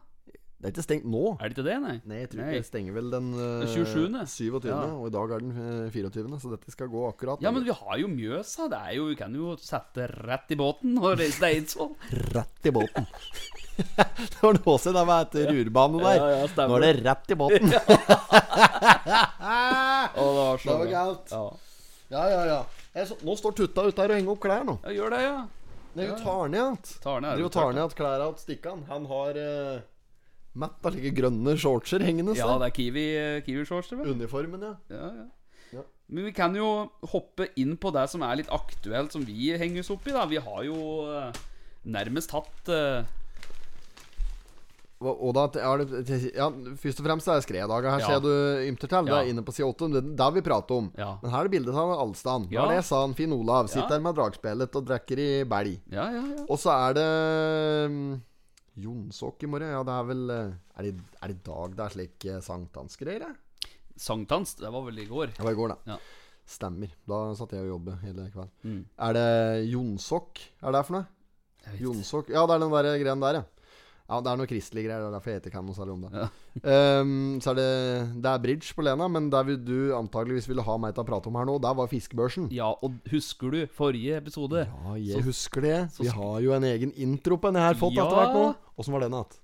Det 0.63 0.69
er 0.69 0.73
ikke 0.77 0.83
stengt 0.87 1.07
nå. 1.11 1.21
Er 1.43 1.51
det 1.51 1.57
ikke 1.57 1.65
det, 1.67 1.77
nei? 1.83 1.95
Nei, 2.07 2.19
jeg 2.21 2.29
tror 2.31 2.41
Nei. 2.45 2.51
det 2.55 2.67
stenger 2.69 2.95
vel 2.95 3.09
den 3.11 3.33
uh, 3.35 3.41
Den 3.65 3.71
27.. 3.73 4.21
27., 4.31 4.69
Ja. 4.71 4.77
og 4.95 5.09
i 5.09 5.13
dag 5.17 5.33
er 5.35 5.41
den 5.43 5.57
eh, 5.59 5.89
24., 5.91 6.39
så 6.39 6.53
dette 6.53 6.71
skal 6.71 6.87
gå 6.93 7.01
akkurat. 7.09 7.43
Ja, 7.43 7.51
men 7.51 7.65
vi 7.67 7.75
har 7.75 7.97
jo 7.99 8.07
Mjøsa. 8.13 8.69
Det 8.71 8.79
er 8.79 8.93
jo, 8.95 9.09
Vi 9.11 9.17
kan 9.19 9.35
jo 9.35 9.57
sette 9.59 10.07
rett 10.23 10.55
i 10.55 10.59
båten 10.61 10.95
og 11.03 11.17
reise 11.19 11.41
til 11.41 11.49
Eidsvoll. 11.49 11.91
Rett 12.37 12.71
i 12.71 12.75
båten. 12.79 13.09
det 13.99 14.39
var 14.39 14.55
noe 14.61 14.77
siden 14.79 15.01
det 15.01 15.05
var 15.11 15.27
etter 15.27 15.51
rurbanen 15.51 16.07
der. 16.07 16.23
Ja, 16.23 16.29
ja. 16.45 16.67
Nå 16.71 16.79
er 16.79 16.87
det 16.87 16.93
rett 17.09 17.35
i 17.35 17.41
båten. 17.43 17.75
Å, 19.03 20.23
det 20.23 20.39
var 20.39 20.63
så 20.69 20.79
galt. 20.95 21.33
Ja. 21.35 21.45
ja, 22.15 22.25
ja, 22.37 22.43
ja. 22.53 22.61
Jeg 22.95 23.09
så, 23.11 23.19
nå 23.27 23.35
står 23.41 23.59
Tutta 23.59 23.89
ute 23.89 23.99
her 24.05 24.13
og 24.15 24.19
henger 24.21 24.35
opp 24.37 24.43
klær 24.47 24.63
nå. 24.69 24.79
ja, 24.87 24.95
gjør 24.95 25.17
det, 25.17 25.23
ja. 25.27 25.37
Nei, 25.93 26.07
hun 26.09 26.21
tar 26.23 26.53
ned 26.53 26.61
igjen. 26.63 26.77
Er 27.03 27.25
Driver 27.27 27.49
og 27.49 27.53
tar 27.53 27.75
ned 27.77 27.97
klærne 27.99 28.29
til 28.37 28.45
Stikkan. 28.47 28.85
Han 28.89 29.09
har 29.11 29.37
uh, 29.43 29.81
Matt 30.55 30.83
har 30.85 30.91
like 30.93 31.15
grønne 31.17 31.55
shortser 31.57 32.01
hengende. 32.05 32.35
Ja, 32.37 32.47
Ja, 32.47 32.59
det 32.59 32.67
er 32.69 32.75
Kiwi, 32.77 33.07
Kiwi 33.47 33.65
shorts, 33.65 33.89
det 33.89 33.99
vel? 33.99 34.13
Uniformen, 34.13 34.61
ja. 34.61 34.75
Ja, 34.91 35.07
ja. 35.23 35.25
Ja. 35.73 35.83
Men 36.13 36.25
vi 36.29 36.33
kan 36.37 36.55
jo 36.55 36.91
hoppe 37.09 37.49
inn 37.57 37.77
på 37.81 37.91
det 37.95 38.09
som 38.11 38.21
er 38.23 38.37
litt 38.37 38.51
aktuelt, 38.53 39.13
som 39.13 39.25
vi 39.25 39.57
henger 39.57 39.81
oss 39.81 39.91
opp 39.91 40.07
i. 40.07 40.13
da 40.13 40.27
Vi 40.27 40.37
har 40.37 40.63
jo 40.65 40.77
eh, 41.09 41.33
nærmest 41.87 42.31
hatt 42.37 42.69
uh 42.69 43.03
Og, 45.03 45.19
og 45.19 45.33
da, 45.35 45.49
er 45.59 45.81
det, 45.83 46.19
ja, 46.37 46.47
Først 46.79 47.01
og 47.01 47.07
fremst 47.09 47.27
er 47.27 47.41
det 47.41 47.43
skreddager. 47.43 47.91
Her 47.91 47.99
Ja. 47.99 48.07
ser 48.07 48.21
du 48.23 48.29
ymter 48.71 48.87
til. 48.87 49.05
Det 49.09 49.11
Ja. 49.11 49.23
er 49.25 49.31
inne 49.33 49.43
på 49.43 49.51
side 49.53 49.67
8. 49.67 49.89
Det 49.91 49.99
er 49.99 50.15
det 50.21 50.35
vi 50.37 50.41
prater 50.47 50.77
om. 50.79 50.93
Ja. 50.97 51.19
Men 51.23 51.31
her 51.33 51.41
er 51.41 51.49
det 51.49 51.51
bildet 51.59 51.75
av 51.75 51.91
Alstan. 51.99 52.47
Ja. 52.53 52.69
Ja. 52.71 52.77
Det 52.77 52.85
sa 52.85 53.01
han 53.01 53.15
Finn 53.15 53.33
Olav. 53.33 53.67
Sitter 53.67 53.89
Ja. 53.89 53.97
her 53.97 54.01
med 54.01 54.15
dragspillet 54.15 54.77
og 54.77 54.85
drikker 54.87 55.19
i 55.19 55.43
belg. 55.45 55.81
Ja, 55.91 56.07
ja, 56.13 56.23
ja. 56.23 56.45
Og 56.49 56.57
så 56.57 56.71
er 56.71 56.95
det 56.95 58.21
Jonsok 58.81 59.43
i 59.45 59.51
morgen. 59.51 59.73
Ja, 59.75 59.83
det 59.85 59.95
er 59.95 60.09
vel 60.09 60.31
eh, 60.33 60.53
Er 60.79 60.87
det, 60.87 60.93
er 61.21 61.33
det 61.33 61.37
i 61.37 61.45
dag 61.49 61.77
det 61.77 61.85
er 61.85 61.95
slik 61.97 62.27
eh, 62.31 62.43
sankthansgreier? 62.45 63.35
Sankthans, 64.01 64.55
det 64.59 64.71
var 64.73 64.87
vel 64.87 65.03
i 65.03 65.07
går. 65.07 65.35
Det 65.37 65.45
var 65.45 65.53
i 65.53 65.59
går, 65.59 65.75
da. 65.75 65.95
Ja. 65.95 65.99
Stemmer. 66.49 66.95
Da 67.09 67.19
satt 67.39 67.53
jeg 67.55 67.67
og 67.67 67.75
jobbet 67.75 68.01
hele 68.07 68.25
kvelden. 68.33 68.55
Mm. 68.65 68.81
Er 69.07 69.17
det 69.19 69.27
Jonsok? 69.71 70.41
Er 70.63 70.75
det 70.75 70.87
for 70.89 70.97
noe? 70.99 71.77
Jonsok 71.79 72.33
Ja, 72.33 72.43
det 72.49 72.57
er 72.57 72.65
den 72.65 72.73
der 72.75 72.89
greien 73.05 73.23
der, 73.23 73.43
ja. 73.43 73.45
Ja, 74.13 74.19
Det 74.21 74.29
er 74.29 74.37
noe 74.43 74.49
kristelige 74.51 74.85
greier. 74.91 75.01
Det 75.01 75.09
er 75.09 75.15
derfor 75.17 75.33
jeg 75.33 75.41
ikke 75.49 75.63
særlig 75.77 75.93
om 75.95 76.03
det. 76.05 76.11
Ja. 76.13 77.01
um, 77.01 77.13
så 77.41 77.51
er 77.53 77.57
det 77.57 77.69
Det 78.23 78.29
er 78.33 78.43
bridge 78.45 78.75
på 78.77 78.85
Lena, 78.85 79.07
men 79.09 79.31
der 79.33 79.47
vil 79.49 79.57
du 79.65 79.79
antageligvis 79.97 80.49
ville 80.51 80.65
ha 80.67 80.75
meg 80.77 80.93
til 80.95 81.03
å 81.05 81.09
prate 81.09 81.31
om 81.33 81.39
her 81.41 81.49
nå, 81.49 81.55
der 81.65 81.75
var 81.79 81.89
fiskebørsen. 81.89 82.51
Ja, 82.53 82.69
og 82.85 82.99
husker 83.11 83.51
du 83.55 83.63
forrige 83.73 84.19
episode? 84.21 84.67
Ja, 84.69 84.95
jeg 85.01 85.17
Så- 85.17 85.25
husker 85.31 85.61
det. 85.65 85.79
så 85.97 86.03
Vi 86.05 86.09
har 86.13 86.41
jo 86.45 86.53
en 86.53 86.65
egen 86.69 86.93
intro 86.93 87.39
på 87.39 87.49
den 87.49 87.55
jeg 87.63 87.69
har 87.73 87.81
fått 87.81 87.95
Ja. 87.97 88.05
etter 88.05 88.17
hvert 88.21 88.35
nå. 88.37 88.55
Åssen 88.79 88.93
var 88.93 89.01
den 89.01 89.13
igjen? 89.17 89.41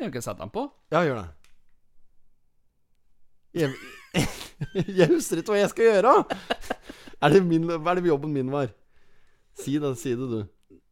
Jeg 0.00 0.12
kan 0.12 0.22
sette 0.22 0.38
den 0.44 0.50
på. 0.50 0.70
Ja, 0.92 1.00
gjør 1.00 1.22
det. 1.22 1.28
Jeg, 3.54 3.74
jeg 4.98 5.08
husker 5.08 5.40
ikke 5.40 5.54
hva 5.54 5.60
jeg 5.62 5.70
skal 5.70 5.84
gjøre! 5.92 6.14
Er 7.22 7.30
det 7.32 7.40
min, 7.46 7.68
er 7.70 7.94
det 7.94 8.04
jobben 8.10 8.32
min 8.34 8.50
var? 8.52 8.72
Si 9.56 9.78
det, 9.78 9.92
si 10.00 10.10
det, 10.18 10.26
du. 10.28 10.40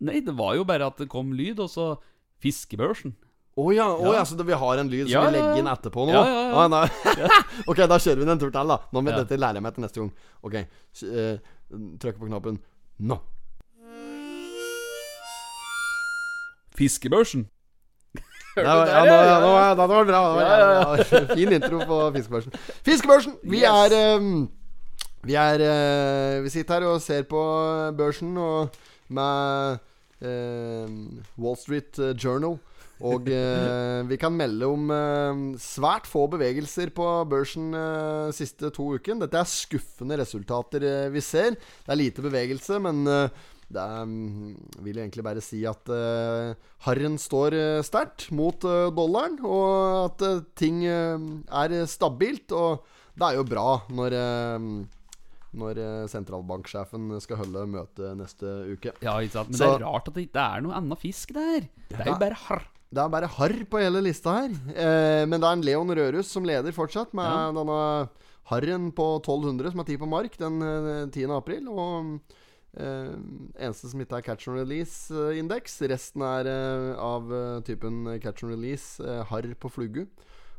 Nei, 0.02 0.20
det 0.24 0.34
var 0.38 0.54
jo 0.54 0.64
bare 0.64 0.86
at 0.86 0.96
det 1.02 1.08
kom 1.10 1.32
lyd, 1.36 1.58
og 1.62 1.68
så 1.70 1.86
Fiskebørsen. 2.42 3.14
Å 3.52 3.66
ja, 3.76 3.84
oh, 3.92 4.06
Ja. 4.08 4.12
ja, 4.18 4.22
så 4.24 4.36
vi 4.48 4.52
har 4.56 4.78
en 4.80 4.88
lyd 4.88 5.06
som 5.06 5.12
Ja, 5.12 5.26
vi 5.28 5.34
legger 5.36 5.58
inn 5.60 5.66
etterpå 5.68 6.06
nå? 6.08 6.12
Ja, 6.14 6.22
ja, 6.24 6.86
ja. 7.20 7.40
Ok, 7.70 7.82
da 7.84 7.98
kjører 8.00 8.16
vi 8.22 8.24
den 8.24 8.32
en 8.34 8.40
tur 8.40 8.50
til, 8.54 8.68
da. 8.72 8.78
Nå 8.92 9.02
med 9.04 9.12
Ja. 9.12 9.18
Dette 9.22 9.36
lærer 9.38 9.60
jeg 9.60 9.62
meg 9.66 9.74
til 9.76 9.84
neste 9.84 10.00
gang. 10.00 10.12
Ok, 10.42 10.56
s- 10.96 11.02
eh, 11.04 11.36
Trykk 12.00 12.18
på 12.20 12.26
knappen 12.30 12.58
nå. 13.00 13.18
Fiskebørsen. 16.76 17.46
Det 18.56 18.64
var, 18.66 18.84
der, 18.84 18.92
ja, 18.92 19.04
nå, 19.04 19.12
ja, 19.12 19.12
ja, 19.12 19.28
ja, 19.28 19.36
nå, 19.40 19.52
ja, 19.56 19.68
det 19.74 19.86
var 19.88 20.04
bra. 20.04 20.04
Det 20.04 20.34
var, 20.36 20.42
Ja, 20.42 20.56
ja, 20.58 20.96
ja, 20.96 21.34
Fin 21.34 21.52
intro 21.56 21.78
på 21.88 22.00
Fiskebørsen. 22.16 22.52
Fiskebørsen! 22.84 23.36
Vi 23.48 23.62
Yes. 23.62 23.92
er 23.92 24.16
ehm, 24.16 24.48
Vi 25.24 25.34
er 25.38 25.62
eh, 25.68 26.42
Vi 26.44 26.50
sitter 26.52 26.74
her 26.80 26.88
og 26.90 27.00
ser 27.00 27.22
på 27.30 27.40
børsen 27.96 28.36
og 28.36 28.68
med 29.08 29.78
Wall 30.22 31.58
Street 31.60 31.98
eh, 31.98 32.14
Journal. 32.16 32.58
Og 33.02 33.26
eh, 33.34 34.00
vi 34.06 34.18
kan 34.20 34.34
melde 34.36 34.68
om 34.70 34.90
eh, 34.94 35.40
svært 35.58 36.06
få 36.06 36.28
bevegelser 36.30 36.92
på 36.94 37.06
børsen 37.26 37.72
eh, 37.74 38.28
siste 38.36 38.70
to 38.74 38.92
ukene. 38.94 39.24
Dette 39.24 39.40
er 39.40 39.50
skuffende 39.50 40.20
resultater 40.20 40.86
eh, 40.86 41.08
vi 41.10 41.24
ser. 41.24 41.56
Det 41.56 41.90
er 41.90 41.98
lite 41.98 42.22
bevegelse, 42.22 42.78
men 42.84 43.02
eh, 43.10 43.42
det 43.72 43.80
er, 43.80 44.04
mm, 44.04 44.54
vil 44.84 45.00
egentlig 45.00 45.24
bare 45.24 45.42
si 45.44 45.62
at 45.68 45.88
uh, 45.88 46.52
harren 46.84 47.16
står 47.20 47.56
uh, 47.56 47.84
sterkt 47.86 48.26
mot 48.36 48.66
eh, 48.68 48.90
dollaren, 48.92 49.38
og 49.48 50.10
at 50.10 50.24
eh, 50.28 50.42
ting 50.58 50.82
eh, 50.84 51.16
er 51.48 51.78
stabilt. 51.88 52.52
Og 52.52 52.84
det 53.16 53.28
er 53.28 53.38
jo 53.38 53.46
bra 53.48 53.66
når 53.92 54.18
eh, 54.18 54.66
når 55.54 55.78
eh, 55.78 56.06
sentralbanksjefen 56.08 57.10
skal 57.20 57.36
holde 57.42 57.66
møte 57.68 58.12
neste 58.16 58.52
uke. 58.72 58.92
Ja, 59.04 59.18
ikke 59.20 59.32
sant? 59.38 59.50
Men 59.52 59.58
Så- 59.58 59.70
det 59.78 59.82
er 59.82 59.86
rart 59.86 60.08
at 60.08 60.14
det 60.14 60.26
ikke 60.30 60.44
er 60.56 60.60
noe 60.64 60.74
annen 60.78 60.96
fisk 60.98 61.32
der. 61.36 61.66
Det 61.90 62.00
er 62.00 62.12
jo 62.12 62.18
bare 62.18 62.38
harr. 62.46 62.66
Det 62.92 63.00
er 63.00 63.08
bare 63.08 63.26
harr 63.38 63.64
på 63.72 63.80
hele 63.80 64.02
lista 64.04 64.32
her. 64.42 64.50
Eh, 64.76 65.24
men 65.26 65.40
det 65.40 65.44
er 65.48 65.52
en 65.56 65.62
Leon 65.64 65.88
Rørus 65.96 66.26
som 66.28 66.44
leder 66.44 66.72
fortsatt, 66.72 67.14
med 67.14 67.24
Ja. 67.24 67.52
denne 67.52 68.08
harren 68.50 68.90
på 68.92 69.06
1200 69.22 69.70
som 69.72 69.80
er 69.80 69.84
tid 69.84 69.98
på 70.00 70.08
mark 70.08 70.36
den 70.36 70.60
eh, 70.62 71.06
10. 71.08 71.30
april. 71.36 71.68
Og 71.68 72.20
eh, 72.76 73.12
eneste 73.60 73.88
som 73.88 74.00
ikke 74.00 74.18
er 74.18 74.22
catch 74.26 74.48
and 74.48 74.58
release-indeks. 74.58 75.80
Resten 75.88 76.22
er 76.22 76.46
eh, 76.48 76.96
av 77.00 77.32
eh, 77.32 77.60
typen 77.64 78.04
catch 78.20 78.42
and 78.44 78.52
release, 78.52 79.00
eh, 79.00 79.22
harr 79.24 79.54
på 79.60 79.70
flugu. 79.72 80.06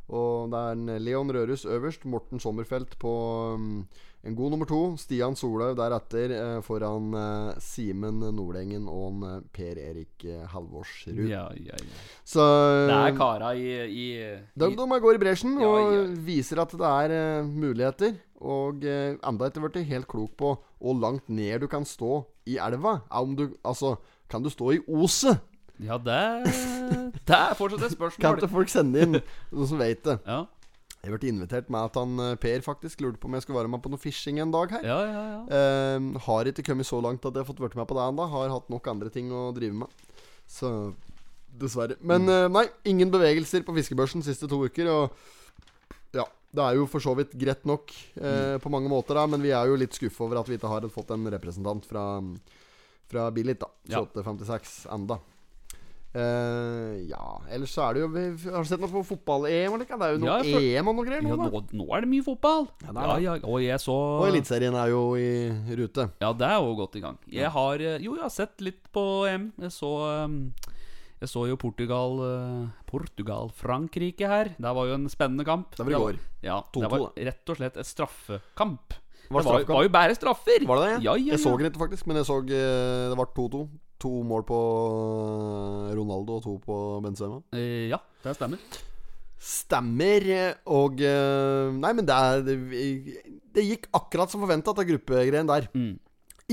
Og 0.09 0.49
det 0.51 0.59
er 0.59 0.71
en 0.75 0.85
Leon 1.03 1.29
Rørus 1.31 1.65
øverst, 1.65 2.03
Morten 2.05 2.39
Sommerfelt 2.39 2.97
på 2.99 3.13
mm, 3.57 3.85
en 4.23 4.35
god 4.37 4.53
nummer 4.53 4.67
to. 4.69 4.79
Stian 4.99 5.35
Solhaug 5.35 5.75
deretter 5.75 6.31
eh, 6.37 6.59
foran 6.63 7.09
eh, 7.19 7.61
Simen 7.63 8.21
Nordengen 8.35 8.85
og 8.87 9.09
en, 9.09 9.23
eh, 9.27 9.39
Per 9.55 9.79
Erik 9.83 10.23
eh, 10.25 10.45
Halvorsrud. 10.53 11.19
Ja, 11.27 11.49
ja, 11.59 11.75
ja. 11.75 12.01
Så 12.23 12.45
Det 12.87 12.99
er 12.99 13.17
kara 13.17 13.51
i, 13.59 13.67
i, 13.83 14.07
de, 14.55 14.69
i 14.71 14.77
de 14.79 15.01
går 15.03 15.19
i 15.19 15.21
bresjen 15.25 15.57
Ja, 15.59 15.67
og 15.67 15.95
ja. 15.97 16.05
viser 16.23 16.63
at 16.63 16.71
det 16.79 16.93
er 16.93 17.15
eh, 17.17 17.49
muligheter. 17.51 18.15
Og 18.43 18.83
eh, 18.87 19.15
enda 19.23 19.47
etter 19.47 19.63
blitt 19.63 19.91
helt 19.91 20.07
klok 20.11 20.35
på 20.39 20.55
hvor 20.83 20.99
langt 20.99 21.27
ned 21.31 21.63
du 21.63 21.67
kan 21.71 21.85
stå 21.87 22.23
i 22.47 22.57
elva. 22.59 23.01
Om 23.11 23.35
du, 23.39 23.45
altså, 23.63 23.97
kan 24.31 24.43
du 24.43 24.51
stå 24.51 24.71
i 24.75 24.81
oset? 24.87 25.39
Ja, 25.83 25.97
det, 25.97 26.19
det 27.27 27.35
er 27.35 27.55
fortsatt 27.57 27.87
et 27.87 27.95
spørsmål. 27.95 28.21
Kan 28.23 28.39
ikke 28.39 28.51
folk 28.51 28.71
sende 28.71 29.03
inn 29.03 29.15
noen 29.19 29.67
som 29.67 29.79
vet 29.81 30.03
det? 30.05 30.19
Ja, 30.27 30.43
Jeg 31.03 31.11
ble 31.11 31.31
invitert 31.33 31.71
med 31.73 31.89
at 31.89 31.97
han 31.99 32.19
eh, 32.23 32.35
Per 32.39 32.61
faktisk 32.63 33.01
lurte 33.03 33.19
på 33.19 33.27
om 33.27 33.33
jeg 33.35 33.43
skulle 33.43 33.59
være 33.59 33.71
med 33.73 33.81
på 33.83 33.91
noe 33.91 33.99
fishing 33.99 34.37
en 34.39 34.53
dag 34.53 34.71
her. 34.71 34.85
ja, 34.87 34.99
ja. 35.03 35.23
ja. 35.33 35.63
Eh, 35.97 36.21
har 36.27 36.47
ikke 36.47 36.63
kommet 36.69 36.87
så 36.87 37.01
langt 37.03 37.25
at 37.27 37.33
jeg 37.33 37.43
har 37.43 37.49
fått 37.49 37.59
vært 37.63 37.75
med 37.75 37.89
på 37.89 37.97
det 37.97 38.05
ennå. 38.05 38.27
Har 38.31 38.53
hatt 38.53 38.71
nok 38.71 38.87
andre 38.87 39.11
ting 39.11 39.27
å 39.35 39.49
drive 39.55 39.75
med. 39.83 40.05
Så 40.47 40.71
dessverre. 41.59 41.97
Men 41.99 42.27
eh, 42.31 42.47
nei, 42.51 42.63
ingen 42.87 43.11
bevegelser 43.11 43.65
på 43.67 43.75
fiskebørsen 43.75 44.23
siste 44.23 44.47
to 44.47 44.61
uker. 44.63 44.89
Og 44.93 46.15
ja, 46.15 46.23
det 46.55 46.63
er 46.69 46.79
jo 46.79 46.87
for 46.87 47.03
så 47.03 47.17
vidt 47.19 47.35
greit 47.35 47.67
nok 47.67 47.91
eh, 48.21 48.55
på 48.63 48.71
mange 48.71 48.91
måter, 48.91 49.19
da, 49.19 49.27
men 49.27 49.43
vi 49.43 49.51
er 49.51 49.67
jo 49.69 49.77
litt 49.79 49.99
skuffa 49.99 50.23
over 50.23 50.39
at 50.39 50.49
vi 50.49 50.55
ikke 50.55 50.71
har 50.71 50.87
fått 50.93 51.11
en 51.15 51.27
representant 51.35 51.83
fra, 51.89 52.05
fra 53.11 53.27
Billit, 53.35 53.59
da. 53.59 53.71
Ja. 53.91 54.05
enda. 54.95 55.19
Eh, 56.13 57.07
ja, 57.09 57.23
ellers 57.49 57.71
så 57.73 57.87
er 57.87 57.95
det 57.95 58.01
jo 58.03 58.09
Har 58.53 58.61
du 58.61 58.67
sett 58.69 58.81
noe 58.83 58.91
på 58.91 59.01
fotball-EM? 59.07 59.79
Det 59.81 59.95
er 59.97 60.11
jo 60.13 60.19
noe 60.21 60.27
Ja, 60.29 60.35
for, 60.45 60.65
EM 60.69 60.91
og 60.91 60.97
noe 60.99 61.07
greier 61.07 61.25
Ja, 61.25 61.33
nå, 61.33 61.47
da. 61.49 61.49
nå, 61.49 61.61
nå 61.79 61.87
er 61.97 62.05
det 62.05 62.09
mye 62.11 62.25
fotball. 62.27 62.67
Ja, 62.83 62.93
det 62.93 63.01
er 63.01 63.07
Ja, 63.09 63.15
ja, 63.23 63.37
og 63.49 63.63
jeg 63.63 63.81
så 63.81 63.95
Og 64.19 64.27
Eliteserien 64.27 64.77
er 64.77 64.91
jo 64.91 65.01
i 65.17 65.31
rute. 65.79 66.05
Ja, 66.21 66.29
det 66.37 66.45
er 66.45 66.59
jo 66.61 66.75
godt 66.77 66.99
i 66.99 67.01
gang. 67.01 67.17
Jeg 67.33 67.49
har 67.55 67.81
eh, 67.81 67.97
Jo, 68.05 68.13
jeg 68.13 68.25
har 68.27 68.33
sett 68.35 68.61
litt 68.61 68.85
på 68.93 69.05
EM. 69.25 69.49
Jeg 69.65 69.73
så 69.73 69.89
um, 70.27 70.37
Jeg 71.17 71.31
så 71.33 71.47
jo 71.49 71.57
Portugal 71.57 72.21
eh, 72.27 72.67
Portugal-Frankrike 72.93 74.29
her. 74.29 74.53
Det 74.53 74.73
var 74.77 74.91
jo 74.91 74.99
en 74.99 75.09
spennende 75.09 75.47
kamp. 75.49 75.73
Det 75.73 75.87
var 75.87 75.95
i 75.97 76.03
går. 76.03 76.19
Ja, 76.45 76.59
2-2, 76.75 76.83
det 76.83 76.91
var 76.93 77.23
rett 77.31 77.53
og 77.55 77.57
slett 77.57 77.79
et 77.81 77.89
straffekamp. 77.89 78.99
Var 79.33 79.41
det 79.41 79.49
det 79.49 79.55
var, 79.55 79.65
var 79.79 79.87
jo 79.87 79.91
bare 79.97 80.13
straffer. 80.19 80.67
Var 80.67 80.77
det 80.77 80.91
det? 80.91 80.97
Ja, 81.07 81.15
ja, 81.15 81.23
ja. 81.23 81.33
Jeg 81.33 81.41
så 81.41 81.55
ikke, 81.57 81.73
faktisk, 81.79 82.05
men 82.05 82.21
jeg 82.21 82.29
så 82.29 82.37
det 82.45 83.17
var 83.17 83.33
2-2. 83.33 83.63
To 84.03 84.09
mål 84.27 84.43
på 84.47 84.57
eh, 84.59 85.91
Ronaldo 85.95 86.39
og 86.39 86.43
to 86.43 86.57
på 86.63 86.77
Benzema. 87.05 87.39
Eh, 87.55 87.87
ja, 87.93 87.99
det 88.25 88.35
stemmer. 88.37 88.59
Stemmer. 89.43 90.25
Og 90.71 91.01
eh, 91.03 91.69
Nei, 91.75 91.91
men 91.97 92.07
det, 92.07 92.15
er, 92.15 92.43
det, 92.47 92.57
det 93.55 93.65
gikk 93.67 93.89
akkurat 93.95 94.31
som 94.31 94.43
forventa, 94.43 94.73
det 94.77 94.87
gruppegreien 94.91 95.49
der. 95.49 95.67
Mm. 95.75 95.93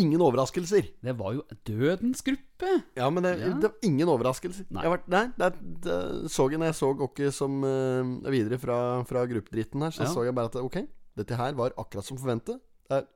Ingen 0.00 0.22
overraskelser. 0.22 0.86
Det 1.02 1.14
var 1.18 1.34
jo 1.34 1.42
dødens 1.66 2.22
gruppe. 2.24 2.76
Ja, 2.96 3.08
men 3.10 3.24
det, 3.26 3.32
Ja. 3.40 3.48
det 3.58 3.70
var 3.72 3.86
ingen 3.86 4.08
overraskelser. 4.12 4.68
Nei. 4.70 4.84
Jeg 4.86 4.92
var, 4.94 5.02
nei, 5.10 5.24
det, 5.40 5.48
det 5.84 5.96
så 6.30 6.46
jeg 6.50 6.60
når 6.62 6.70
jeg 6.70 6.78
så 6.78 6.90
Åkke 7.08 7.30
som 7.34 7.56
uh, 7.66 8.30
videre 8.30 8.58
fra, 8.62 8.78
fra 9.08 9.24
gruppedritten 9.28 9.82
her, 9.82 9.90
så 9.94 10.06
Ja. 10.06 10.12
så 10.14 10.24
jeg 10.28 10.36
bare 10.38 10.52
at 10.52 10.60
ok, 10.62 10.78
dette 11.18 11.36
her 11.36 11.58
var 11.58 11.74
akkurat 11.76 12.06
som 12.06 12.20
forventet. 12.20 12.62
Jeg 12.90 13.06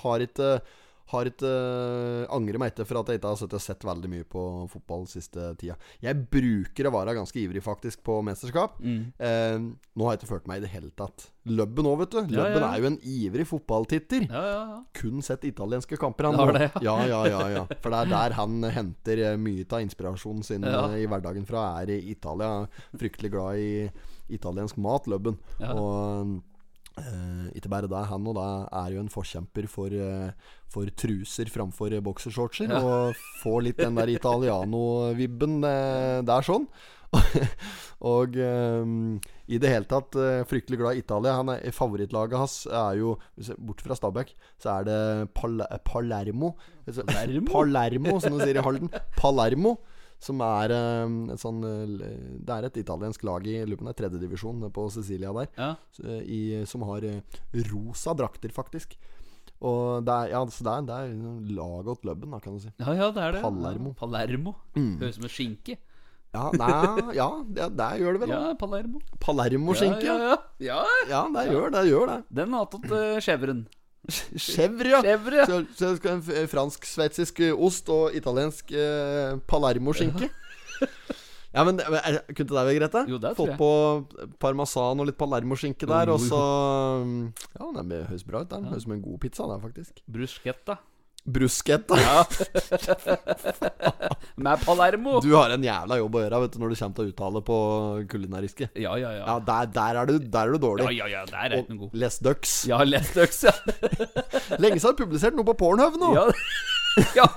har 0.00 0.24
ikke 0.24 0.48
har 1.12 1.28
ikke 1.28 1.48
uh, 1.48 2.24
angrer 2.32 2.60
meg 2.60 2.72
etter 2.72 2.86
for 2.88 3.00
at 3.02 3.10
jeg 3.12 3.20
ikke 3.20 3.32
har 3.34 3.60
sett 3.60 3.84
veldig 3.84 4.10
mye 4.10 4.26
på 4.28 4.42
fotball 4.72 5.04
siste 5.10 5.50
tida. 5.60 5.76
Jeg 6.02 6.16
bruker 6.32 6.88
å 6.88 6.94
være 6.94 7.16
ganske 7.18 7.40
ivrig 7.42 7.60
faktisk 7.64 8.00
på 8.06 8.20
mesterskap. 8.24 8.78
Mm. 8.80 9.12
Eh, 9.18 9.66
nå 9.94 10.06
har 10.06 10.14
jeg 10.14 10.22
ikke 10.22 10.30
følt 10.32 10.48
meg 10.48 10.62
i 10.62 10.64
det 10.64 10.70
hele 10.72 10.88
tatt. 10.96 11.26
Løbben 11.44 11.88
òg, 11.90 11.98
vet 12.00 12.14
du. 12.14 12.20
Ja, 12.22 12.38
Løbben 12.38 12.64
ja. 12.64 12.70
er 12.70 12.80
jo 12.80 12.88
en 12.88 12.96
ivrig 13.04 13.44
fotballtitter 13.50 14.24
Ja, 14.30 14.42
ja, 14.48 14.62
ja. 14.70 14.78
kun 14.96 15.20
sett 15.24 15.44
italienske 15.44 15.98
kamper. 16.00 16.30
Han 16.30 16.54
det, 16.56 16.70
ja, 16.84 16.96
ja, 17.10 17.20
ja, 17.28 17.42
ja. 17.52 17.66
For 17.84 17.92
det 17.92 18.00
er 18.00 18.12
der 18.14 18.38
han 18.38 18.56
henter 18.78 19.24
eh, 19.28 19.36
mye 19.40 19.68
av 19.68 19.84
inspirasjonen 19.84 20.46
sin 20.46 20.64
Ja. 20.64 20.86
eh, 20.88 21.02
i 21.04 21.10
hverdagen 21.10 21.44
fra. 21.48 21.66
Er 21.82 21.92
i 21.92 22.00
Italia. 22.14 22.64
Fryktelig 22.96 23.34
glad 23.36 23.60
i 23.60 23.70
italiensk 24.32 24.80
mat, 24.80 25.06
Løbben. 25.10 25.36
Ja. 25.60 25.76
Og 25.76 26.40
eh, 27.00 27.46
ikke 27.58 27.70
bare 27.72 27.90
det, 27.90 28.02
han 28.10 28.26
og 28.30 28.36
da 28.38 28.48
er 28.82 28.94
jo 28.94 29.02
en 29.02 29.12
forkjemper 29.12 29.68
for, 29.70 29.94
uh, 29.94 30.32
for 30.70 30.90
truser 30.98 31.50
framfor 31.52 31.94
boksershortser. 32.04 32.72
Ja. 32.72 32.82
Og 32.82 33.22
får 33.42 33.64
litt 33.68 33.80
den 33.82 33.98
der 33.98 34.12
Italiano-vibben 34.14 35.62
uh, 35.64 36.20
der, 36.26 36.46
sånn. 36.46 36.68
og 38.14 38.34
um, 38.42 39.20
i 39.46 39.60
det 39.62 39.70
hele 39.70 39.86
tatt 39.86 40.16
fryktelig 40.50 40.80
glad 40.80 40.98
i 40.98 41.04
Italia. 41.04 41.36
Han 41.38 41.52
er, 41.52 41.62
Favorittlaget 41.76 42.40
hans 42.40 42.56
er 42.66 42.98
jo 42.98 43.14
Bort 43.54 43.84
fra 43.84 43.94
Stabæk, 43.94 44.32
så 44.58 44.80
er 44.80 44.88
det 44.88 45.00
Pal 45.36 45.62
Palermo. 45.86 46.56
Palermo? 46.88 47.50
Palermo, 47.52 48.18
som 48.18 48.34
de 48.34 48.42
sier 48.48 48.58
i 48.58 48.66
Halden. 48.66 48.90
Palermo. 49.20 49.76
Som 50.24 50.40
er 50.44 50.72
eh, 50.72 51.16
et 51.34 51.42
sånn 51.42 51.60
eh, 51.68 52.12
Det 52.40 52.54
er 52.54 52.68
et 52.68 52.78
italiensk 52.80 53.24
lag 53.28 53.44
i 53.50 53.58
lupen, 53.68 53.90
tredjedivisjon 53.96 54.70
på 54.74 54.86
Sicilia 54.94 55.34
der. 55.36 55.50
ja. 55.58 55.74
Eh, 56.04 56.22
I, 56.24 56.40
som 56.68 56.86
har 56.88 57.04
rosa 57.70 58.14
drakter, 58.16 58.52
faktisk. 58.54 58.96
Og 59.64 60.04
det 60.04 60.12
er, 60.12 60.30
ja, 60.34 60.40
så 60.50 60.64
det 60.66 60.72
er, 60.72 60.86
det 60.88 60.96
er 60.96 61.56
laget 61.56 61.90
åt 61.94 62.06
løbben, 62.08 62.32
da, 62.34 62.40
kan 62.42 62.56
du 62.56 62.64
si. 62.64 62.72
Ja, 62.80 62.94
ja, 62.96 63.10
det 63.14 63.22
er 63.22 63.36
det. 63.36 63.42
Palermo. 63.44 63.94
Palermo. 63.96 64.54
Mm. 64.74 64.96
Høres 65.00 65.14
ut 65.14 65.20
som 65.20 65.28
en 65.28 65.32
skinke. 65.32 65.78
Ja, 66.34 66.48
nei, 66.58 67.14
ja 67.14 67.28
det, 67.46 67.68
det 67.78 67.88
gjør 68.02 68.16
det 68.16 68.24
vel. 68.24 68.34
Ja. 68.34 68.42
Palermo. 68.58 69.00
Palermo-skinke. 69.22 70.02
Ja, 70.08 70.16
ja, 70.18 70.34
ja. 70.58 70.82
ja. 70.82 70.82
Ja, 71.12 71.22
det 71.36 71.46
gjør 71.52 71.70
det. 71.70 71.84
gjør 71.92 72.10
det 72.10 72.18
Den 72.40 72.56
har 72.58 72.66
tatt 72.72 72.90
uh, 72.90 73.20
skjevren. 73.22 73.64
Chèvre, 74.10 74.90
ja. 74.92 75.00
Chèvre, 75.04 75.40
ja. 75.40 75.46
Så, 75.48 75.60
så 75.78 75.92
skal 75.96 76.18
en 76.18 76.48
fransk-sveitsisk 76.50 77.40
eh, 77.46 77.54
ost 77.56 77.88
og 77.92 78.16
italiensk 78.16 78.72
eh, 78.76 79.36
Palermo-skinke. 79.48 80.30
Ja, 81.54 81.62
men, 81.62 81.78
men 81.78 82.00
er, 82.02 82.18
Kunne 82.34 82.50
det 82.50 82.56
være 82.58 82.74
greit? 82.80 82.94
da? 82.96 83.04
Jo, 83.06 83.18
det 83.22 83.30
jeg. 83.38 83.56
på 83.60 83.68
parmesan 84.42 85.00
og 85.00 85.06
litt 85.06 85.18
Palermo-skinke 85.20 85.86
der, 85.86 86.10
og 86.10 86.18
så 86.20 86.40
Ja, 87.54 87.68
det 87.78 88.00
høres 88.10 88.26
bra 88.26 88.42
ut. 88.42 88.50
Det 88.50 88.58
høres 88.66 88.82
ut 88.82 88.88
som 88.88 88.96
en 88.96 89.04
god 89.04 89.20
pizza, 89.22 89.46
det, 89.52 89.60
faktisk. 89.62 90.02
Bruschetta. 90.10 90.80
Bruschetta. 91.24 91.96
Ja. 91.96 92.26
Med 94.36 94.64
Palermo. 94.64 95.20
Du 95.24 95.30
har 95.34 95.54
en 95.54 95.64
jævla 95.64 95.96
jobb 95.96 96.18
å 96.18 96.22
gjøre 96.24 96.40
vet 96.42 96.56
du, 96.56 96.58
når 96.60 96.74
du 96.74 96.76
kommer 96.80 96.98
til 96.98 97.04
å 97.06 97.12
uttale 97.12 97.42
på 97.46 97.58
kulinariske. 98.12 98.68
Ja, 98.76 98.96
ja, 99.00 99.12
ja. 99.16 99.22
Ja, 99.24 99.38
der, 99.46 99.70
der, 99.72 100.00
er, 100.02 100.10
du, 100.10 100.18
der 100.18 100.50
er 100.50 100.52
du 100.52 100.60
dårlig. 100.60 100.84
Ja, 100.90 101.06
ja, 101.06 101.22
ja, 101.22 101.24
der 101.30 101.56
er 101.56 101.62
Og 101.62 101.86
god. 101.86 101.96
Les 102.02 102.18
Ducks. 102.20 102.52
Ja, 102.68 102.82
Lettøks, 102.84 103.44
ja. 103.48 103.54
Lenge 104.62 104.76
siden 104.76 104.90
har 104.90 104.98
publisert 105.00 105.38
noe 105.38 105.48
på 105.48 105.56
Pornhub 105.64 105.96
nå. 106.02 106.12
ja. 106.18 106.28
ja. 107.22 107.28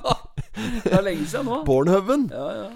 Det 0.84 0.92
er 0.92 1.06
lenge 1.06 1.30
siden 1.30 1.48
nå. 1.48 1.62
Pornhuben. 1.68 2.28
Ja, 2.34 2.50
ja. 2.64 2.68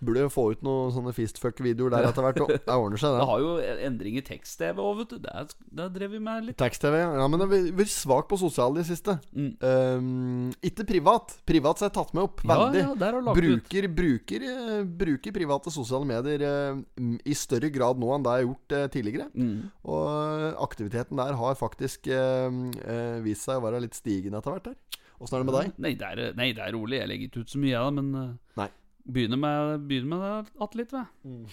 Burde 0.00 0.22
jo 0.24 0.30
få 0.32 0.46
ut 0.54 0.62
noen 0.64 0.92
sånne 0.94 1.12
fistfuck-videoer 1.12 1.92
der 1.92 2.06
etter 2.08 2.24
hvert. 2.24 2.38
Det 2.40 2.72
ordner 2.72 3.00
seg, 3.00 3.12
Det 3.12 3.20
det. 3.20 3.26
har 3.28 3.42
jo 3.44 3.50
endring 3.90 4.14
i 4.16 4.22
tekst-TV 4.24 4.80
òg, 4.80 4.94
vet 5.02 5.10
du. 5.12 5.18
Der, 5.26 5.50
der 5.80 5.90
drev 5.92 6.14
vi 6.14 6.20
med 6.24 6.46
litt. 6.48 6.56
Tekst-TV. 6.60 6.96
Ja, 7.02 7.26
men 7.28 7.42
det 7.42 7.48
har 7.50 7.66
vært 7.82 7.92
svak 7.92 8.30
på 8.30 8.38
sosiale 8.40 8.80
i 8.80 8.80
det 8.80 8.88
siste. 8.88 9.18
Mm. 9.36 9.50
Um, 9.60 10.46
ikke 10.64 10.86
privat. 10.88 11.34
Privat 11.48 11.82
så 11.82 11.90
jeg 11.90 11.96
tatt 11.98 12.14
med 12.16 12.24
opp 12.30 12.40
Ja, 12.46 12.56
veldig. 12.64 12.84
ja, 12.86 13.10
ut. 13.20 13.40
bruker, 13.40 13.88
bruker, 14.00 14.46
eh, 14.54 14.80
bruker 15.04 15.36
private 15.36 15.74
sosiale 15.74 16.08
medier 16.08 16.46
uh, 16.48 16.80
i 17.28 17.36
større 17.36 17.68
grad 17.74 18.00
nå 18.00 18.14
enn 18.16 18.24
det 18.24 18.32
jeg 18.38 18.40
har 18.40 18.48
gjort 18.48 18.76
uh, 18.78 18.86
tidligere. 18.96 19.28
Mm. 19.36 19.68
Og 19.84 20.64
aktiviteten 20.64 21.20
der 21.20 21.36
har 21.44 21.60
faktisk 21.60 22.08
uh, 22.08 23.20
vist 23.24 23.44
seg 23.44 23.60
å 23.60 23.66
være 23.68 23.84
litt 23.84 24.00
stigende 24.00 24.40
etter 24.40 24.56
hvert. 24.56 24.72
der 24.72 25.00
Åssen 25.20 25.36
er 25.36 25.42
det 25.42 25.50
med 25.50 25.56
deg? 25.58 25.72
Nei 25.84 25.94
det, 26.00 26.06
er, 26.08 26.36
nei, 26.38 26.52
det 26.56 26.64
er 26.64 26.72
rolig. 26.72 26.96
Jeg 27.02 27.10
legger 27.10 27.28
ikke 27.28 27.42
ut 27.44 27.52
så 27.52 27.58
mye 27.60 27.76
av 27.76 27.90
det, 27.90 28.00
men 28.00 28.38
Nei. 28.56 28.70
Begynner 29.12 29.36
med, 29.40 29.80
begynner 29.88 30.10
med 30.16 30.20
det 30.24 30.64
att 30.64 30.74
litt, 30.74 30.92
ved. 30.92 31.06
Mm. 31.24 31.46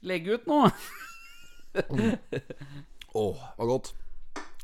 Legg 0.00 0.28
ut 0.28 0.46
nå. 0.46 0.60
Åh, 3.14 3.36
var 3.58 3.66
godt. 3.66 3.92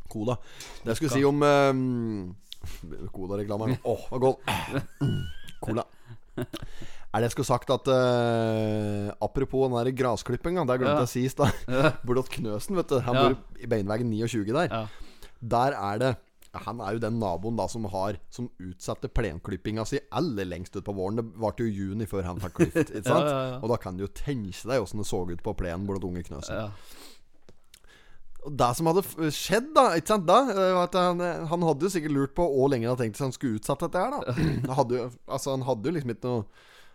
Cola. 0.09 0.37
Det 0.83 0.95
jeg 0.95 1.01
skulle 1.03 1.17
si 1.17 1.25
om 1.29 1.43
um, 1.45 2.37
Cola-reklame. 3.13 3.75
Å, 3.77 3.81
oh, 3.85 3.97
Åh, 3.97 4.07
var 4.15 4.23
godt. 4.25 4.53
Mm, 5.05 5.19
Cola. 5.61 5.85
Er 6.39 7.19
det 7.23 7.29
jeg 7.29 7.35
skulle 7.35 7.49
sagt 7.49 7.71
at 7.73 7.89
uh, 7.91 9.09
Apropos 9.25 9.67
den 9.67 9.77
der 9.81 9.91
grasklippinga, 9.97 10.65
det 10.69 10.79
glemte 10.81 10.95
Ja. 10.95 11.03
jeg 11.03 11.09
å 11.09 11.13
si 11.13 11.25
i 11.27 11.33
stad. 11.33 11.53
hatt 11.69 12.33
Knøsen, 12.37 12.77
vet 12.79 12.89
du. 12.93 12.99
Han 13.05 13.17
Ja. 13.19 13.27
bor 13.29 13.61
i 13.61 13.69
Beinvegen 13.69 14.09
29 14.13 14.53
der. 14.53 14.69
Ja. 14.73 14.87
Der 15.41 15.77
er 15.77 15.99
det 16.03 16.13
Han 16.55 16.81
er 16.81 16.97
jo 16.97 17.03
den 17.03 17.19
naboen 17.21 17.59
da 17.59 17.67
som 17.69 17.85
har 17.93 18.17
Som 18.33 18.49
utsetter 18.63 19.11
plenklippinga 19.13 19.85
si 19.89 20.01
aller 20.17 20.49
lengst 20.49 20.77
ut 20.77 20.85
på 20.87 20.95
våren. 20.97 21.21
Det 21.21 21.27
varte 21.43 21.67
jo 21.67 21.69
juni 21.91 22.07
før 22.09 22.25
han 22.25 22.41
fikk 22.41 22.57
klippet. 22.61 22.93
Ikke 22.97 23.09
sant? 23.09 23.29
Ja, 23.29 23.43
ja. 23.53 23.59
Og 23.61 23.69
da 23.73 23.79
kan 23.83 23.99
du 23.99 24.07
jo 24.07 24.11
tenke 24.13 24.65
deg 24.71 24.83
åssen 24.83 25.03
det 25.03 25.09
så 25.11 25.23
ut 25.29 25.45
på 25.45 25.55
plenen 25.59 25.87
blant 25.89 26.07
Unge 26.09 26.25
Knøsen. 26.27 26.57
Ja. 26.57 26.71
Og 28.47 28.55
det 28.55 28.69
som 28.79 28.89
hadde 28.89 29.31
skjedd 29.35 29.73
da, 29.75 29.91
ikke 29.99 30.13
sant 30.13 30.27
da 30.29 30.39
eh, 30.55 30.77
han, 30.95 31.21
han 31.51 31.65
hadde 31.67 31.89
jo 31.89 31.91
sikkert 31.93 32.15
lurt 32.15 32.35
på 32.39 32.45
hvor 32.47 32.71
lenge 32.71 32.87
han 32.87 32.95
hadde 32.95 33.09
tenkt 33.09 33.19
seg 33.19 33.27
han 33.27 33.35
skulle 33.35 33.59
utsette 33.59 33.89
dette 33.89 34.05
her 34.05 34.15
da 34.63 34.77
hadde 34.79 35.01
jo, 35.01 35.09
altså 35.27 35.57
han 35.57 35.65
hadde 35.67 35.91
jo 35.91 35.95
liksom 35.97 36.13
ikke 36.15 36.31
noe 36.31 36.45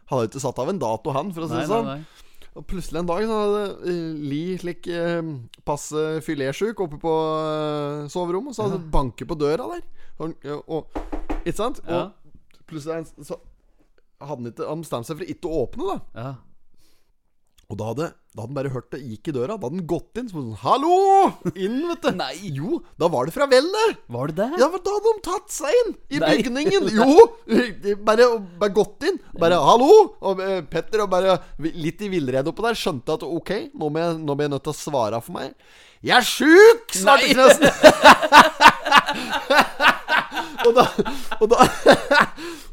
Han 0.07 0.13
hadde 0.13 0.23
jo 0.23 0.31
ikke 0.31 0.43
satt 0.45 0.61
av 0.63 0.71
en 0.71 0.79
dato 0.81 1.13
han, 1.15 1.33
for 1.35 1.45
å 1.45 1.49
si 1.51 1.59
det 1.59 1.67
sånn 1.69 1.89
nei, 1.89 1.97
nei. 1.99 2.31
Og 2.53 2.65
plutselig 2.69 3.01
en 3.01 3.09
dag 3.09 3.25
så 3.25 3.37
hadde 3.39 3.93
Li 4.29 4.41
slik 4.61 4.87
eh, 4.93 5.21
passe 5.65 6.03
filésyk 6.25 6.83
oppe 6.85 6.99
på 7.01 7.13
eh, 7.39 8.03
soverommet 8.13 8.55
Så 8.55 8.67
hadde 8.67 8.77
han 8.77 8.91
banket 8.93 9.29
på 9.29 9.37
døra 9.39 9.69
der 9.73 9.85
og, 10.21 10.35
og, 10.67 11.03
Ikke 11.41 11.57
sant? 11.57 11.81
Ja. 11.87 12.05
Og 12.13 12.65
plutselig 12.69 13.09
så 13.25 13.39
hadde 14.21 14.37
han 14.37 14.51
ikke 14.51 14.69
Han 14.69 14.83
bestemte 14.85 15.09
seg 15.09 15.21
for 15.21 15.35
ikke 15.35 15.49
å 15.49 15.63
åpne 15.65 15.89
da 15.89 15.99
Ja. 16.13 16.33
Og 17.73 17.79
da 17.79 17.88
hadde, 17.89 18.07
da 18.13 18.43
hadde 18.43 18.51
han 18.51 18.57
bare 18.57 18.69
hørt 18.73 18.91
det 18.93 18.99
gikk 19.01 19.29
i 19.31 19.33
døra. 19.33 19.55
Da 19.57 19.65
hadde 19.65 19.79
han 19.79 19.88
gått 19.89 20.19
inn. 20.21 20.27
Så 20.29 20.36
var 20.38 20.43
det 20.43 20.49
sånn 20.51 20.62
Hallo! 20.62 20.97
Inn, 21.57 21.79
vet 21.89 22.03
du. 22.05 22.09
Nei. 22.19 22.33
Jo, 22.53 22.79
da 23.01 23.09
var 23.09 23.25
det 23.25 23.33
fra 23.33 23.47
vellet. 23.49 24.01
Var 24.13 24.29
det 24.29 24.36
det? 24.38 24.49
Ja, 24.62 24.67
men 24.69 24.83
da 24.86 24.93
hadde 24.97 25.13
de 25.15 25.23
tatt 25.25 25.53
seg 25.55 25.77
inn 25.79 25.91
i 26.13 26.21
Nei. 26.21 26.29
bygningen. 26.38 26.83
Jo! 26.99 27.95
Bare, 28.05 28.27
bare 28.62 28.75
gått 28.77 29.07
inn. 29.09 29.17
Bare 29.41 29.57
hallo! 29.57 29.89
Og 30.29 30.43
eh, 30.45 30.59
Petter 30.69 31.01
og 31.05 31.09
bare 31.13 31.39
litt 31.65 32.03
i 32.05 32.12
villrede 32.13 32.53
oppå 32.53 32.62
der 32.67 32.77
skjønte 32.77 33.17
at 33.17 33.25
ok, 33.25 33.51
nå 33.73 33.89
må 33.89 34.03
jeg, 34.03 34.19
nå 34.21 34.38
må 34.38 34.45
jeg 34.45 34.53
nødt 34.53 34.65
til 34.67 34.75
å 34.75 34.77
svare 34.77 35.21
for 35.25 35.33
meg. 35.39 35.57
Jeg 36.03 36.17
er 36.19 36.25
sjuk! 36.27 36.93
svarte 36.99 37.29
Knøsen. 37.31 37.69
og 40.67 40.71
da, 40.77 40.86
og 41.39 41.47
da 41.51 41.57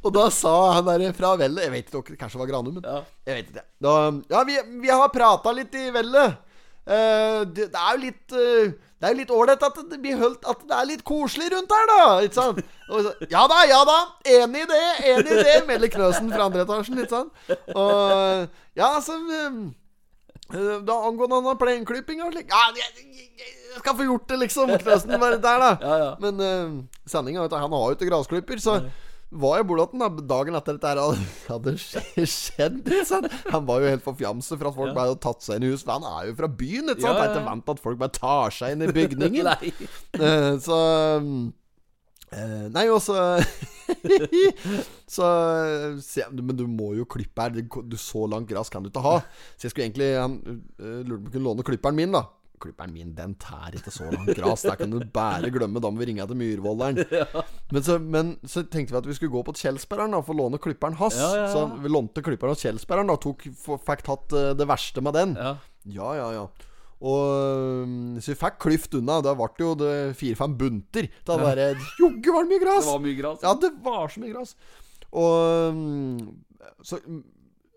Og 0.01 0.13
da 0.17 0.27
sa 0.33 0.53
han 0.79 0.87
der 0.87 1.11
fra 1.17 1.35
vellet 1.37 1.67
Jeg 1.67 1.73
vet 1.75 1.91
ikke, 1.93 2.17
kanskje 2.17 2.39
det 2.39 2.45
var 2.45 2.53
Granum, 2.55 2.79
men 2.79 2.87
Ja. 2.87 3.01
jeg 3.29 3.35
vet 3.41 3.51
ikke. 3.53 3.65
Da, 3.85 3.97
ja, 4.33 4.45
vi, 4.49 4.55
vi 4.81 4.89
har 4.93 5.11
prata 5.13 5.53
litt 5.53 5.75
i 5.77 5.91
vellet. 5.93 6.39
Uh, 6.91 7.45
det, 7.45 7.67
det 7.71 7.77
er 7.79 7.91
jo 7.93 8.01
litt 8.01 8.33
uh, 8.33 8.71
Det 8.73 9.05
er 9.05 9.13
jo 9.13 9.19
litt 9.19 9.33
ålreit 9.37 9.63
at 9.63 9.77
det 9.91 9.99
blir 10.01 10.17
holdt 10.19 10.47
At 10.49 10.63
det 10.65 10.75
er 10.75 10.87
litt 10.89 11.03
koselig 11.07 11.51
rundt 11.53 11.75
her, 11.77 11.85
da. 11.91 11.99
Ikke 12.25 12.39
sant? 12.39 12.63
Så, 12.89 13.13
ja 13.31 13.43
da, 13.53 13.59
ja 13.69 13.83
da. 13.87 13.99
Enig 14.39 14.65
i 14.65 14.71
det, 14.71 14.81
enig 15.13 15.35
i 15.37 15.45
det, 15.45 15.59
melder 15.69 15.93
Knøsen 15.93 16.33
fra 16.33 16.49
andre 16.49 16.65
etasjen. 16.65 16.99
Ikke 17.05 17.13
sant? 17.13 17.53
Og 17.77 18.49
ja, 18.81 18.89
så 19.05 19.19
um, 19.21 19.61
eh, 20.55 20.81
Da 20.89 20.97
angående 21.11 21.43
han 21.45 21.61
plenklippinga 21.61 22.27
og 22.27 22.35
slik 22.35 22.51
Ja, 22.51 22.65
jeg, 22.81 23.05
jeg, 23.05 23.29
jeg 23.45 23.85
skal 23.85 24.01
få 24.01 24.09
gjort 24.09 24.27
det, 24.33 24.41
liksom. 24.47 24.75
Knøsen 24.81 25.15
bare 25.21 25.39
der, 25.39 25.63
da. 25.67 25.71
Ja, 25.85 26.01
ja. 26.07 26.11
Men 26.25 26.43
uh, 26.43 26.83
sendinga, 27.07 27.45
han 27.53 27.77
har 27.77 27.87
jo 27.93 28.01
ikke 28.01 28.09
grasklipper, 28.09 28.59
så 28.65 28.81
var 29.31 29.61
jeg 29.61 29.67
Bolåten 29.69 30.03
da, 30.03 30.09
dagen 30.33 30.59
etter 30.59 30.77
dette 30.77 30.91
her 30.91 30.99
hadde, 31.47 31.75
skjedd. 31.79 32.81
Han 33.53 33.69
var 33.69 33.85
jo 33.85 33.93
helt 33.93 34.03
forfjamset 34.05 34.57
for 34.57 34.71
at 34.71 34.77
folk 34.77 34.97
bare 34.97 35.13
hadde 35.13 35.23
tatt 35.23 35.47
seg 35.47 35.61
inn 35.61 35.69
i 35.69 35.71
hus. 35.71 35.85
For 35.87 35.95
han 35.95 36.07
er 36.09 36.31
jo 36.31 36.37
fra 36.41 36.51
byen, 36.51 36.91
ikke 36.91 37.05
sant? 37.05 37.15
Ja, 37.15 37.15
ja, 37.15 37.29
er 37.29 37.37
ikke 37.37 37.47
vant 37.47 37.73
at 37.75 37.83
folk 37.85 38.01
bare 38.01 38.15
tar 38.17 38.57
seg 38.57 38.75
inn 38.75 38.87
i 38.87 38.93
bygningen. 38.95 39.51
Eh, 40.21 40.55
så 40.61 40.77
uh, 41.21 42.67
Nei, 42.75 42.83
og 42.91 42.99
så 43.03 43.15
Så 45.15 45.27
Men 46.35 46.57
du 46.59 46.65
må 46.71 46.93
jo 46.99 47.07
klippe 47.09 47.47
her. 47.47 47.55
Du, 47.55 47.97
så 47.99 48.27
langt 48.31 48.51
gress 48.51 48.71
kan 48.73 48.85
du 48.85 48.91
ikke 48.91 49.05
ha. 49.05 49.17
Så 49.55 49.67
jeg 49.67 49.75
skulle 49.75 49.87
egentlig 49.89 50.11
Han 50.19 50.37
eh, 50.79 51.01
lurte 51.07 51.23
på 51.23 51.23
om 51.23 51.25
jeg 51.31 51.35
kunne 51.37 51.47
låne 51.49 51.67
klipperen 51.67 51.99
min, 51.99 52.15
da. 52.15 52.27
Klipperen 52.61 52.93
min, 52.93 53.15
den 53.17 53.35
tær 53.41 53.75
ikke 53.77 53.93
så 53.95 54.09
langt 54.13 54.33
gras. 54.37 54.65
Der 54.67 54.77
kan 54.77 54.93
du 54.93 55.01
bare 55.15 55.49
glemme. 55.53 55.81
Da 55.83 55.91
må 55.91 56.03
vi 56.03 56.11
ringe 56.11 56.27
til 56.29 56.39
Myrvolderen. 56.41 57.01
Men, 57.73 57.85
så, 57.87 58.01
men 58.03 58.33
så 58.51 58.65
tenkte 58.67 58.97
vi 58.97 58.99
at 58.99 59.07
vi 59.07 59.15
skulle 59.15 59.31
gå 59.31 59.45
på 59.47 59.53
Kjelsbergeren 59.55 60.17
og 60.19 60.25
få 60.27 60.35
låne 60.35 60.59
klipperen 60.59 60.97
hans. 60.99 61.15
Ja, 61.15 61.29
ja, 61.37 61.45
ja. 61.45 61.51
Så 61.55 61.83
vi 61.85 61.93
lånte 61.93 62.25
klipperen 62.27 62.51
hos 62.57 62.65
Kjelsbergeren 62.65 63.13
og 63.15 63.45
fikk 63.87 64.03
tatt 64.09 64.35
eh, 64.35 64.49
det 64.59 64.67
verste 64.67 65.05
med 65.07 65.15
den. 65.15 65.37
Ja. 65.39 65.53
Ja, 65.95 66.09
ja, 66.19 66.27
ja. 66.35 66.49
Og 67.01 67.21
øhm, 67.33 68.19
Så 68.21 68.35
vi 68.35 68.41
fikk 68.43 68.59
klyft 68.67 68.97
unna. 68.99 69.21
Da 69.25 69.37
ble 69.39 69.49
det 69.55 69.65
jo 69.65 70.15
fire-fem 70.19 70.57
bunter. 70.61 71.09
Da 71.27 71.39
var 71.41 71.57
det 71.57 71.71
Jogge 72.01 72.35
var 72.35 72.45
det 72.45 72.51
mye 72.53 72.65
Det 72.67 72.87
var 72.91 73.05
mye 73.07 73.19
gras. 73.23 73.45
Ja, 73.47 73.55
det 73.63 73.73
var 73.85 74.13
så 74.13 74.25
mye 74.25 74.35
gras. 74.35 74.57
Og 75.11 76.19
Så 76.85 77.01
mm, 77.07 77.23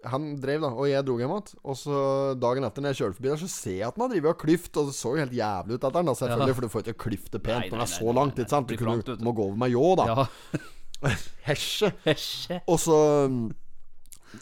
han 0.10 0.28
drev, 0.42 0.64
da, 0.64 0.70
og 0.74 0.90
jeg 0.90 1.06
dro 1.08 1.16
hjem 1.22 1.34
igjen. 1.36 1.58
Og 1.64 1.78
så 1.80 1.98
dagen 2.42 2.68
etter, 2.68 2.84
når 2.84 2.94
jeg 2.94 3.00
kjører 3.02 3.18
forbi 3.18 3.32
der, 3.32 3.42
så 3.42 3.50
ser 3.52 3.78
jeg 3.78 3.88
at 3.88 3.98
han 3.98 4.06
har 4.06 4.14
drevet 4.14 4.32
og 4.34 4.40
klyft. 4.44 4.72
Og 4.80 4.90
det 4.90 4.96
så 4.98 5.16
jo 5.16 5.24
helt 5.24 5.36
jævlig 5.38 5.78
ut 5.78 5.80
etter 5.80 5.98
den, 6.00 6.14
selvfølgelig, 6.20 6.58
for 6.58 6.68
du 6.68 6.74
får 6.74 6.86
ikke 6.86 7.04
klyft 7.06 7.34
det 7.36 7.44
pent 7.46 7.68
når 7.72 7.84
det 7.84 7.88
er 7.88 7.94
så 7.96 8.16
langt. 8.20 8.40
Ikke 8.44 8.56
sant? 8.56 8.70
Du 8.70 8.80
kunne, 8.80 8.96
langt, 8.98 9.12
du. 9.12 9.26
må 9.26 9.36
gå 9.38 9.50
over 9.50 9.60
med 9.64 9.74
ljå, 9.74 9.90
da. 10.00 10.08
Ja. 10.12 10.64
Hesje. 11.50 11.92
Hesje. 12.06 12.62
Og 12.72 12.80
så 12.80 12.98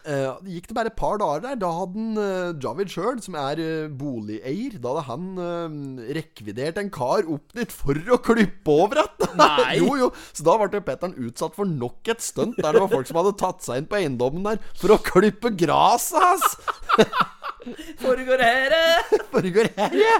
eh, 0.05 0.27
gikk 0.55 0.69
det 0.69 0.77
bare 0.77 0.91
et 0.91 0.97
par 0.99 1.19
dager 1.21 1.43
der. 1.45 1.59
Da 1.61 1.71
hadde 1.79 1.97
han, 1.99 2.19
uh, 2.19 2.53
Javid 2.61 2.91
sjøl, 2.93 3.19
som 3.23 3.37
er 3.39 3.61
uh, 3.61 3.91
boligeier, 4.01 4.77
da 4.81 4.95
hadde 4.97 5.07
han 5.09 5.99
rekvidert 6.17 6.79
en 6.81 6.91
kar 6.93 7.27
opp 7.31 7.55
dit 7.57 7.73
for 7.73 7.97
å 7.97 8.19
klippe 8.23 8.75
over 8.75 9.03
igjen. 9.03 9.17
Jo, 9.81 9.93
jo. 9.97 10.07
Så 10.35 10.43
da 10.45 10.57
ble 10.59 10.81
Petter'n 10.83 11.15
utsatt 11.23 11.55
for 11.55 11.69
nok 11.69 12.09
et 12.11 12.23
stunt 12.23 12.57
der 12.59 12.75
det 12.75 12.81
var 12.83 12.91
folk 12.91 13.07
som 13.07 13.19
hadde 13.21 13.37
tatt 13.39 13.63
seg 13.63 13.81
inn 13.81 13.87
på 13.89 13.99
eiendommen 14.01 14.43
der 14.45 14.59
for 14.79 14.95
å 14.95 14.99
klippe 15.01 15.53
gresset 15.55 16.19
hans. 16.21 17.31
Foregår 18.01 18.41
her, 18.41 18.73
eh? 18.73 19.17
Foregår 19.31 19.69
ja! 19.77 20.17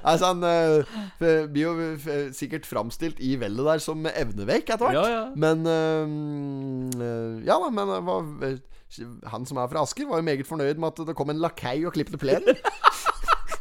altså, 0.10 0.32
han 0.32 0.44
øh, 0.44 1.48
blir 1.52 1.62
jo 1.62 1.72
sikkert 2.32 2.66
framstilt 2.66 3.20
i 3.20 3.34
vellet 3.40 3.66
der 3.66 3.78
som 3.84 4.06
evneveik 4.10 4.70
etter 4.70 4.86
hvert. 4.88 5.00
Ja, 5.00 5.06
ja. 5.12 5.24
Men 5.36 5.66
øh, 5.66 7.46
Ja 7.46 7.58
da, 7.62 7.70
men 7.70 7.88
var, 8.06 8.58
han 9.30 9.46
som 9.48 9.56
er 9.60 9.70
fra 9.72 9.82
Asker, 9.82 10.08
var 10.08 10.20
jo 10.20 10.26
meget 10.26 10.46
fornøyd 10.46 10.80
med 10.80 10.92
at 10.92 11.06
det 11.08 11.16
kom 11.16 11.30
en 11.30 11.40
lakei 11.42 11.84
og 11.86 11.92
klippet 11.96 12.20
plenen. 12.20 12.56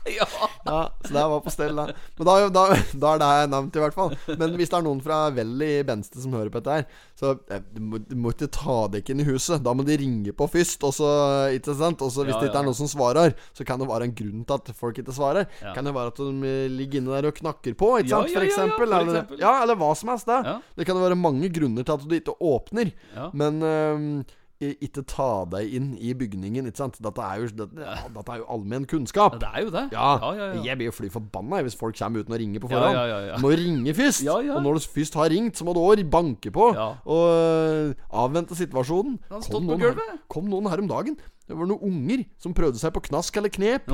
Ja. 0.17 0.25
Ja, 0.65 0.79
så 1.05 1.13
det 1.13 1.21
var 1.29 1.41
på 1.45 1.51
stell, 1.53 1.75
da. 1.77 1.83
Men 2.17 2.25
da, 2.27 2.33
da, 2.53 2.61
da 3.01 3.09
er 3.13 3.19
det 3.21 3.49
nevnt, 3.51 3.75
i 3.77 3.81
hvert 3.83 3.93
fall. 3.97 4.13
Men 4.39 4.55
hvis 4.57 4.69
det 4.71 4.77
er 4.79 4.83
noen 4.85 5.01
fra 5.03 5.17
Vel 5.33 5.51
i 5.65 5.69
Benste 5.85 6.21
som 6.23 6.33
hører 6.33 6.49
på 6.53 6.61
dette 6.61 6.75
her, 6.79 6.85
så 7.17 7.31
eh, 7.53 7.61
du 7.73 7.79
må, 7.85 7.99
du 8.01 8.15
må 8.17 8.31
ikke 8.33 8.49
ta 8.53 8.75
deg 8.93 9.09
inn 9.13 9.21
i 9.21 9.27
huset. 9.27 9.61
Da 9.65 9.73
må 9.77 9.85
de 9.85 9.97
ringe 10.01 10.33
på 10.37 10.47
først, 10.49 10.81
og 10.87 10.93
så 10.97 11.09
Ikke 11.53 11.75
sant? 11.77 12.01
Og 12.01 12.09
så 12.13 12.25
hvis 12.25 12.33
Ja, 12.33 12.41
det 12.41 12.49
ikke 12.51 12.61
er 12.63 12.67
noen 12.69 12.77
som 12.81 12.89
svarer, 12.89 13.35
så 13.57 13.65
kan 13.67 13.81
det 13.81 13.89
være 13.91 14.09
en 14.09 14.15
grunn 14.17 14.43
til 14.49 14.57
at 14.57 14.73
folk 14.81 15.01
ikke 15.03 15.13
svarer. 15.17 15.45
Ja. 15.61 15.73
Kan 15.77 15.85
det 15.89 15.93
være 15.97 16.13
at 16.13 16.21
de 16.23 16.49
eh, 16.49 16.67
ligger 16.81 17.01
inne 17.01 17.15
der 17.17 17.29
og 17.31 17.37
knakker 17.37 17.77
på, 17.77 17.93
ikke 18.01 18.09
Ja, 18.13 18.17
sant? 18.21 18.33
ja, 18.33 18.37
for 18.37 18.41
ja, 18.41 18.49
ja, 18.49 18.51
eksempel. 18.51 18.77
for 18.77 18.89
eller, 18.89 19.13
eksempel. 19.15 19.41
ja, 19.45 19.53
eller 19.63 19.81
hva 19.81 19.91
som 20.01 20.13
helst. 20.15 20.29
Det. 20.33 20.41
Ja. 20.49 20.57
det 20.81 20.89
kan 20.89 21.01
være 21.05 21.17
mange 21.29 21.49
grunner 21.53 21.85
til 21.85 21.97
at 21.97 22.05
du 22.09 22.17
ikke 22.17 22.37
åpner. 22.41 22.93
Ja. 23.15 23.29
Men 23.37 23.61
i- 23.61 24.23
ikke 24.61 25.01
ta 25.09 25.27
deg 25.49 25.73
inn 25.73 25.87
i 25.97 26.13
bygningen, 26.17 26.67
ikke 26.69 26.77
sant? 26.83 26.99
Dette 27.01 27.23
er 27.25 27.41
jo, 27.41 27.47
dette, 27.63 27.87
dette 28.15 28.33
er 28.35 28.41
jo 28.43 28.45
allmenn 28.53 28.85
kunnskap. 28.89 29.39
Det 29.41 29.49
er 29.49 29.65
jo 29.65 29.71
det. 29.73 29.83
Ja, 29.95 30.11
ja, 30.21 30.31
ja, 30.37 30.47
ja. 30.53 30.61
jeg 30.69 30.77
blir 30.77 30.89
jo 30.91 30.95
fly 30.95 31.09
forbanna 31.09 31.61
hvis 31.65 31.75
folk 31.79 31.97
kommer 31.97 32.21
uten 32.21 32.35
å 32.35 32.39
ringe 32.41 32.61
på 32.61 32.69
forhånd. 32.69 32.93
ja, 32.95 33.05
ja, 33.09 33.19
ja. 33.31 33.35
Du 33.41 33.45
må 33.47 33.51
ringe 33.57 33.93
først. 33.97 34.23
Ja, 34.27 34.37
ja. 34.45 34.55
Og 34.59 34.63
når 34.67 34.77
du 34.79 34.87
først 34.93 35.17
har 35.17 35.29
ringt, 35.33 35.57
så 35.57 35.65
må 35.65 35.73
du 35.73 35.81
òg 35.81 36.03
banke 36.13 36.51
på 36.53 36.71
Ja. 36.77 36.91
og 37.05 37.25
øh, 37.33 37.93
avvente 38.11 38.55
situasjonen. 38.59 39.17
På 39.29 39.59
noen 39.63 39.81
her, 39.81 39.97
kom 40.29 40.45
noen 40.51 40.69
her 40.69 40.79
om 40.83 40.87
dagen. 40.91 41.17
Det 41.49 41.55
var 41.57 41.67
noen 41.67 41.81
unger 41.83 42.21
som 42.39 42.53
prøvde 42.55 42.79
seg 42.79 42.93
på 42.95 43.01
knask 43.09 43.35
eller 43.39 43.51
knep. 43.51 43.89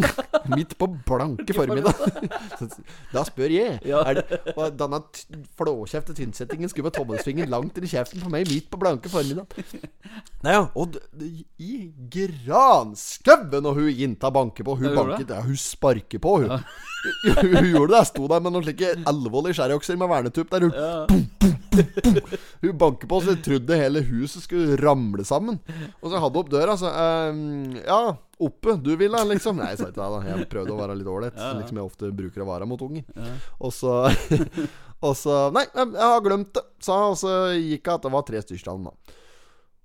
Midt 0.54 0.76
på 0.80 0.86
blanke 1.06 1.52
formiddag. 1.56 1.92
Da 3.12 3.24
spør 3.28 3.52
jeg 3.52 3.80
Ja. 3.84 4.00
er 4.08 4.20
det, 4.20 4.38
og 4.56 4.76
Denne 4.80 5.00
flåkjefte 5.58 6.14
tynnsettingen 6.16 6.70
skulle 6.70 6.88
med 6.88 6.96
tommelsvingen 6.96 7.50
langt 7.52 7.76
inn 7.76 7.84
i 7.84 7.90
kjeften 7.90 8.22
på 8.22 8.30
meg 8.32 8.48
midt 8.48 8.70
på 8.72 8.80
blanke 8.80 9.10
formiddag. 9.12 9.50
Nei, 10.46 10.54
ja, 10.54 10.62
og 10.78 10.96
i 11.60 11.90
granskauen 12.14 13.60
når 13.66 13.78
hun 13.80 13.90
jenta 13.92 14.30
banker 14.32 14.64
på. 14.66 14.78
Hun 14.80 14.88
Ja, 14.90 14.94
banket, 14.96 15.30
ja, 15.34 15.42
hun 15.44 15.56
sparker 15.60 16.22
på, 16.22 16.36
hun. 16.42 16.50
hun, 17.26 17.56
hun 17.58 17.70
gjorde 17.74 17.92
det. 17.92 18.00
Jeg 18.02 18.10
sto 18.14 18.28
der 18.30 18.40
med 18.46 18.54
noen 18.56 18.66
slike 18.66 18.94
alvorlige 19.10 19.58
skjærokser 19.60 20.00
med 20.00 20.10
vernetupp 20.12 20.50
der. 20.54 20.68
Hun, 20.68 21.60
hun 22.62 22.76
banker 22.78 23.10
på, 23.10 23.20
så 23.22 23.34
jeg 23.34 23.42
trodde 23.46 23.78
hele 23.80 24.02
huset 24.06 24.44
skulle 24.44 24.76
ramle 24.80 25.24
sammen. 25.26 25.58
Og 26.00 26.10
så 26.10 26.18
hadde 26.18 26.34
hun 26.36 26.42
opp 26.44 26.52
døra, 26.52 26.76
så 26.80 26.92
ehm, 26.92 27.80
Ja, 27.82 28.14
oppe. 28.42 28.76
Du 28.82 28.92
vil 28.98 29.14
da, 29.14 29.24
liksom? 29.28 29.60
Nei, 29.60 29.72
jeg 29.72 29.82
sa 29.82 29.90
ikke 29.90 30.00
det. 30.02 30.10
da 30.14 30.36
Jeg 30.36 30.48
prøvde 30.52 30.74
å 30.74 30.80
være 30.80 30.98
litt 30.98 31.10
ålreit, 31.10 31.36
ja, 31.38 31.52
ja. 31.52 31.58
liksom 31.60 31.80
jeg 31.80 31.88
ofte 31.88 32.12
bruker 32.22 32.44
å 32.44 32.50
være 32.52 32.68
mot 32.70 32.86
unger. 32.88 33.04
Og 33.60 33.74
så 33.74 33.98
Og 35.02 35.16
så 35.18 35.48
Nei, 35.54 35.64
jeg 35.74 35.98
har 35.98 36.22
glemt 36.22 36.52
det, 36.54 36.62
sa 36.82 37.00
hun, 37.00 37.16
og 37.16 37.18
så 37.18 37.32
gikk 37.56 37.88
jeg 37.88 37.96
at 37.96 38.06
det 38.06 38.12
var 38.14 38.26
tre 38.28 38.42
stykker 38.44 38.84
da. 38.86 38.94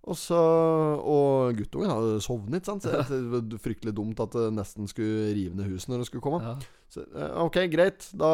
Og 0.07 0.15
så 0.15 0.39
Og 0.39 1.57
guttungen 1.57 1.91
hadde 1.91 2.21
sovnet, 2.23 2.67
sant. 2.67 2.85
Så 2.85 3.03
det 3.09 3.19
var 3.33 3.61
fryktelig 3.63 3.93
dumt 3.97 4.19
at 4.23 4.35
det 4.35 4.49
nesten 4.55 4.87
skulle 4.89 5.33
rive 5.35 5.57
ned 5.57 5.67
huset 5.73 5.91
når 5.91 6.03
det 6.03 6.09
skulle 6.09 6.23
komme. 6.23 6.39
Ja. 6.43 6.55
Så, 6.87 7.03
eh, 7.11 7.33
ok, 7.43 7.59
greit. 7.71 8.07
Da 8.15 8.31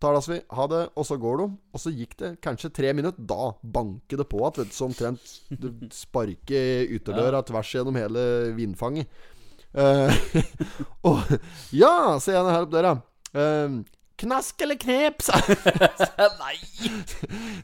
talas 0.00 0.30
vi. 0.30 0.40
Ha 0.56 0.66
det. 0.72 0.82
Og 0.96 1.06
så 1.08 1.18
går 1.20 1.42
de. 1.42 1.48
Og 1.76 1.84
så 1.84 1.92
gikk 1.92 2.16
det 2.22 2.32
kanskje 2.44 2.72
tre 2.72 2.94
minutter. 2.96 3.20
Da 3.20 3.52
banker 3.60 4.22
det 4.22 4.28
på 4.32 4.40
at 4.48 4.62
vet 4.62 4.72
du, 4.72 4.76
så 4.76 4.88
omtrent 4.88 5.36
du 5.52 5.68
sparker 5.92 6.88
ytterdøra 6.96 7.44
tvers 7.44 7.76
gjennom 7.76 8.00
hele 8.00 8.26
vindfanget. 8.56 9.12
Uh, 9.72 10.12
og 11.08 11.20
Ja, 11.72 12.18
ser 12.20 12.36
jeg 12.36 12.48
her 12.52 12.66
opp 12.66 12.72
døra. 12.72 12.96
Eh, 13.32 13.82
knask 14.22 14.64
eller 14.64 14.78
knep, 14.80 15.22
sa. 15.24 15.38
Nei! 16.42 16.56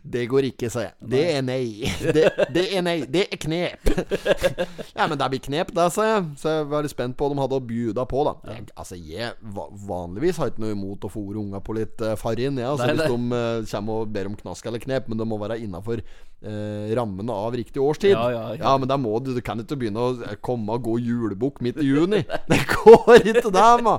Det 0.02 0.24
går 0.30 0.48
ikke, 0.50 0.70
sa 0.72 0.84
jeg. 0.86 0.94
Det 1.12 1.22
er 1.36 1.42
nei. 1.44 1.88
Det, 2.00 2.24
det 2.54 2.64
er 2.76 2.84
nei. 2.84 2.98
Det 3.08 3.26
er 3.28 3.40
knep. 3.40 3.90
Ja, 4.98 5.06
men 5.06 5.18
det 5.18 5.28
blir 5.30 5.42
knep, 5.42 5.70
da, 5.76 5.86
sa 5.92 6.06
jeg. 6.06 6.22
Så 6.40 6.52
jeg 6.52 6.68
var 6.70 6.84
litt 6.84 6.92
spent 6.92 7.16
på 7.18 7.26
hva 7.26 7.34
de 7.34 7.42
hadde 7.42 7.58
å 7.58 7.64
bjuda 7.64 8.04
på, 8.08 8.22
da. 8.26 8.34
Jeg, 8.54 8.68
altså, 8.74 8.98
jeg 8.98 9.34
va 9.54 9.68
vanligvis 9.88 10.40
har 10.40 10.50
ikke 10.50 10.64
noe 10.64 10.74
imot 10.74 11.06
å 11.06 11.12
fôre 11.12 11.38
unga 11.40 11.60
på 11.64 11.76
litt 11.78 12.02
uh, 12.02 12.14
farin, 12.18 12.58
jeg. 12.58 12.66
Altså, 12.68 12.88
hvis 12.90 13.04
de 13.04 13.18
uh, 13.34 13.68
kommer 13.70 14.02
og 14.02 14.14
ber 14.14 14.30
om 14.30 14.38
knask 14.38 14.66
eller 14.68 14.82
knep. 14.82 15.10
Men 15.10 15.20
det 15.20 15.28
må 15.28 15.38
være 15.40 15.60
innafor 15.62 16.02
uh, 16.02 16.94
rammene 16.96 17.34
av 17.34 17.56
riktig 17.56 17.82
årstid. 17.82 18.14
Ja, 18.14 18.30
ja, 18.32 18.44
ja. 18.58 18.74
men 18.78 18.90
da 18.90 18.98
må 19.00 19.18
du 19.22 19.34
Du 19.36 19.42
kan 19.44 19.60
ikke 19.62 19.78
begynne 19.78 20.02
å 20.02 20.14
eh, 20.24 20.38
komme 20.44 20.78
og 20.78 20.86
gå 20.86 20.98
julebukk 21.04 21.60
midt 21.64 21.80
i 21.82 21.88
juni. 21.88 22.24
Det 22.50 22.62
går 22.72 23.20
ikke, 23.20 23.50
det, 23.52 23.68
ma. 23.84 23.98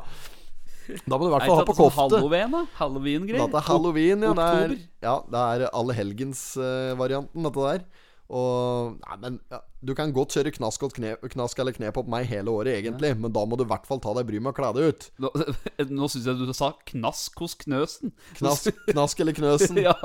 Da 1.05 1.17
må 1.17 1.25
du 1.25 1.29
i 1.29 1.33
hvert 1.35 1.45
fall 1.45 1.59
ha 1.59 1.65
på 1.67 1.75
kofte. 1.77 1.95
sånn 2.01 2.13
Halloween, 2.17 2.51
da? 2.55 2.61
Halloween-greier? 2.79 3.49
Er 3.49 3.65
halloween, 3.69 4.23
ja. 4.25 4.33
Det 4.33 4.45
er, 4.45 4.63
Oktober. 4.73 4.85
ja, 5.05 5.15
det 5.33 5.41
er 5.45 5.65
allehelgens-varianten, 5.81 7.45
dette 7.45 7.65
der. 7.67 7.83
Og 8.29 8.99
Nei, 9.01 9.15
men 9.23 9.37
ja, 9.49 9.57
Du 9.81 9.93
kan 9.97 10.11
godt 10.13 10.35
kjøre 10.35 10.51
knask, 10.53 10.83
kne, 10.93 11.15
knask 11.33 11.59
eller 11.63 11.73
knep 11.73 11.95
opp 11.97 12.09
meg 12.11 12.27
hele 12.29 12.51
året, 12.51 12.75
egentlig. 12.77 13.13
Men 13.17 13.31
da 13.33 13.41
må 13.47 13.57
du 13.57 13.63
i 13.63 13.69
hvert 13.69 13.87
fall 13.89 14.01
ta 14.03 14.11
deg 14.17 14.27
bryet 14.27 14.43
med 14.43 14.51
å 14.51 14.57
kle 14.57 14.69
deg 14.75 14.89
ut. 14.91 15.05
Nå, 15.23 15.31
nå 16.01 16.09
syns 16.11 16.27
jeg 16.27 16.37
du 16.37 16.51
sa 16.53 16.69
knask 16.91 17.39
hos 17.41 17.55
Knøsen. 17.63 18.11
Knask, 18.37 18.69
knask 18.91 19.23
eller 19.23 19.37
knøsen. 19.39 19.79
ja, 19.81 19.95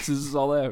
syns 0.00 0.24
du 0.24 0.30
sa 0.32 0.46
det. 0.54 0.62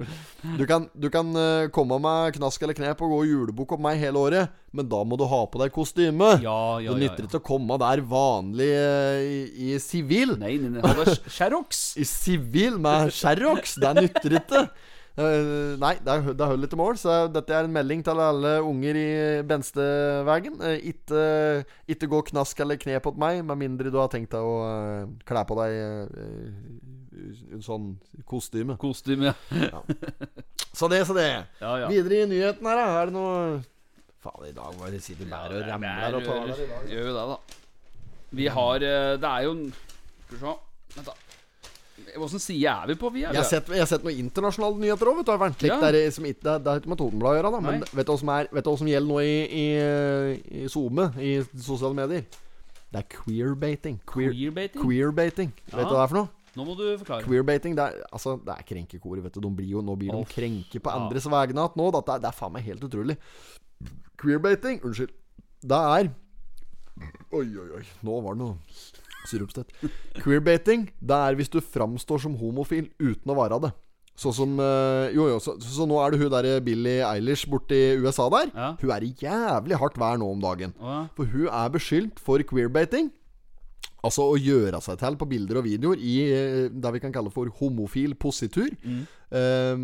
Du 0.58 0.64
kan, 0.70 0.88
du 0.96 1.06
kan 1.12 1.30
eh, 1.36 1.68
komme 1.74 2.00
med 2.02 2.38
knask 2.40 2.64
eller 2.64 2.78
knep 2.80 3.04
og 3.04 3.12
gå 3.14 3.20
julebukk 3.28 3.76
opp 3.76 3.84
meg 3.86 4.00
hele 4.02 4.24
året, 4.24 4.56
men 4.76 4.88
da 4.90 5.04
må 5.06 5.20
du 5.20 5.26
ha 5.28 5.42
på 5.52 5.60
deg 5.62 5.76
kostyme. 5.76 6.32
Ja, 6.42 6.58
ja, 6.80 6.90
det 6.90 6.90
ja, 6.90 6.98
nytter 7.04 7.26
ja. 7.26 7.28
ikke 7.30 7.42
å 7.44 7.48
komme 7.52 7.78
der 7.84 8.02
vanlig 8.08 8.72
eh, 8.72 9.46
i- 9.68 9.78
sivil. 9.84 10.34
Nei, 10.40 10.56
nei, 10.64 10.74
nei. 10.80 10.96
Det 11.04 11.18
Sherrox. 11.28 11.86
I 12.00 12.08
sivil 12.08 12.80
med 12.82 13.12
Sherrox. 13.14 13.76
Det 13.84 13.94
nytter 14.00 14.40
ikke. 14.40 14.66
Eh, 15.16 15.76
nei, 15.80 15.94
det 16.04 16.12
er, 16.12 16.26
det 16.36 16.46
hull 16.50 16.68
til 16.68 16.76
mål, 16.80 16.98
så 17.00 17.14
dette 17.32 17.54
er 17.56 17.64
en 17.64 17.72
melding 17.72 18.02
til 18.04 18.20
alle 18.20 18.58
unger 18.60 18.98
i 19.00 19.08
Benstevegen. 19.48 20.58
Uh, 20.60 20.74
ikke, 20.90 21.22
ikke 21.88 22.10
gå 22.12 22.20
knask 22.32 22.60
eller 22.60 22.76
knep 22.80 23.06
på 23.06 23.14
meg, 23.16 23.40
med 23.46 23.62
mindre 23.62 23.92
du 23.92 23.96
har 23.96 24.10
tenkt 24.12 24.34
deg 24.36 24.44
å 24.44 24.58
uh, 24.60 25.08
kle 25.24 25.44
på 25.48 25.56
deg 25.62 25.78
eh, 25.80 26.90
en 27.56 27.64
sånn 27.64 27.88
kostyme. 28.28 28.76
Kostyme, 28.80 29.32
ja. 29.56 29.80
Så 30.76 30.88
det, 30.92 31.00
så 31.08 31.16
det. 31.16 31.30
ja, 31.62 31.72
ja. 31.80 31.88
Videre 31.88 32.26
i 32.26 32.28
nyheten 32.28 32.68
her, 32.68 32.76
da. 32.76 33.00
Er 33.00 33.08
det 33.08 33.16
noe 33.16 33.62
Faen, 34.20 34.42
i 34.48 34.52
dag 34.52 34.74
var 34.76 34.92
det 34.92 35.00
sitter 35.04 35.28
bare 35.30 35.60
og 35.60 35.68
ramler 35.70 36.18
og 36.18 36.26
dag. 36.26 36.64
Gjør 36.90 37.08
jo 37.08 37.14
det, 37.16 37.24
da. 37.30 37.62
Vi 38.36 38.48
har 38.50 38.84
eh, 38.84 39.12
Det 39.22 39.30
er 39.30 39.46
jo 39.46 39.54
Skal 39.70 40.34
vi 40.34 40.40
se. 40.42 40.54
Vent, 40.96 41.08
da. 41.08 41.25
Åssen 42.22 42.40
side 42.42 42.70
er 42.70 42.86
vi 42.92 42.94
på, 43.00 43.10
vi? 43.12 43.24
Jeg 43.24 43.34
har 43.34 43.46
sett, 43.48 43.68
jeg 43.74 43.82
har 43.82 43.88
sett 43.90 44.04
noen 44.06 44.18
internasjonale 44.22 44.78
nyheter 44.82 45.10
òg, 45.10 45.18
vet 45.20 45.26
du. 45.26 45.32
Har 45.32 45.40
vært 45.42 45.62
Ja. 45.66 45.78
der, 45.82 45.98
som 46.14 46.24
ikke, 46.24 46.42
det, 46.46 46.54
det 46.64 46.70
har 46.72 46.80
ikke 46.80 46.92
med 46.92 46.98
Totenbladet 47.02 47.34
å 47.34 47.38
gjøre, 47.40 47.52
da. 47.56 47.60
Men 47.66 47.80
Nei. 47.82 47.88
vet 47.98 48.06
du 48.06 48.12
hva 48.12 48.18
som, 48.22 48.32
er, 48.36 48.48
vet 48.52 48.64
du 48.64 48.70
hva 48.70 48.78
som 48.78 48.90
gjelder 48.92 49.10
nå 49.10 49.20
i, 49.26 49.36
i, 49.62 49.66
i 50.62 50.68
SoMe, 50.70 51.06
i 51.18 51.32
sosiale 51.66 51.98
medier? 51.98 52.26
Det 52.92 53.02
er 53.02 53.08
queerbaiting. 53.10 53.98
Queer, 54.06 54.32
Queerbaiting? 54.78 55.50
Ja. 55.66 55.80
Vet 55.80 55.88
du 55.90 55.94
hva 55.96 55.98
det 55.98 56.04
er 56.06 56.12
for 56.14 56.20
noe? 56.22 56.28
Nå 56.56 56.64
må 56.64 56.76
du 56.78 56.84
forklare. 56.96 57.26
Queerbaiting, 57.26 57.74
det 57.76 57.84
er, 57.84 58.04
altså, 58.16 58.36
det 58.40 58.54
er 58.54 58.62
krenkekor, 58.64 59.18
vet 59.26 59.34
du. 59.34 59.42
De 59.44 59.50
blir 59.58 59.74
jo, 59.74 59.82
nå 59.84 59.96
blir 60.00 60.14
de 60.14 60.22
oh. 60.22 60.28
krenke 60.30 60.80
på 60.80 60.92
Ja. 60.94 61.02
andres 61.02 61.26
vegne 61.28 61.52
igjen 61.58 61.76
nå. 61.76 61.88
Det 61.92 62.04
er, 62.14 62.22
det 62.22 62.30
er 62.30 62.38
faen 62.38 62.54
meg 62.54 62.64
helt 62.64 62.86
utrolig. 62.86 63.18
Queerbaiting, 64.22 64.80
unnskyld. 64.86 65.12
Det 65.66 65.82
er 65.98 66.12
Oi, 67.36 67.44
oi, 67.60 67.66
oi. 67.76 67.82
Nå 68.06 68.20
var 68.24 68.32
det 68.38 68.40
noe 68.40 68.54
sirupstett. 69.30 69.72
Queerbaiting, 70.22 70.88
det 71.00 71.18
er 71.28 71.36
hvis 71.38 71.50
du 71.52 71.60
framstår 71.64 72.22
som 72.26 72.36
homofil 72.40 72.88
uten 73.00 73.32
å 73.32 73.38
være 73.38 73.60
det. 73.66 73.72
Sånn 74.16 74.32
som 74.32 74.52
eh, 74.64 75.10
Jo, 75.12 75.26
jo, 75.28 75.36
så, 75.44 75.54
så 75.60 75.84
nå 75.88 75.98
er 76.00 76.14
det 76.14 76.22
hun 76.22 76.32
derre 76.32 76.56
Billie 76.64 77.04
Eilish 77.04 77.44
borti 77.52 77.78
USA 78.00 78.30
der. 78.32 78.48
Ja. 78.54 78.70
Hun 78.80 78.92
er 78.94 79.04
i 79.04 79.12
jævlig 79.20 79.76
hardt 79.82 80.00
vær 80.00 80.16
nå 80.20 80.30
om 80.32 80.40
dagen. 80.40 80.72
Ja. 80.80 81.02
For 81.18 81.28
hun 81.28 81.50
er 81.50 81.72
beskyldt 81.74 82.22
for 82.24 82.40
queerbaiting. 82.48 83.10
Altså 84.06 84.22
å 84.30 84.36
gjøre 84.38 84.78
seg 84.84 85.00
til 85.00 85.16
på 85.18 85.26
bilder 85.26 85.58
og 85.58 85.64
videoer 85.66 85.98
i 85.98 86.12
eh, 86.30 86.66
det 86.70 86.90
vi 86.94 87.00
kan 87.02 87.10
kalle 87.14 87.30
for 87.34 87.48
homofil 87.58 88.12
positur. 88.22 88.68
Eh, 88.86 89.80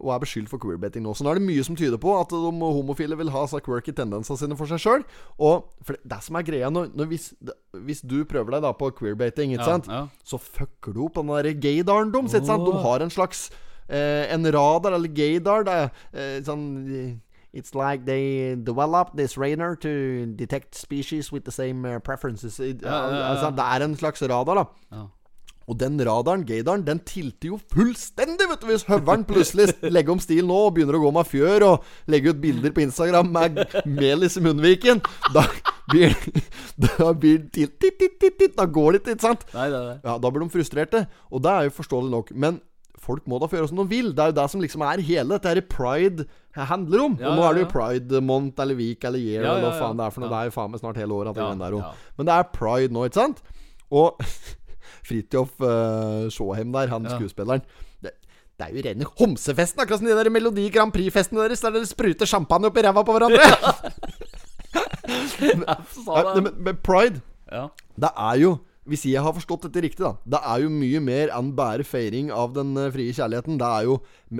og 0.00 0.12
er 0.14 0.22
beskyldt 0.22 0.48
for 0.48 0.62
queerbaiting 0.62 1.04
nå. 1.04 1.12
Så 1.12 1.26
nå 1.26 1.32
er 1.34 1.40
det 1.40 1.44
mye 1.44 1.64
som 1.66 1.76
tyder 1.76 2.00
på 2.00 2.14
at 2.16 2.32
de 2.32 2.52
homofile 2.62 3.18
vil 3.20 3.28
ha 3.34 3.42
så 3.50 3.60
quirky 3.64 3.92
tendensene 3.92 4.40
sine 4.40 4.56
for 4.56 4.70
seg 4.70 4.80
sjøl. 4.80 5.04
Og 5.36 5.66
for 5.84 5.98
det, 5.98 6.00
det 6.14 6.20
som 6.24 6.38
er 6.40 6.46
greia 6.48 6.70
når, 6.72 6.88
når 6.96 7.10
hvis, 7.10 7.26
hvis 7.90 8.00
du 8.06 8.22
prøver 8.30 8.56
deg 8.56 8.64
da 8.64 8.72
på 8.80 8.88
queerbaiting, 8.96 9.52
ikke 9.58 9.66
Ja, 9.66 9.74
sant? 9.74 9.90
ja. 9.92 10.06
så 10.24 10.40
fucker 10.40 10.96
du 10.96 11.04
opp 11.10 11.20
den 11.20 11.34
der 11.34 11.50
gaydaren 11.66 12.14
deres. 12.14 12.38
Oh. 12.48 12.64
De 12.70 12.80
har 12.86 13.04
en 13.04 13.12
slags 13.12 13.50
eh, 13.90 14.24
En 14.32 14.46
radar, 14.56 14.96
eller 14.96 15.12
gaydar. 15.12 15.68
Det 15.68 15.76
er 15.82 15.92
eh, 16.16 16.40
sånn 16.48 16.66
It's 17.54 17.74
like 17.74 18.04
they 18.04 18.56
developed 18.58 19.16
this 19.16 19.36
radar 19.38 19.76
to 19.76 20.26
detect 20.34 20.74
species 20.74 21.30
with 21.30 21.44
the 21.46 21.52
same 21.54 21.84
uh, 21.86 22.00
preferences. 22.00 22.58
It, 22.58 22.82
Ja, 22.82 22.90
ja, 22.90 23.14
ja. 23.14 23.26
Altså, 23.30 23.50
det 23.54 23.66
er 23.70 23.84
en 23.86 23.94
slags 23.96 24.22
radar, 24.22 24.64
da. 24.64 25.04
Og 25.64 25.78
den 25.80 25.96
radaren, 26.04 26.42
gaydaren, 26.44 26.82
den 26.84 26.98
tilter 27.08 27.54
jo 27.54 27.58
fullstendig, 27.72 28.48
vet 28.50 28.60
du, 28.60 28.66
hvis 28.68 28.84
høveren 28.88 29.22
plutselig 29.24 29.70
legger 29.86 30.12
om 30.12 30.20
stil 30.20 30.44
nå 30.50 30.58
og 30.66 30.74
begynner 30.76 30.98
å 30.98 31.04
gå 31.06 31.12
med 31.16 31.30
fjør 31.30 31.64
og 31.70 31.86
legge 32.12 32.34
ut 32.34 32.42
bilder 32.42 32.74
på 32.74 32.84
Instagram 32.84 33.30
med 33.32 33.62
melis 33.88 34.36
i 34.36 34.44
munnviken. 34.44 35.00
Da 35.32 35.46
blir 35.88 36.12
Da 36.98 37.12
blir 37.14 37.46
til, 37.54 37.70
Da 38.58 38.66
går 38.66 38.92
det 38.92 39.00
ikke, 39.00 39.14
ikke 39.14 39.28
sant? 39.30 39.46
Nei, 39.54 39.70
nei, 39.70 39.82
nei. 39.92 39.96
Ja, 40.04 40.18
da 40.18 40.30
blir 40.34 40.44
de 40.44 40.52
frustrerte. 40.52 41.06
Og 41.30 41.44
det 41.46 41.52
er 41.54 41.68
jo 41.68 41.74
forståelig 41.78 42.10
nok. 42.12 42.32
Men 42.34 42.60
folk 43.04 43.26
må 43.30 43.38
da 43.40 43.48
få 43.50 43.58
gjøre 43.58 43.70
som 43.70 43.80
de 43.82 43.86
vil. 43.90 44.10
Det 44.16 44.24
er 44.24 44.32
jo 44.32 44.38
det 44.40 44.46
som 44.52 44.64
liksom 44.64 44.84
er 44.88 45.02
hele 45.04 45.36
dette 45.36 45.52
her 45.52 45.60
pride 45.70 46.26
handler 46.56 47.06
om. 47.06 47.16
Ja, 47.20 47.30
og 47.30 47.38
nå 47.38 47.46
er 47.46 47.56
det 47.56 47.64
jo 47.64 47.70
pride 47.72 48.22
month 48.24 48.62
eller 48.62 48.78
week 48.78 49.04
eller 49.04 49.20
year 49.20 49.44
eller 49.44 49.68
hva 49.68 49.72
faen 49.78 50.00
det 50.00 50.06
er 50.06 50.14
for 50.14 50.24
noe. 50.24 50.32
Det 50.32 50.40
er 50.40 50.50
jo 50.50 50.56
faen 50.56 50.74
meg 50.74 50.82
snart 50.82 51.00
hele 51.02 51.20
året. 51.20 51.32
Men 52.18 52.30
det 52.30 52.36
er 52.36 52.52
pride 52.54 52.94
nå, 52.94 53.00
ikke 53.08 53.20
sant? 53.20 53.38
Og 53.94 54.08
Fridtjof 55.08 55.50
uh, 55.60 56.30
Sjåheim 56.32 56.70
der, 56.72 56.88
han 56.88 57.04
skuespilleren 57.12 57.60
det, 58.04 58.12
det 58.56 58.66
er 58.66 58.70
jo 58.72 58.84
rene 58.86 59.08
homsefesten, 59.18 59.80
akkurat 59.82 60.00
som 60.00 60.08
de 60.08 60.16
der 60.16 60.30
Melodi 60.32 60.64
Grand 60.72 60.92
Prix-festene 60.94 61.44
deres 61.44 61.64
der 61.64 61.74
dere 61.74 61.88
spruter 61.88 62.26
champagne 62.28 62.66
oppi 62.70 62.80
ræva 62.86 63.02
på 63.04 63.12
hverandre. 63.16 63.42
Ja, 63.42 63.46
men, 66.40 66.52
men 66.64 66.76
pride 66.84 67.18
Ja. 67.52 67.66
det 68.00 68.10
er 68.16 68.34
jo 68.40 68.50
Hvis 68.84 69.06
jeg 69.08 69.22
har 69.24 69.32
forstått 69.32 69.62
dette 69.68 69.80
riktig, 69.80 70.02
da 70.04 70.10
Det 70.28 70.40
er 70.44 70.64
jo 70.64 70.68
mye 70.68 71.00
mer 71.00 71.30
enn 71.32 71.54
bare 71.56 71.84
feiring 71.88 72.30
av 72.34 72.52
den 72.52 72.74
eh, 72.76 72.90
frie 72.92 73.14
kjærligheten. 73.16 73.56
Det 73.60 73.64
er 73.66 73.86
jo 73.88 73.94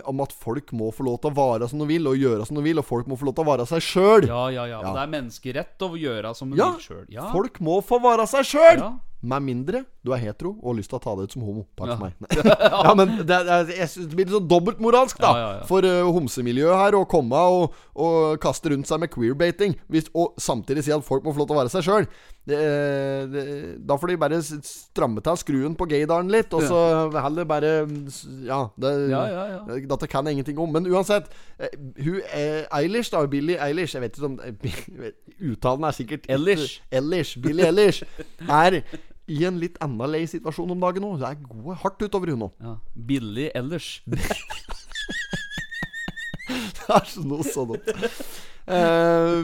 om 0.05 0.21
at 0.21 0.33
folk 0.37 0.73
må 0.77 0.91
få 0.93 1.07
lov 1.07 1.21
til 1.23 1.31
å 1.33 1.37
være 1.39 1.69
som 1.71 1.81
de 1.81 1.87
vil, 1.89 2.07
og 2.11 2.19
gjøre 2.21 2.45
som 2.49 2.59
de 2.61 2.65
vil. 2.67 2.79
Og 2.83 2.85
folk 2.85 3.09
må 3.09 3.17
få 3.17 3.31
lov 3.31 3.39
til 3.39 3.47
å 3.47 3.51
være 3.53 3.67
seg 3.71 3.81
sjøl. 3.87 4.29
Ja, 4.29 4.45
ja, 4.53 4.67
ja. 4.69 4.83
Ja. 4.85 4.93
Det 4.93 5.03
er 5.07 5.13
menneskerett 5.17 5.87
å 5.87 5.91
gjøre 5.97 6.35
som 6.37 6.53
de 6.53 6.61
Ja, 6.61 6.71
vil 6.77 6.85
sjøl. 6.85 7.05
Ja. 7.09 7.31
folk 7.33 7.61
må 7.65 7.81
få 7.85 8.01
være 8.05 8.27
seg 8.29 8.45
sjøl! 8.53 8.79
Ja. 8.85 8.93
Med 9.25 9.41
mindre 9.47 9.85
du 10.05 10.13
er 10.13 10.21
hetero 10.21 10.51
og 10.61 10.67
har 10.71 10.77
lyst 10.79 10.91
til 10.93 10.99
å 10.99 11.03
ta 11.05 11.15
det 11.17 11.25
ut 11.31 11.33
som 11.33 11.43
homo. 11.47 11.63
Takk 11.81 11.89
Ja. 11.89 11.97
for 11.97 12.05
meg. 12.05 12.15
ja, 12.85 12.95
men 12.99 13.15
det, 13.25 13.39
er- 13.41 13.73
jeg 13.73 13.89
det 14.05 14.17
blir 14.19 14.27
litt 14.29 14.35
sånn 14.37 14.49
dobbeltmoralsk, 14.51 15.17
da. 15.23 15.31
Ja, 15.33 15.41
ja, 15.45 15.53
ja. 15.61 15.65
For 15.71 15.87
uh, 15.89 16.11
homsemiljøet 16.13 16.77
her 16.83 16.99
å 16.99 17.05
komme 17.09 17.41
og, 17.57 17.75
og 17.97 18.37
kaste 18.45 18.69
rundt 18.75 18.87
seg 18.91 19.01
med 19.01 19.11
queerbaiting, 19.15 19.79
hvis, 19.89 20.11
og 20.15 20.37
samtidig 20.41 20.85
si 20.85 20.93
at 20.93 21.05
folk 21.07 21.25
må 21.25 21.33
få 21.33 21.43
lov 21.45 21.49
til 21.51 21.57
å 21.57 21.61
være 21.63 21.73
seg 21.73 21.87
sjøl. 21.89 22.09
Da 23.89 23.97
får 23.97 24.11
de 24.13 24.17
bare 24.21 24.39
stramme 24.45 25.23
til 25.25 25.39
skruen 25.41 25.77
på 25.81 25.87
gaydaren 25.89 26.29
litt, 26.33 26.53
og 26.57 26.67
så 26.69 26.81
heller 27.17 27.47
bare 27.49 27.71
Ja, 28.45 28.59
det, 28.77 28.93
Ja, 29.11 29.23
ja, 29.33 29.45
ja. 29.55 29.79
dette 29.95 30.09
kan 30.13 30.27
jeg 30.29 30.37
ingenting 30.39 30.61
om. 30.61 30.69
Men 30.75 30.87
uansett, 30.93 31.31
eh, 31.59 31.73
hun 32.05 32.21
eh, 32.29 32.67
Eilish, 32.77 33.11
da, 33.15 33.25
Billie 33.31 33.57
Eilish 33.61 33.95
Jeg 33.97 34.03
vet 34.05 34.19
ikke 34.19 34.29
om 34.29 34.39
eh, 34.45 35.17
Uttalen 35.55 35.89
er 35.89 35.97
sikkert 35.97 36.29
Ellish. 36.31 36.81
Eilish, 36.93 37.39
Billie 37.43 37.67
Eilish 37.73 38.05
er 38.45 38.83
i 39.31 39.45
en 39.49 39.59
litt 39.61 39.79
enda 39.85 40.09
lei 40.11 40.25
situasjon 40.29 40.75
om 40.75 40.81
dagen 40.83 41.05
nå. 41.05 41.15
Det 41.21 41.31
er 41.31 41.43
gode 41.49 41.77
hardt 41.83 42.03
utover 42.05 42.35
hun 42.35 42.47
nå. 42.47 42.51
ja. 42.61 42.77
Billig 42.95 43.51
ellers. 43.57 43.99
Det 46.85 46.93
er 46.93 47.07
så 47.09 47.23
noe 47.25 47.45
sånn. 47.49 47.79
Eh, 48.69 49.39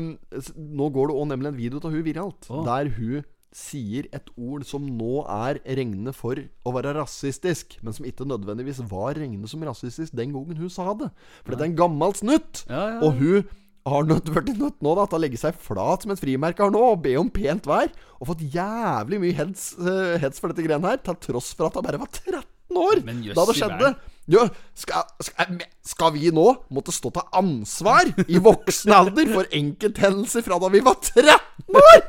nå 0.56 0.88
går 0.92 1.08
det 1.08 1.14
òg 1.16 1.28
nemlig 1.30 1.48
en 1.50 1.56
video 1.56 1.80
av 1.80 1.94
hun 1.94 2.04
viralt, 2.04 2.48
oh. 2.52 2.60
der 2.66 2.90
hun 2.98 3.22
sier 3.56 4.06
et 4.14 4.28
ord 4.38 4.62
som 4.68 4.84
nå 4.84 5.24
er 5.24 5.58
regnet 5.64 6.14
for 6.14 6.38
å 6.38 6.74
være 6.76 6.94
rasistisk, 6.96 7.78
men 7.82 7.96
som 7.96 8.06
ikke 8.06 8.28
nødvendigvis 8.28 8.82
var 8.90 9.18
regnet 9.18 9.50
som 9.50 9.64
rasistisk 9.66 10.14
den 10.16 10.36
gangen 10.36 10.60
hun 10.60 10.70
sa 10.72 10.92
det. 10.94 11.10
For 11.42 11.56
det 11.56 11.64
er 11.64 11.72
en 11.72 11.80
gammel 11.80 12.14
snutt. 12.18 12.62
Ja, 12.70 12.84
ja. 12.94 13.00
Og 13.02 13.18
hun 13.18 13.50
har 13.88 14.06
nødt, 14.06 14.28
vært 14.34 14.52
nødt 14.58 14.78
nå 14.84 14.94
da, 14.98 15.06
til 15.08 15.18
å 15.18 15.22
legge 15.22 15.40
seg 15.40 15.56
flat 15.56 16.04
som 16.04 16.12
et 16.12 16.20
frimerke 16.20 16.64
har 16.64 16.72
nå, 16.74 16.82
og 16.92 17.02
be 17.04 17.16
om 17.20 17.30
pent 17.32 17.68
vær. 17.68 17.90
Og 18.20 18.32
fått 18.32 18.44
jævlig 18.52 19.20
mye 19.22 19.36
hets, 19.38 19.72
uh, 19.80 20.16
hets 20.20 20.42
for 20.42 20.52
dette 20.52 20.66
greiene 20.66 20.92
her, 20.92 21.00
til 21.04 21.18
tross 21.30 21.52
for 21.56 21.70
at 21.70 21.78
han 21.78 21.86
bare 21.86 22.00
var 22.02 22.10
13 22.12 22.44
år 22.76 23.00
Men 23.06 23.22
da 23.34 23.44
det 23.48 23.56
skjedde. 23.58 23.94
Jo, 24.30 24.44
skal, 24.78 25.08
skal, 25.24 25.56
skal 25.82 26.12
vi 26.14 26.28
nå 26.34 26.44
måtte 26.70 26.92
stå 26.94 27.10
til 27.16 27.24
ansvar 27.40 28.12
i 28.30 28.38
voksen 28.38 28.92
alder 28.94 29.32
for 29.32 29.48
enkelthendelser 29.58 30.44
fra 30.46 30.60
da 30.62 30.68
vi 30.70 30.82
var 30.86 31.00
13 31.00 31.80
år?! 31.80 32.04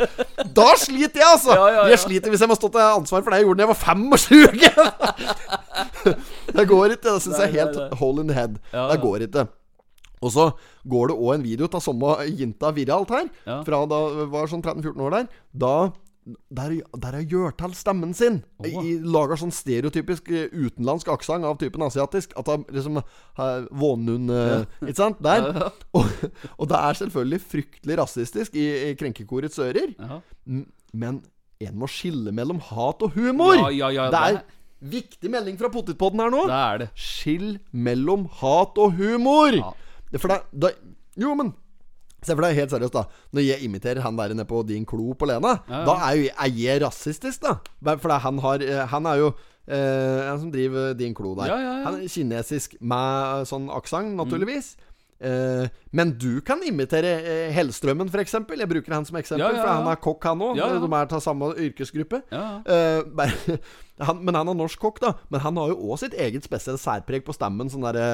Da 0.54 0.68
sliter 0.78 1.24
jeg, 1.24 1.30
altså! 1.32 1.56
Ja, 1.56 1.64
ja, 1.64 1.80
ja. 1.80 1.88
Jeg 1.96 2.04
sliter 2.04 2.34
hvis 2.34 2.44
jeg 2.46 2.52
må 2.52 2.60
stå 2.60 2.70
til 2.76 2.84
ansvar 2.84 3.24
for 3.24 3.34
det 3.34 3.42
jeg 3.42 3.50
gjorde 3.50 3.64
da 3.64 3.66
jeg 3.66 3.74
var 3.74 3.82
25! 3.82 4.52
det 6.60 6.68
går 6.70 6.94
ikke. 6.98 7.08
Det 7.08 7.18
syns 7.26 7.42
jeg 7.42 7.48
er 7.48 7.58
helt 7.58 7.98
hole 8.04 8.22
in 8.22 8.30
the 8.30 8.38
head. 8.38 8.62
Det 8.70 9.02
går 9.02 9.26
ikke. 9.26 9.48
Og 10.22 10.34
så 10.36 10.48
går 10.90 11.12
det 11.12 11.18
òg 11.18 11.34
en 11.36 11.46
video 11.46 11.70
av 11.72 11.82
samme 11.84 12.16
jinta 12.30 12.72
viralt 12.76 13.10
her, 13.10 13.30
Ja. 13.48 13.64
fra 13.66 13.86
da 13.90 14.00
var 14.30 14.48
sånn 14.48 14.62
13-14 14.62 15.02
år 15.02 15.12
der. 15.18 15.28
Da 15.54 15.76
der, 16.50 16.76
der 17.02 17.16
har 17.18 17.24
gjort 17.26 17.58
til 17.58 17.74
stemmen 17.74 18.14
sin. 18.14 18.44
Oh. 18.62 18.68
I, 18.86 19.00
lager 19.02 19.40
sånn 19.42 19.54
stereotypisk 19.54 20.30
eh, 20.30 20.52
utenlandsk 20.54 21.10
aksent 21.10 21.48
av 21.48 21.58
typen 21.62 21.82
asiatisk. 21.82 22.36
At 22.38 22.52
han 22.52 22.66
liksom 22.70 23.02
har 23.40 23.66
Vånund 23.74 24.30
uh, 24.30 24.62
Ikke 24.86 25.00
sant? 25.00 25.22
Der. 25.26 25.50
Og, 25.98 26.06
og 26.58 26.70
det 26.70 26.78
er 26.78 27.02
selvfølgelig 27.02 27.42
fryktelig 27.42 27.98
rasistisk 28.04 28.56
i, 28.56 28.68
i 28.92 28.96
krenkekorets 29.00 29.58
ører. 29.66 29.96
Ja. 29.98 30.22
Men 30.94 31.24
en 31.62 31.78
må 31.78 31.90
skille 31.90 32.34
mellom 32.34 32.62
hat 32.72 33.02
og 33.06 33.18
humor. 33.18 33.58
Ja, 33.58 33.70
ja, 33.70 33.90
ja, 33.94 34.10
det 34.14 34.22
er 34.22 34.42
viktig 34.92 35.30
melding 35.30 35.60
fra 35.60 35.70
Potetpodden 35.74 36.22
her 36.24 36.32
nå. 36.34 36.46
Det 36.50 36.58
er 36.58 36.82
det. 36.84 36.90
Skill 36.98 37.56
mellom 37.72 38.28
hat 38.42 38.78
og 38.82 38.98
humor. 38.98 39.58
Ja. 39.58 39.74
Det- 40.12 40.22
For 40.22 40.28
det, 40.28 40.42
det 40.54 40.76
Jo, 41.18 41.36
men 41.36 41.54
Se 42.24 42.36
for 42.36 42.42
deg 42.46 42.54
helt 42.54 42.70
seriøst, 42.70 42.94
da. 42.94 43.02
Når 43.34 43.42
jeg 43.42 43.64
imiterer 43.66 44.00
han 44.06 44.16
der 44.16 44.34
nede 44.36 44.46
på 44.46 44.60
din 44.68 44.86
klo 44.86 45.14
på 45.18 45.26
Lena, 45.26 45.56
Ja, 45.68 45.80
ja. 45.80 45.86
da 45.88 45.96
er, 46.12 46.16
jo, 46.20 46.30
er 46.38 46.52
jeg 46.54 46.82
rasistisk, 46.84 47.42
da. 47.42 47.96
For 47.98 48.10
han 48.14 48.38
har 48.40 48.62
eh, 48.62 48.86
Han 48.88 49.06
er 49.08 49.16
jo 49.18 49.32
eh, 49.68 50.30
Han 50.30 50.40
som 50.40 50.52
driver 50.52 50.94
din 50.94 51.16
klo 51.16 51.34
der. 51.36 51.48
Ja. 51.50 51.84
Han 51.88 51.96
er 52.04 52.08
kinesisk 52.08 52.76
med 52.80 53.48
sånn 53.50 53.70
aksent, 53.74 54.14
naturligvis. 54.16 54.76
Eh, 54.78 54.91
men 55.22 56.12
du 56.18 56.42
kan 56.42 56.62
imitere 56.66 57.12
eh, 57.22 57.52
Hellstrømmen, 57.54 58.10
f.eks. 58.10 58.34
Jeg 58.34 58.70
bruker 58.72 58.96
han 58.96 59.06
som 59.06 59.20
eksempel, 59.20 59.44
Ja, 59.44 59.52
ja, 59.54 59.62
for 59.62 59.72
han 59.76 59.90
er 59.92 60.00
kokk, 60.02 60.26
han 60.26 60.42
òg. 60.42 60.58
Ja, 60.58 60.70
ja. 60.74 60.80
De 60.82 60.90
er 60.90 61.16
av 61.18 61.24
samme 61.24 61.52
yrkesgruppe. 61.68 62.24
Ja, 62.34 62.46
Eh, 62.66 63.58
han, 64.08 64.24
men 64.26 64.38
han 64.38 64.50
er 64.50 64.58
norsk 64.58 64.82
kokk, 64.82 65.02
da. 65.04 65.14
Men 65.30 65.44
han 65.44 65.60
har 65.62 65.74
jo 65.74 65.78
òg 65.92 66.00
sitt 66.02 66.16
eget 66.18 66.46
spesielle 66.48 66.82
særpreg 66.82 67.26
på 67.28 67.36
stemmen. 67.38 67.70
Sånn 67.70 67.86
derre 67.86 68.08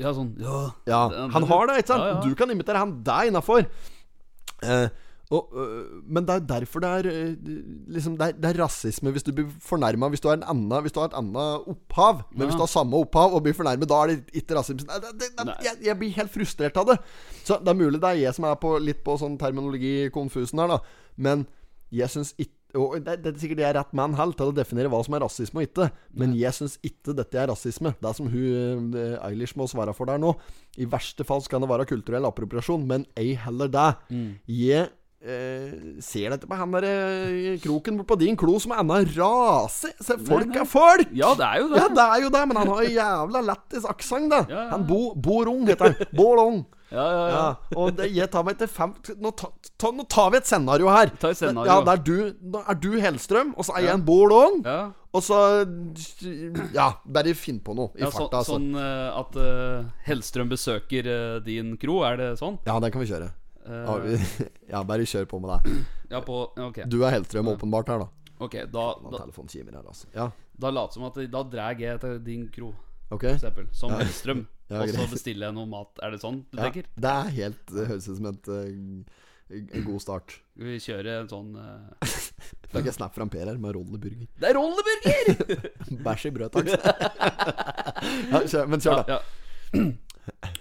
ja, 0.00 0.14
sånn 0.16 0.32
Ja. 0.40 0.62
Ja, 0.88 1.02
han 1.34 1.48
har 1.50 1.68
det, 1.68 1.82
ikke 1.82 1.92
sant? 1.94 2.06
Ja, 2.06 2.14
ja. 2.16 2.22
Du 2.24 2.38
kan 2.38 2.54
imitere 2.54 2.80
han 2.80 2.96
deg 3.04 3.32
innafor. 3.32 3.68
Eh, 4.64 4.88
og, 5.30 5.50
øh, 5.60 6.02
men 6.08 6.24
det 6.24 6.34
er 6.34 6.38
derfor 6.48 6.80
det 6.80 6.88
er 6.88 7.06
øh, 7.12 7.36
liksom, 7.92 8.16
det, 8.16 8.28
er, 8.28 8.32
det 8.32 8.44
er 8.48 8.62
rasisme 8.62 9.10
hvis 9.12 9.22
du 9.22 9.32
blir 9.36 9.50
fornærma 9.60 10.08
hvis 10.08 10.20
du 10.24 10.28
har 10.28 10.80
Hvis 10.80 10.92
du 10.92 11.00
har 11.00 11.08
et 11.08 11.18
annet 11.18 11.68
opphav. 11.68 12.22
Men 12.32 12.46
hvis 12.46 12.54
du 12.54 12.64
har 12.64 12.66
samme 12.66 12.96
opphav 12.96 13.34
og 13.34 13.42
blir 13.42 13.52
fornærmet, 13.52 13.88
da 13.88 13.94
er 13.94 14.06
det 14.06 14.24
ikke 14.32 14.56
rasisme. 14.56 14.88
Det, 15.20 15.28
jeg, 15.64 15.76
jeg 15.84 15.98
blir 15.98 16.16
helt 16.16 16.32
frustrert 16.32 16.76
av 16.76 16.86
det. 16.86 16.98
Så 17.44 17.58
det 17.60 17.68
er 17.68 17.74
mulig 17.74 18.00
det 18.00 18.08
er 18.08 18.22
jeg 18.24 18.34
som 18.34 18.44
er 18.44 18.54
på, 18.54 18.78
litt 18.78 19.04
på 19.04 19.18
sånn 19.20 19.36
terminologi-konfusen 19.38 20.58
her, 20.58 20.68
da. 20.68 20.78
Men 21.16 21.46
jeg 21.92 22.08
syns 22.12 22.32
ikke 22.38 22.56
og 22.76 22.98
det, 23.00 23.14
det 23.24 23.30
er 23.30 23.38
sikkert 23.40 23.62
jeg 23.62 23.70
er 23.70 23.78
rett 23.78 23.94
mann 23.96 24.12
helt 24.18 24.36
til 24.36 24.50
å 24.50 24.52
definere 24.52 24.90
hva 24.92 24.98
som 25.00 25.14
er 25.16 25.22
rasisme 25.24 25.62
og 25.62 25.64
ikke. 25.70 25.86
Men 26.20 26.34
jeg 26.36 26.52
syns 26.52 26.74
ikke 26.84 27.14
dette 27.16 27.38
er 27.40 27.48
rasisme. 27.48 27.94
Det 27.96 28.10
er 28.10 28.16
som 28.18 28.28
hun 28.28 28.92
eh, 28.92 29.14
Eilish 29.24 29.56
må 29.56 29.64
svare 29.70 29.94
for 29.96 30.10
der 30.10 30.20
nå. 30.20 30.34
I 30.76 30.84
verste 30.84 31.24
fall 31.24 31.40
kan 31.48 31.64
det 31.64 31.70
være 31.70 31.88
kulturell 31.88 32.28
appropriasjon, 32.28 32.84
men 32.88 33.06
ei 33.16 33.32
heller 33.40 33.72
det. 33.72 33.86
Jeg 34.52 34.90
eh, 35.22 35.98
ser 36.04 36.34
dette 36.34 36.48
på 36.48 36.58
han 36.58 36.74
der 36.76 36.86
eh, 36.88 37.58
kroken 37.62 38.00
på 38.06 38.18
din 38.20 38.38
klo 38.38 38.58
som 38.62 38.74
er 38.74 38.82
annen 38.82 39.10
rase. 39.16 39.92
Se, 39.98 40.18
folk 40.28 40.56
er 40.56 40.66
folk! 40.68 41.12
ja, 41.12 41.34
det 41.38 41.46
er 41.46 41.62
jo 41.62 41.68
det. 41.72 41.82
Ja, 41.82 41.92
det 41.98 42.08
er 42.08 42.24
jo 42.24 42.32
det, 42.34 42.42
men 42.50 42.62
han 42.62 42.72
har 42.74 42.88
jævla 42.88 43.44
lættis 43.52 43.86
aksent, 43.88 44.30
da. 44.32 44.42
Ja, 44.48 44.64
ja. 44.64 44.66
Han 44.74 44.88
Bo, 44.88 45.14
Borong 45.14 45.64
heter 45.68 45.92
han. 45.92 46.12
Bolong. 46.16 46.66
Ja, 46.88 47.04
ja, 47.04 47.24
ja. 47.28 47.32
Ja, 47.36 47.48
og 47.76 47.90
det, 47.98 48.06
jeg 48.16 48.30
tar 48.32 48.44
meg 48.46 48.56
til 48.56 48.68
fem 48.72 48.94
nå, 49.20 49.32
ta, 49.36 49.50
ta, 49.76 49.90
nå 49.92 50.06
tar 50.08 50.30
vi 50.32 50.38
et 50.40 50.48
scenario 50.48 50.88
her. 50.88 51.12
Ta 51.20 51.34
et 51.34 51.40
scenario. 51.40 51.68
Ja, 51.68 51.82
der 51.84 52.00
du, 52.00 52.14
da 52.54 52.62
er 52.72 52.78
du 52.80 52.94
Hellstrøm, 53.02 53.52
og 53.58 53.68
så 53.68 53.76
er 53.76 53.90
jeg 53.90 53.98
en 53.98 54.06
Bolong. 54.06 54.62
Ja. 54.64 54.78
Og 55.12 55.24
så 55.24 55.38
Ja, 56.76 56.90
bare 57.08 57.32
finn 57.36 57.60
på 57.64 57.74
noe 57.76 57.92
i 57.96 58.02
Ja, 58.04 58.10
så, 58.12 58.26
altså. 58.28 58.56
Sånn 58.56 58.70
eh, 58.76 59.20
at 59.20 59.36
uh, 59.40 59.88
Hellstrøm 60.04 60.52
besøker 60.52 61.08
uh, 61.08 61.38
din 61.44 61.76
kro, 61.80 62.00
er 62.08 62.20
det 62.20 62.30
sånn? 62.40 62.58
Ja, 62.68 62.78
den 62.80 62.92
kan 62.94 63.04
vi 63.04 63.10
kjøre. 63.10 63.30
Eh, 63.68 63.84
Ja, 63.84 63.96
vi, 64.04 64.18
ja, 64.72 64.82
bare 64.88 65.06
kjør 65.08 65.28
på 65.30 65.40
med 65.44 65.52
det. 65.54 65.76
ja, 66.14 66.20
på 66.24 66.38
Ok, 66.56 66.82
Du 66.88 67.02
er 67.04 67.12
Hellstrøm 67.16 67.52
åpenbart 67.54 67.92
her, 67.92 68.04
da. 68.06 68.08
Ok, 68.38 68.54
da, 68.72 68.84
da, 69.02 69.24
her, 69.26 69.82
altså. 69.82 70.06
Ja, 70.14 70.30
da 70.58 70.70
lat 70.70 70.94
som 70.94 71.04
at 71.08 71.16
Da 71.30 71.42
drar 71.42 71.74
jeg 71.78 72.00
til 72.00 72.20
din 72.24 72.46
kro, 72.54 72.72
ok. 73.10 73.20
for 73.24 73.34
eksempel, 73.34 73.66
som 73.74 73.92
Ja. 73.94 74.04
Hellstrøm. 74.04 74.46
Ja, 74.68 74.82
og 74.84 74.90
så 74.92 75.06
bestiller 75.08 75.46
jeg 75.46 75.54
noe 75.56 75.64
mat. 75.64 75.96
Er 76.04 76.12
det 76.12 76.18
sånn 76.20 76.42
du 76.52 76.58
tenker? 76.60 76.84
det 77.00 77.08
er 77.08 77.30
helt 77.38 77.70
høres 77.72 78.04
ut 78.10 78.18
som 78.18 78.26
et, 78.28 78.48
eh, 78.52 79.54
en 79.78 79.86
god 79.86 80.02
start. 80.04 80.34
Vi 80.60 80.74
kjører 80.84 81.22
en 81.22 81.30
sånn 81.30 81.54
eh, 81.56 82.18
Fikk 82.74 82.90
jeg 82.90 82.96
snap 82.98 83.14
fra 83.16 83.24
Per 83.32 83.48
her 83.48 83.56
med 83.56 83.72
rolleburger. 83.78 84.26
Det 84.36 84.50
er 84.50 84.58
rolleburger! 84.58 85.70
Bæsj 86.04 86.26
i 86.28 86.34
brød, 86.36 86.52
takk. 86.52 86.68
ja, 88.28 88.42
kjør, 88.44 88.68
men 88.68 88.84
kjør, 88.84 89.00
da. 89.08 89.18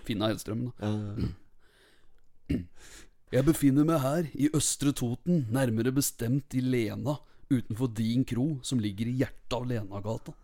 Finna 0.07 0.31
Hellstrøm, 0.31 0.69
da. 0.69 0.87
Ja. 0.87 1.27
Jeg 3.27 3.43
befinner 3.43 3.83
meg 3.87 3.99
her 4.03 4.27
i 4.39 4.47
Østre 4.55 4.93
Toten, 4.95 5.45
nærmere 5.51 5.91
bestemt 5.91 6.55
i 6.55 6.61
Lena, 6.63 7.17
utenfor 7.51 7.91
din 7.91 8.23
kro, 8.27 8.57
som 8.63 8.79
ligger 8.79 9.09
i 9.09 9.17
hjertet 9.19 9.55
av 9.57 9.67
Lenagata. 9.67 10.35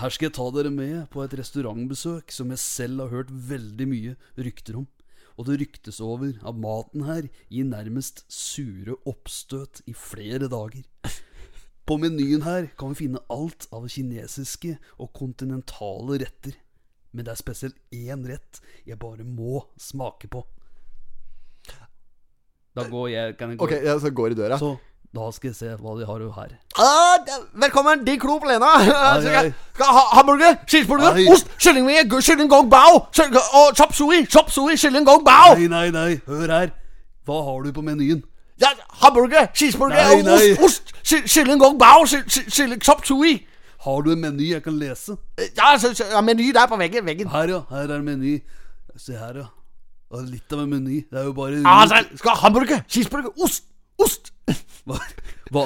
Her 0.00 0.12
skal 0.12 0.30
jeg 0.30 0.36
ta 0.38 0.46
dere 0.54 0.72
med 0.72 1.10
på 1.12 1.20
et 1.22 1.34
restaurantbesøk 1.36 2.32
som 2.32 2.52
jeg 2.52 2.62
selv 2.62 3.04
har 3.04 3.12
hørt 3.12 3.32
veldig 3.50 3.88
mye 3.90 4.16
rykter 4.40 4.80
om. 4.80 4.86
Og 5.36 5.50
det 5.50 5.58
ryktes 5.60 6.00
over 6.00 6.32
at 6.32 6.56
maten 6.56 7.04
her 7.04 7.28
gir 7.52 7.68
nærmest 7.68 8.24
sure 8.32 8.96
oppstøt 9.04 9.82
i 9.84 9.92
flere 9.92 10.48
dager. 10.48 10.86
På 11.86 11.98
menyen 12.00 12.42
her 12.42 12.70
kan 12.80 12.94
vi 12.94 13.04
finne 13.04 13.20
alt 13.30 13.68
av 13.76 13.84
kinesiske 13.92 14.78
og 14.96 15.12
kontinentale 15.14 16.22
retter. 16.24 16.56
Men 17.12 17.28
det 17.28 17.36
er 17.36 17.44
spesielt 17.44 17.76
én 17.94 18.24
rett 18.26 18.64
jeg 18.88 18.98
bare 19.00 19.28
må 19.28 19.60
smake 19.76 20.32
på. 20.32 20.42
Da 22.76 22.84
går 22.90 23.08
jeg 23.08 23.36
Kan 23.38 23.50
jeg 23.50 23.58
gå 23.58 23.64
Ok, 23.64 23.72
jeg 23.84 24.00
så 24.00 24.10
går 24.10 24.34
i 24.34 24.34
døra. 24.34 24.58
Så 24.60 24.76
da 25.16 25.30
skal 25.32 25.48
jeg 25.48 25.56
se 25.56 25.66
hva 25.80 25.92
de 25.98 26.04
har 26.06 26.18
her. 26.36 26.50
Ah, 26.76 27.36
velkommen, 27.62 28.02
din 28.04 28.18
klo 28.20 28.34
på 28.42 28.50
Lena. 28.50 28.68
Skal 28.84 29.36
ai. 29.46 29.52
skal 29.74 29.86
ha 29.96 30.02
hamburger, 30.18 30.58
cheeseburger, 30.68 31.16
ost, 31.32 31.48
kyllingvinge, 31.62 32.20
kylling 32.20 32.50
gong 32.52 32.68
bao 32.70 32.98
og 33.00 33.76
chop 33.78 33.94
sui, 33.96 34.26
chop 34.28 34.50
sui, 34.52 34.76
kylling 34.76 35.06
gong 35.08 35.24
bao. 35.24 35.54
Nei, 35.56 35.70
nei, 35.72 35.90
nei, 35.94 36.20
hør 36.26 36.52
her. 36.52 36.74
Hva 37.24 37.38
har 37.48 37.62
du 37.64 37.72
på 37.72 37.84
menyen? 37.86 38.20
Ja, 38.60 38.74
hamburger, 39.02 39.48
cheeseburger, 39.56 40.20
ost, 40.60 40.62
ost, 40.68 40.92
kylling 41.32 41.60
gong 41.64 41.78
bao, 41.80 42.04
ky- 42.04 42.26
ky- 42.28 42.50
kylling 42.50 42.84
chop 42.84 43.06
sui. 43.08 43.38
Har 43.86 44.02
du 44.02 44.12
en 44.12 44.20
meny 44.20 44.50
jeg 44.52 44.62
kan 44.68 44.76
lese? 44.78 45.16
Ja, 45.56 45.78
så, 45.78 45.94
så, 45.94 46.10
ja, 46.12 46.20
meny 46.20 46.52
der 46.52 46.66
på 46.68 46.76
veggen. 46.76 47.06
veggen. 47.06 47.28
Her, 47.32 47.48
ja. 47.54 47.60
Her 47.70 47.88
er 47.96 48.02
meny. 48.02 48.40
Se 49.00 49.12
her, 49.16 49.32
ja. 49.46 49.48
Ja, 50.12 50.20
Litt 50.22 50.52
av 50.52 50.60
en 50.62 50.70
meny. 50.70 51.00
Det 51.10 51.18
er 51.18 51.24
jo 51.26 51.32
bare 51.34 51.62
altså, 51.66 52.04
så 52.12 52.16
skal 52.20 52.36
hamburger, 52.42 52.80
cheeseburger, 52.88 53.30
ost, 53.42 53.64
ost. 53.98 54.32
hva, 54.86 55.00
hva, 55.50 55.64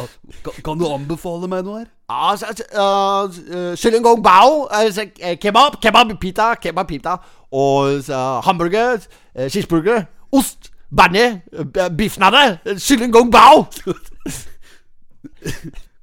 kan, 0.64 0.78
du 0.80 0.86
anbefale 0.88 1.48
meg 1.50 1.64
noe 1.66 1.82
her? 1.82 1.90
Altså, 2.10 2.46
så, 2.56 2.64
så, 2.72 3.42
uh, 3.52 3.74
Kyllinggong 3.76 4.22
bao, 4.24 4.64
Altså, 4.72 5.04
eh, 5.20 5.36
kebab, 5.40 5.76
kebab 5.82 6.14
pita, 6.20 6.54
kebab 6.62 6.88
pita, 6.88 7.16
og 7.52 8.00
så, 8.06 8.40
hamburger, 8.46 8.98
eh, 9.34 9.50
cheeseburger, 9.50 10.04
ost, 10.32 10.72
banne, 10.96 11.42
uh, 11.52 11.90
biffnadde, 11.96 12.58
kylling 12.80 13.12
bao. 13.32 13.66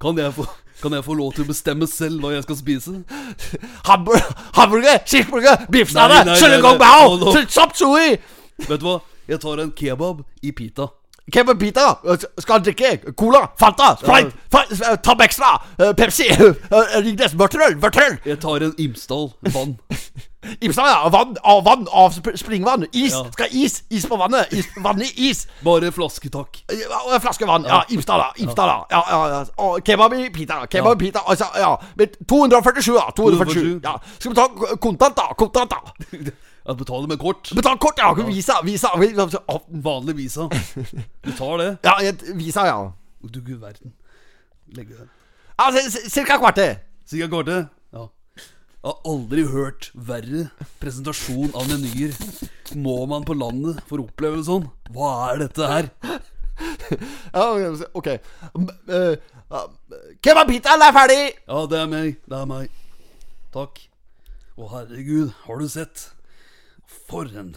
Kan 0.01 0.17
jeg, 0.17 0.33
få, 0.33 0.45
kan 0.81 0.93
jeg 0.93 1.03
få 1.05 1.13
lov 1.17 1.33
til 1.33 1.43
å 1.45 1.47
bestemme 1.49 1.87
selv 1.89 2.21
hva 2.21 2.33
jeg 2.35 2.43
skal 2.45 2.57
spise? 2.59 2.93
Hamburger, 3.87 4.29
hamburger 4.57 4.99
cheeseburger, 5.05 5.65
nei, 6.27 6.35
kylling 6.41 6.61
bao, 6.83 7.17
chop 7.49 7.73
chui! 7.77 8.17
Vet 8.67 8.79
du 8.81 8.85
hva? 8.87 8.99
Jeg 9.27 9.39
tar 9.43 9.59
en 9.63 9.71
kebab 9.75 10.21
i 10.43 10.51
pita. 10.55 10.87
Kebab 11.33 11.59
pita, 11.59 11.87
eh, 12.07 12.21
skal 12.39 12.53
han 12.59 12.63
drikke 12.63 13.13
cola, 13.19 13.41
Fanta, 13.59 13.89
Sprite, 13.99 14.31
fa- 14.53 14.63
eh, 14.71 14.95
Tab 15.03 15.19
Extra, 15.25 15.49
eh, 15.79 15.91
Pepsi, 15.97 16.29
Ringnes, 17.03 17.33
vørterøl, 17.35 17.75
vørterøl. 17.83 18.19
Jeg 18.25 18.39
tar 18.39 18.63
en 18.63 18.73
Imsdal 18.79 19.33
vann. 19.51 19.75
Imstad, 20.61 20.87
ja. 20.89 21.09
Vann, 21.09 21.35
av 21.43 21.63
vann, 21.63 21.87
av 21.91 22.09
springvann. 22.35 22.85
Is. 22.93 23.11
Ja. 23.13 23.25
Skal 23.31 23.47
is. 23.51 23.83
Is 23.89 24.05
på 24.05 24.15
vannet. 24.17 24.53
Is, 24.53 24.65
vann 24.83 25.01
i 25.01 25.09
is. 25.29 25.47
Bare 25.65 25.91
flaske, 25.91 26.29
takk. 26.29 26.59
Ja, 26.71 27.19
flaske 27.19 27.45
vann. 27.49 27.65
Ja, 27.67 27.83
Imstad, 27.89 28.17
da. 28.23 28.31
Imstad, 28.43 28.67
da. 28.67 28.77
Ja, 28.91 29.03
ja, 29.11 29.45
ja. 29.57 29.69
Kebab 29.85 30.13
i 30.13 30.29
pita. 30.29 30.61
Kebab 30.71 31.01
i 31.01 31.05
pita. 31.05 31.19
Altså, 31.27 31.45
ja. 31.57 31.73
Men 31.95 32.07
247, 32.29 32.93
da. 32.93 33.09
247. 33.15 33.79
247. 33.79 33.79
Ja. 33.83 33.95
Skal 34.19 34.31
vi 34.31 34.35
ta 34.35 34.75
kontant, 34.87 35.15
da? 35.17 35.27
Kontant, 35.37 35.71
da. 35.71 35.81
Jeg 36.67 36.77
betaler 36.77 37.07
med 37.07 37.19
kort. 37.19 37.51
Betal 37.55 37.77
kort, 37.79 37.99
ja. 37.99 38.11
Visa. 38.27 38.53
Visa. 38.63 38.89
Vanlig 39.71 40.17
visa. 40.17 40.49
Du 41.25 41.31
tar 41.37 41.57
det. 41.61 41.69
Ja, 41.83 41.93
visa, 42.35 42.65
ja. 42.67 42.91
Du 43.23 43.39
gud 43.41 43.59
verden. 43.61 43.93
Legge 44.75 44.93
det. 44.99 45.07
Ja, 45.57 45.71
Cirka 45.71 45.89
c- 45.91 46.09
Cirka 47.07 47.27
kvarter. 47.27 47.65
Jeg 48.87 48.93
har 48.93 49.11
aldri 49.11 49.41
hørt 49.51 49.89
verre 50.07 50.41
presentasjon 50.79 51.49
av 51.59 51.65
menyer. 51.67 52.13
Må 52.79 52.93
man 53.11 53.25
på 53.27 53.35
landet 53.35 53.81
for 53.89 53.99
å 53.99 54.05
oppleve 54.07 54.39
sånn? 54.47 54.69
Hva 54.95 55.09
er 55.25 55.41
dette 55.41 55.67
her? 55.67 55.89
Ja, 57.35 57.43
ok. 57.99 58.07
Eh, 58.07 59.17
ja, 59.51 59.63
Kebab 60.23 60.47
pita 60.47 60.77
er 60.79 60.95
ferdig. 60.95 61.17
Ja, 61.49 61.65
det 61.67 61.81
er 61.81 61.89
meg. 61.91 62.15
Det 62.23 62.37
er 62.37 62.47
meg. 62.47 62.77
Takk. 63.51 63.81
Å, 64.55 64.69
herregud, 64.71 65.33
har 65.43 65.59
du 65.59 65.67
sett? 65.73 66.05
For 67.09 67.27
en 67.27 67.51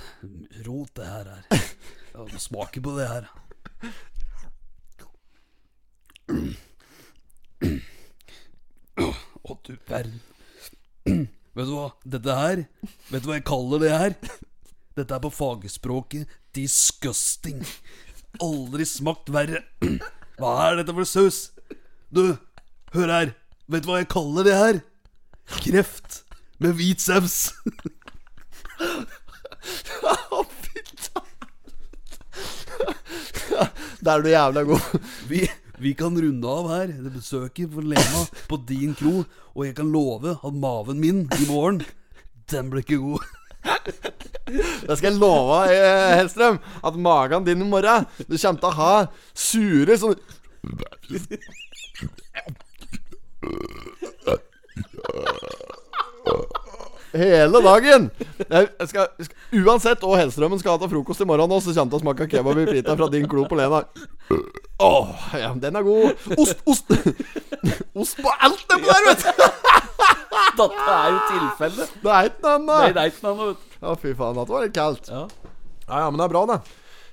rot 0.66 0.90
det 0.98 1.06
her 1.12 1.30
er. 1.36 1.46
Jeg 1.54 2.26
må 2.26 2.42
smake 2.42 2.82
på 2.82 2.96
det 2.98 3.06
her. 3.06 3.30
Å, 8.98 9.54
du 9.62 9.72
verden. 9.86 10.18
Vet 11.58 11.66
du 11.66 11.74
hva? 11.74 11.88
Dette 12.06 12.36
her 12.38 12.64
Vet 13.10 13.24
du 13.24 13.30
hva 13.30 13.38
jeg 13.38 13.46
kaller 13.48 13.82
det 13.82 13.90
her? 13.94 14.14
Dette 14.98 15.16
er 15.16 15.22
på 15.22 15.30
fagspråket 15.32 16.30
disgusting. 16.56 17.62
Aldri 18.42 18.86
smakt 18.88 19.30
verre. 19.32 19.62
Hva 20.40 20.50
er 20.66 20.80
dette 20.80 20.94
for 20.96 21.06
saus? 21.08 21.38
Du, 22.10 22.36
hør 22.96 23.12
her. 23.12 23.32
Vet 23.70 23.84
du 23.84 23.90
hva 23.90 24.00
jeg 24.00 24.10
kaller 24.10 24.46
det 24.48 24.56
her? 24.56 24.80
Kreft 25.60 26.22
med 26.58 26.74
hvit 26.78 27.00
saus. 27.04 27.52
Der 34.04 34.12
er 34.12 34.22
du 34.22 34.28
jævla 34.28 34.62
god. 34.62 34.98
Vi, 35.28 35.48
vi 35.80 35.94
kan 35.96 36.16
runde 36.20 36.48
av 36.48 36.68
her. 36.70 36.92
Det 36.92 37.12
besøket 37.14 37.72
for 37.72 37.86
Lena 37.86 38.24
på 38.50 38.58
din 38.68 38.94
kro. 38.98 39.24
Og 39.56 39.66
jeg 39.66 39.76
kan 39.78 39.92
love 39.92 40.36
at 40.36 40.54
maven 40.64 41.00
min 41.00 41.24
i 41.38 41.46
morgen, 41.48 41.82
den 42.52 42.70
blir 42.72 42.84
ikke 42.84 43.00
god. 43.02 43.28
Det 44.50 44.96
skal 44.98 45.10
jeg 45.12 45.20
love 45.20 45.60
deg, 45.60 45.76
eh, 45.76 46.14
Hellstrøm. 46.18 46.58
At 46.84 46.96
magen 46.98 47.44
din 47.46 47.62
i 47.62 47.68
morgen 47.68 48.06
Du 48.24 48.36
kommer 48.36 48.60
til 48.60 48.70
å 48.70 48.78
ha 48.78 48.94
sure 49.36 49.98
sånn 50.00 50.16
Hele 57.12 57.60
dagen! 57.64 58.08
Jeg 58.50 58.68
jeg 58.78 58.88
skal, 58.90 59.06
skal, 59.26 59.36
uansett 59.64 60.04
hva 60.06 60.18
Hellstrømmen 60.20 60.60
skal 60.62 60.76
ha 60.76 60.80
til 60.84 60.90
frokost 60.92 61.22
i 61.24 61.26
morgen, 61.26 61.50
også, 61.56 61.72
så 61.74 61.80
kommer 61.82 61.90
det 61.90 61.98
å 61.98 62.02
smake 62.04 62.28
kebab 62.30 62.60
i 62.62 62.66
pita 62.70 62.94
fra 62.98 63.08
din 63.12 63.26
klo 63.30 63.44
på 63.50 63.58
Lena. 63.58 63.80
Åh, 64.80 65.10
ja, 65.40 65.50
den 65.60 65.76
er 65.80 65.86
god. 65.86 66.26
Ost, 66.38 66.62
ost 66.70 66.92
Ost 67.98 68.20
på 68.22 68.30
alt 68.40 68.62
det 68.70 68.78
der, 68.86 69.08
vet 69.08 69.24
du! 69.26 69.46
Dette 70.60 70.84
er 70.94 71.08
jo 71.12 71.20
tilfellet. 71.30 71.94
Det 72.02 72.12
er 72.14 72.28
ikke 72.30 72.42
noe 72.42 72.58
annet. 72.78 72.94
det 72.96 73.02
er 73.02 73.10
ikke 73.12 73.24
noe 73.26 73.34
annet. 73.46 73.64
Ja, 73.80 73.94
fy 74.00 74.12
faen, 74.18 74.38
dette 74.38 74.54
var 74.54 74.64
litt 74.66 74.76
kaldt. 74.76 75.10
Ja. 75.10 75.24
Ja, 75.90 76.00
ja, 76.04 76.10
men 76.12 76.20
det 76.22 76.26
er 76.28 76.32
bra, 76.34 76.42
det. 76.50 76.58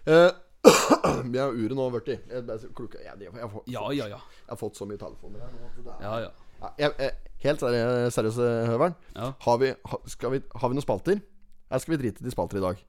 Uh, 0.08 0.32
vi 1.34 1.40
har 1.42 1.54
uret 1.56 1.76
nå 1.78 1.86
blitt 1.94 2.10
jeg, 2.14 2.44
klokka- 2.76 3.00
jeg, 3.02 3.14
jeg, 3.18 3.32
jeg, 3.32 3.42
har 3.44 3.50
fått- 3.52 3.72
Ja, 3.72 3.84
ja, 3.96 4.08
ja. 4.14 4.20
jeg 4.22 4.52
har 4.54 4.60
fått 4.60 4.78
så 4.80 4.86
mye 4.88 5.00
telefoner 5.02 5.42
her 5.44 5.52
nå. 5.54 5.70
at 5.72 5.80
det 5.82 5.94
er- 5.96 6.04
ja, 6.06 6.20
ja. 6.28 6.32
Jeg, 6.78 6.92
jeg, 6.98 7.12
helt 7.44 7.64
seriøse, 7.64 8.12
seriøs 8.16 8.38
Høveren. 8.72 8.96
Ja. 9.16 9.32
Har, 9.46 9.58
vi, 9.62 9.74
ha, 9.92 10.00
skal 10.10 10.36
vi, 10.36 10.42
har 10.56 10.72
vi 10.72 10.78
noen 10.78 10.86
spalter? 10.86 11.20
Eller 11.68 11.84
skal 11.84 11.96
vi 11.96 12.02
drite 12.04 12.24
i 12.24 12.28
de 12.28 12.34
spalter 12.34 12.62
i 12.62 12.66
dag? 12.66 12.84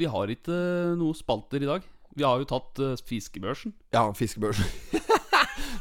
Vi 0.00 0.08
har 0.10 0.32
ikke 0.32 0.56
noen 0.98 1.16
spalter 1.16 1.62
i 1.62 1.68
dag. 1.68 1.84
Vi 2.16 2.24
har 2.24 2.40
jo 2.40 2.48
tatt 2.48 2.80
uh, 2.80 2.94
fiskebørsen. 3.06 3.74
Ja, 3.94 4.08
fiskebørsen. 4.16 4.66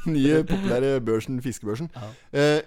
Nye, 0.15 0.43
populære 0.47 0.99
børsen, 1.05 1.39
fiskebørsen. 1.41 1.89
Ja. 1.95 2.09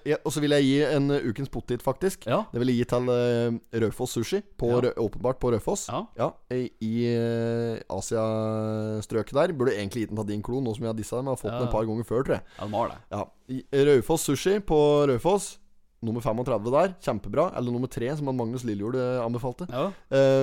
Eh, 0.05 0.16
og 0.24 0.32
så 0.34 0.41
vil 0.43 0.55
jeg 0.57 0.66
gi 0.66 0.76
en 0.97 1.11
uh, 1.11 1.28
ukens 1.28 1.51
pottit, 1.53 1.82
faktisk. 1.84 2.26
Ja. 2.26 2.43
Det 2.53 2.62
vil 2.62 2.72
jeg 2.72 2.80
gi 2.80 2.89
til 2.93 3.11
uh, 3.12 3.82
Raufoss 3.84 4.18
Sushi, 4.18 4.41
på, 4.59 4.72
Ja. 4.82 4.93
Åpenbart 4.99 5.39
på 5.43 5.53
Raufoss. 5.53 5.89
Ja. 6.18 6.30
I, 6.51 6.95
uh, 7.14 7.99
Asiastrøket 7.99 9.34
der. 9.34 9.55
Burde 9.59 9.76
egentlig 9.76 10.07
gitt 10.07 10.11
den 10.12 10.20
til 10.22 10.34
din 10.34 10.43
klo, 10.43 10.61
nå 10.61 10.74
som 10.76 10.84
jeg 10.86 10.93
har 10.93 10.99
dissa 10.99 11.20
dem. 11.20 11.30
Jeg 11.30 11.36
har 11.36 11.43
fått 11.43 11.57
den 11.57 11.68
et 11.68 11.74
par 11.74 11.86
ganger 11.89 12.05
før, 12.09 12.26
tror 12.26 12.39
jeg. 12.39 12.45
Ja, 12.59 12.64
den 12.64 12.76
har 12.78 12.93
det. 12.93 13.01
Ja, 13.14 13.89
Raufoss 13.93 14.28
Sushi 14.28 14.59
på 14.61 14.78
Raufoss. 15.11 15.57
Nummer 16.05 16.22
35 16.22 16.70
der. 16.70 16.93
Kjempebra. 17.03 17.49
Eller 17.59 17.74
nummer 17.74 17.91
3, 17.91 18.12
som 18.16 18.28
Magnus 18.30 18.62
Lillejord 18.64 18.95
anbefalte. 19.24 19.66
Ja. 19.72 19.89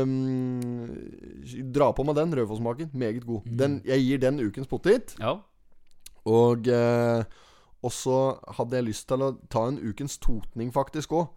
Um, 0.03 0.89
dra 1.71 1.91
på 1.95 2.03
med 2.03 2.17
den. 2.19 2.35
Raufoss-maken. 2.35 2.89
Meget 2.93 3.23
god. 3.25 3.45
Mm. 3.45 3.57
Den, 3.61 3.81
jeg 3.87 4.03
gir 4.03 4.23
den 4.25 4.41
ukens 4.43 4.67
potet. 4.67 5.15
ja. 5.19 5.37
Og 6.25 6.67
eh, 6.71 7.23
Og 7.85 7.91
så 7.93 8.19
hadde 8.57 8.79
jeg 8.79 8.87
lyst 8.87 9.07
til 9.11 9.21
å 9.21 9.35
ta 9.51 9.67
en 9.69 9.77
ukens 9.77 10.17
totning, 10.17 10.71
faktisk 10.73 11.11
òg. 11.13 11.27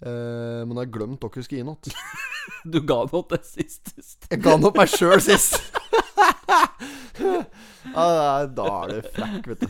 men 0.00 0.70
jeg 0.70 0.86
har 0.86 0.92
glemt 0.94 1.20
dere 1.20 1.42
skulle 1.42 1.58
gi 1.58 1.66
noe. 1.66 1.76
Du 2.72 2.78
ga 2.80 3.02
noe 3.10 3.26
til 3.28 3.42
sist. 3.44 3.92
Jeg 4.30 4.40
ga 4.40 4.54
opp 4.56 4.78
meg 4.78 4.88
sjøl 4.88 5.20
sist. 5.20 5.58
ja, 7.18 8.46
da 8.46 8.66
er 8.82 8.92
det 8.92 9.12
frekk, 9.14 9.48
vet 9.50 9.64
du. 9.64 9.68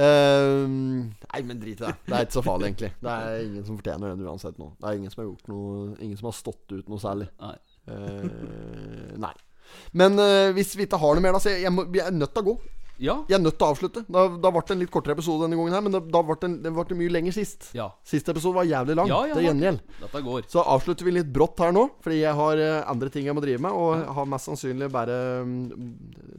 Ehm, 0.00 0.76
nei, 1.12 1.40
men 1.46 1.60
drit 1.60 1.80
i 1.80 1.84
det. 1.84 1.94
Det 2.06 2.16
er 2.16 2.26
ikke 2.26 2.38
så 2.38 2.44
farlig, 2.46 2.70
egentlig. 2.70 2.92
Det 3.04 3.14
er 3.14 3.42
ingen 3.46 3.66
som 3.66 3.78
fortjener 3.78 4.14
den 4.14 4.26
uansett 4.26 4.60
nå. 4.60 4.70
Det 4.80 4.90
er 4.90 5.00
ingen 5.00 5.12
som 5.12 5.22
har 5.22 5.28
gjort 5.30 5.50
noe 5.52 5.72
Ingen 6.04 6.20
som 6.20 6.30
har 6.30 6.36
stått 6.38 6.74
ut 6.74 6.90
noe 6.90 7.02
særlig. 7.02 7.28
Nei. 7.42 7.56
Eh, 7.90 9.12
nei. 9.20 9.34
Men 9.96 10.18
eh, 10.20 10.52
hvis 10.56 10.74
vi 10.78 10.86
ikke 10.88 11.00
har 11.02 11.16
noe 11.16 11.24
mer, 11.24 11.36
da, 11.36 11.42
så 11.42 11.52
jeg, 11.54 11.64
jeg, 11.66 11.74
må, 11.74 11.86
jeg 11.94 12.06
er 12.06 12.16
nødt 12.16 12.34
til 12.34 12.44
å 12.44 12.48
gå. 12.52 12.56
Ja. 13.02 13.16
Jeg 13.28 13.36
er 13.38 13.42
nødt 13.42 13.56
til 13.58 13.66
å 13.66 13.70
avslutte. 13.74 14.02
Da, 14.06 14.26
da 14.38 14.50
ble 14.54 14.60
det 14.62 14.74
en 14.76 14.82
litt 14.84 14.90
kortere 14.94 15.16
episode 15.16 15.42
denne 15.48 15.56
gangen, 15.58 15.74
her 15.74 15.82
men 15.82 15.92
da, 15.96 16.00
da 16.00 16.20
ble 16.22 16.36
det, 16.38 16.48
en- 16.50 16.58
det 16.62 16.72
ble 16.76 16.98
mye 17.00 17.10
lenger 17.16 17.34
sist. 17.34 17.70
Ja. 17.74 17.88
Siste 18.06 18.30
episode 18.34 18.54
var 18.54 18.68
jævlig 18.70 18.94
lang. 19.00 19.08
Ja, 19.10 19.22
ja, 19.26 19.34
til 19.34 19.48
gjengjeld. 19.48 19.80
Dette 20.00 20.22
går. 20.28 20.46
Så 20.52 20.62
avslutter 20.62 21.04
vi 21.08 21.16
litt 21.16 21.32
brått 21.34 21.58
her 21.64 21.72
nå, 21.74 21.88
fordi 22.04 22.20
jeg 22.22 22.34
har 22.38 22.62
eh, 22.62 22.82
andre 22.90 23.10
ting 23.10 23.26
jeg 23.26 23.34
må 23.34 23.42
drive 23.44 23.60
med, 23.66 23.72
og 23.74 24.04
har 24.18 24.28
mest 24.30 24.46
sannsynlig 24.50 24.90
bare 24.94 25.18
um, 25.42 25.56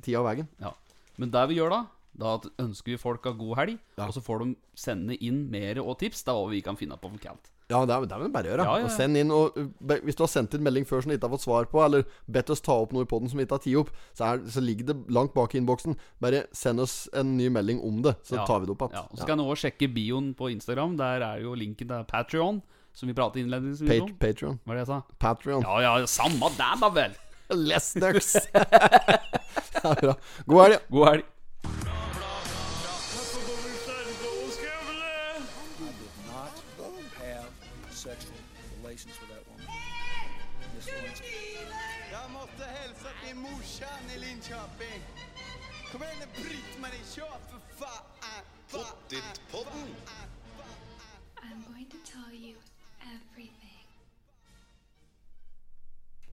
tida 0.01 0.21
og 0.23 0.29
veien. 0.29 0.47
Ja. 0.63 0.71
Men 1.19 1.31
det 1.31 1.43
vi 1.51 1.59
gjør 1.59 1.69
da, 1.75 1.81
da 2.15 2.37
ønsker 2.63 2.93
vi 2.95 3.01
folk 3.01 3.25
av 3.27 3.35
god 3.39 3.57
helg, 3.59 3.77
og 3.99 4.13
så 4.15 4.23
får 4.23 4.45
de 4.45 4.55
sende 4.79 5.17
inn 5.19 5.49
mer 5.51 5.81
og 5.83 5.97
tips. 5.99 6.23
Det 6.23 6.31
er 6.31 6.39
hva 6.39 6.49
vi 6.51 6.61
kan 6.63 6.79
finne 6.79 6.95
på 6.99 7.11
for 7.11 7.19
kaldt. 7.23 7.51
Ja, 7.65 7.79
det 7.89 7.95
er, 7.95 8.03
det 8.05 8.13
er 8.13 8.29
bare 8.29 8.45
å 8.45 8.51
gjøre. 8.51 8.65
Ja, 8.67 8.73
ja, 8.77 8.81
ja. 8.83 8.85
Og 8.85 8.93
send 8.93 9.17
inn 9.17 9.31
og 9.33 9.55
uh, 9.57 9.93
Hvis 10.05 10.17
du 10.17 10.21
har 10.21 10.29
sendt 10.29 10.53
inn 10.53 10.61
melding 10.65 10.85
før 10.85 11.01
som 11.01 11.09
du 11.09 11.15
ikke 11.15 11.25
har 11.25 11.33
fått 11.33 11.45
svar 11.47 11.69
på, 11.71 11.81
eller 11.81 12.05
bedt 12.29 12.51
oss 12.53 12.61
ta 12.65 12.75
opp 12.83 12.93
noe 12.93 13.07
i 13.07 13.09
poden 13.09 13.31
som 13.31 13.41
vi 13.41 13.47
ikke 13.47 13.57
har 13.57 13.63
tid 13.63 13.79
opp, 13.81 13.89
så, 14.11 14.27
er, 14.29 14.43
så 14.53 14.61
ligger 14.61 14.91
det 14.91 14.97
langt 15.17 15.33
bak 15.33 15.55
i 15.55 15.61
innboksen. 15.61 15.97
Bare 16.21 16.43
send 16.55 16.83
oss 16.83 16.95
en 17.17 17.33
ny 17.39 17.49
melding 17.53 17.81
om 17.85 18.03
det, 18.05 18.15
så 18.27 18.45
tar 18.45 18.61
vi 18.61 18.69
det 18.69 18.77
opp 18.77 18.87
igjen. 18.91 19.11
Så 19.17 19.29
kan 19.29 19.41
du 19.41 19.47
òg 19.47 19.57
sjekke 19.61 19.89
bioen 19.97 20.33
på 20.37 20.51
Instagram. 20.53 20.97
Der 21.01 21.25
er 21.25 21.41
jo 21.41 21.57
linken 21.57 21.89
til 21.89 22.07
Patreon, 22.11 22.61
som 22.93 23.09
vi 23.09 23.17
pratet 23.17 23.41
innledningsvis 23.41 24.05
om. 24.05 24.15
Patreon. 24.21 24.61
Hva 24.61 24.75
er 24.75 24.81
det 24.81 24.85
jeg 24.85 24.93
sa? 24.93 25.01
Patreon. 25.25 25.65
Ja, 25.65 25.81
ja, 25.87 26.09
samme 26.09 26.53
det, 26.53 26.73
da 26.85 26.93
vel. 27.01 27.21
Bra. 30.01 30.19
God 30.45 30.61
helg. 30.65 30.85
God 30.93 31.09
helg. 31.11 31.31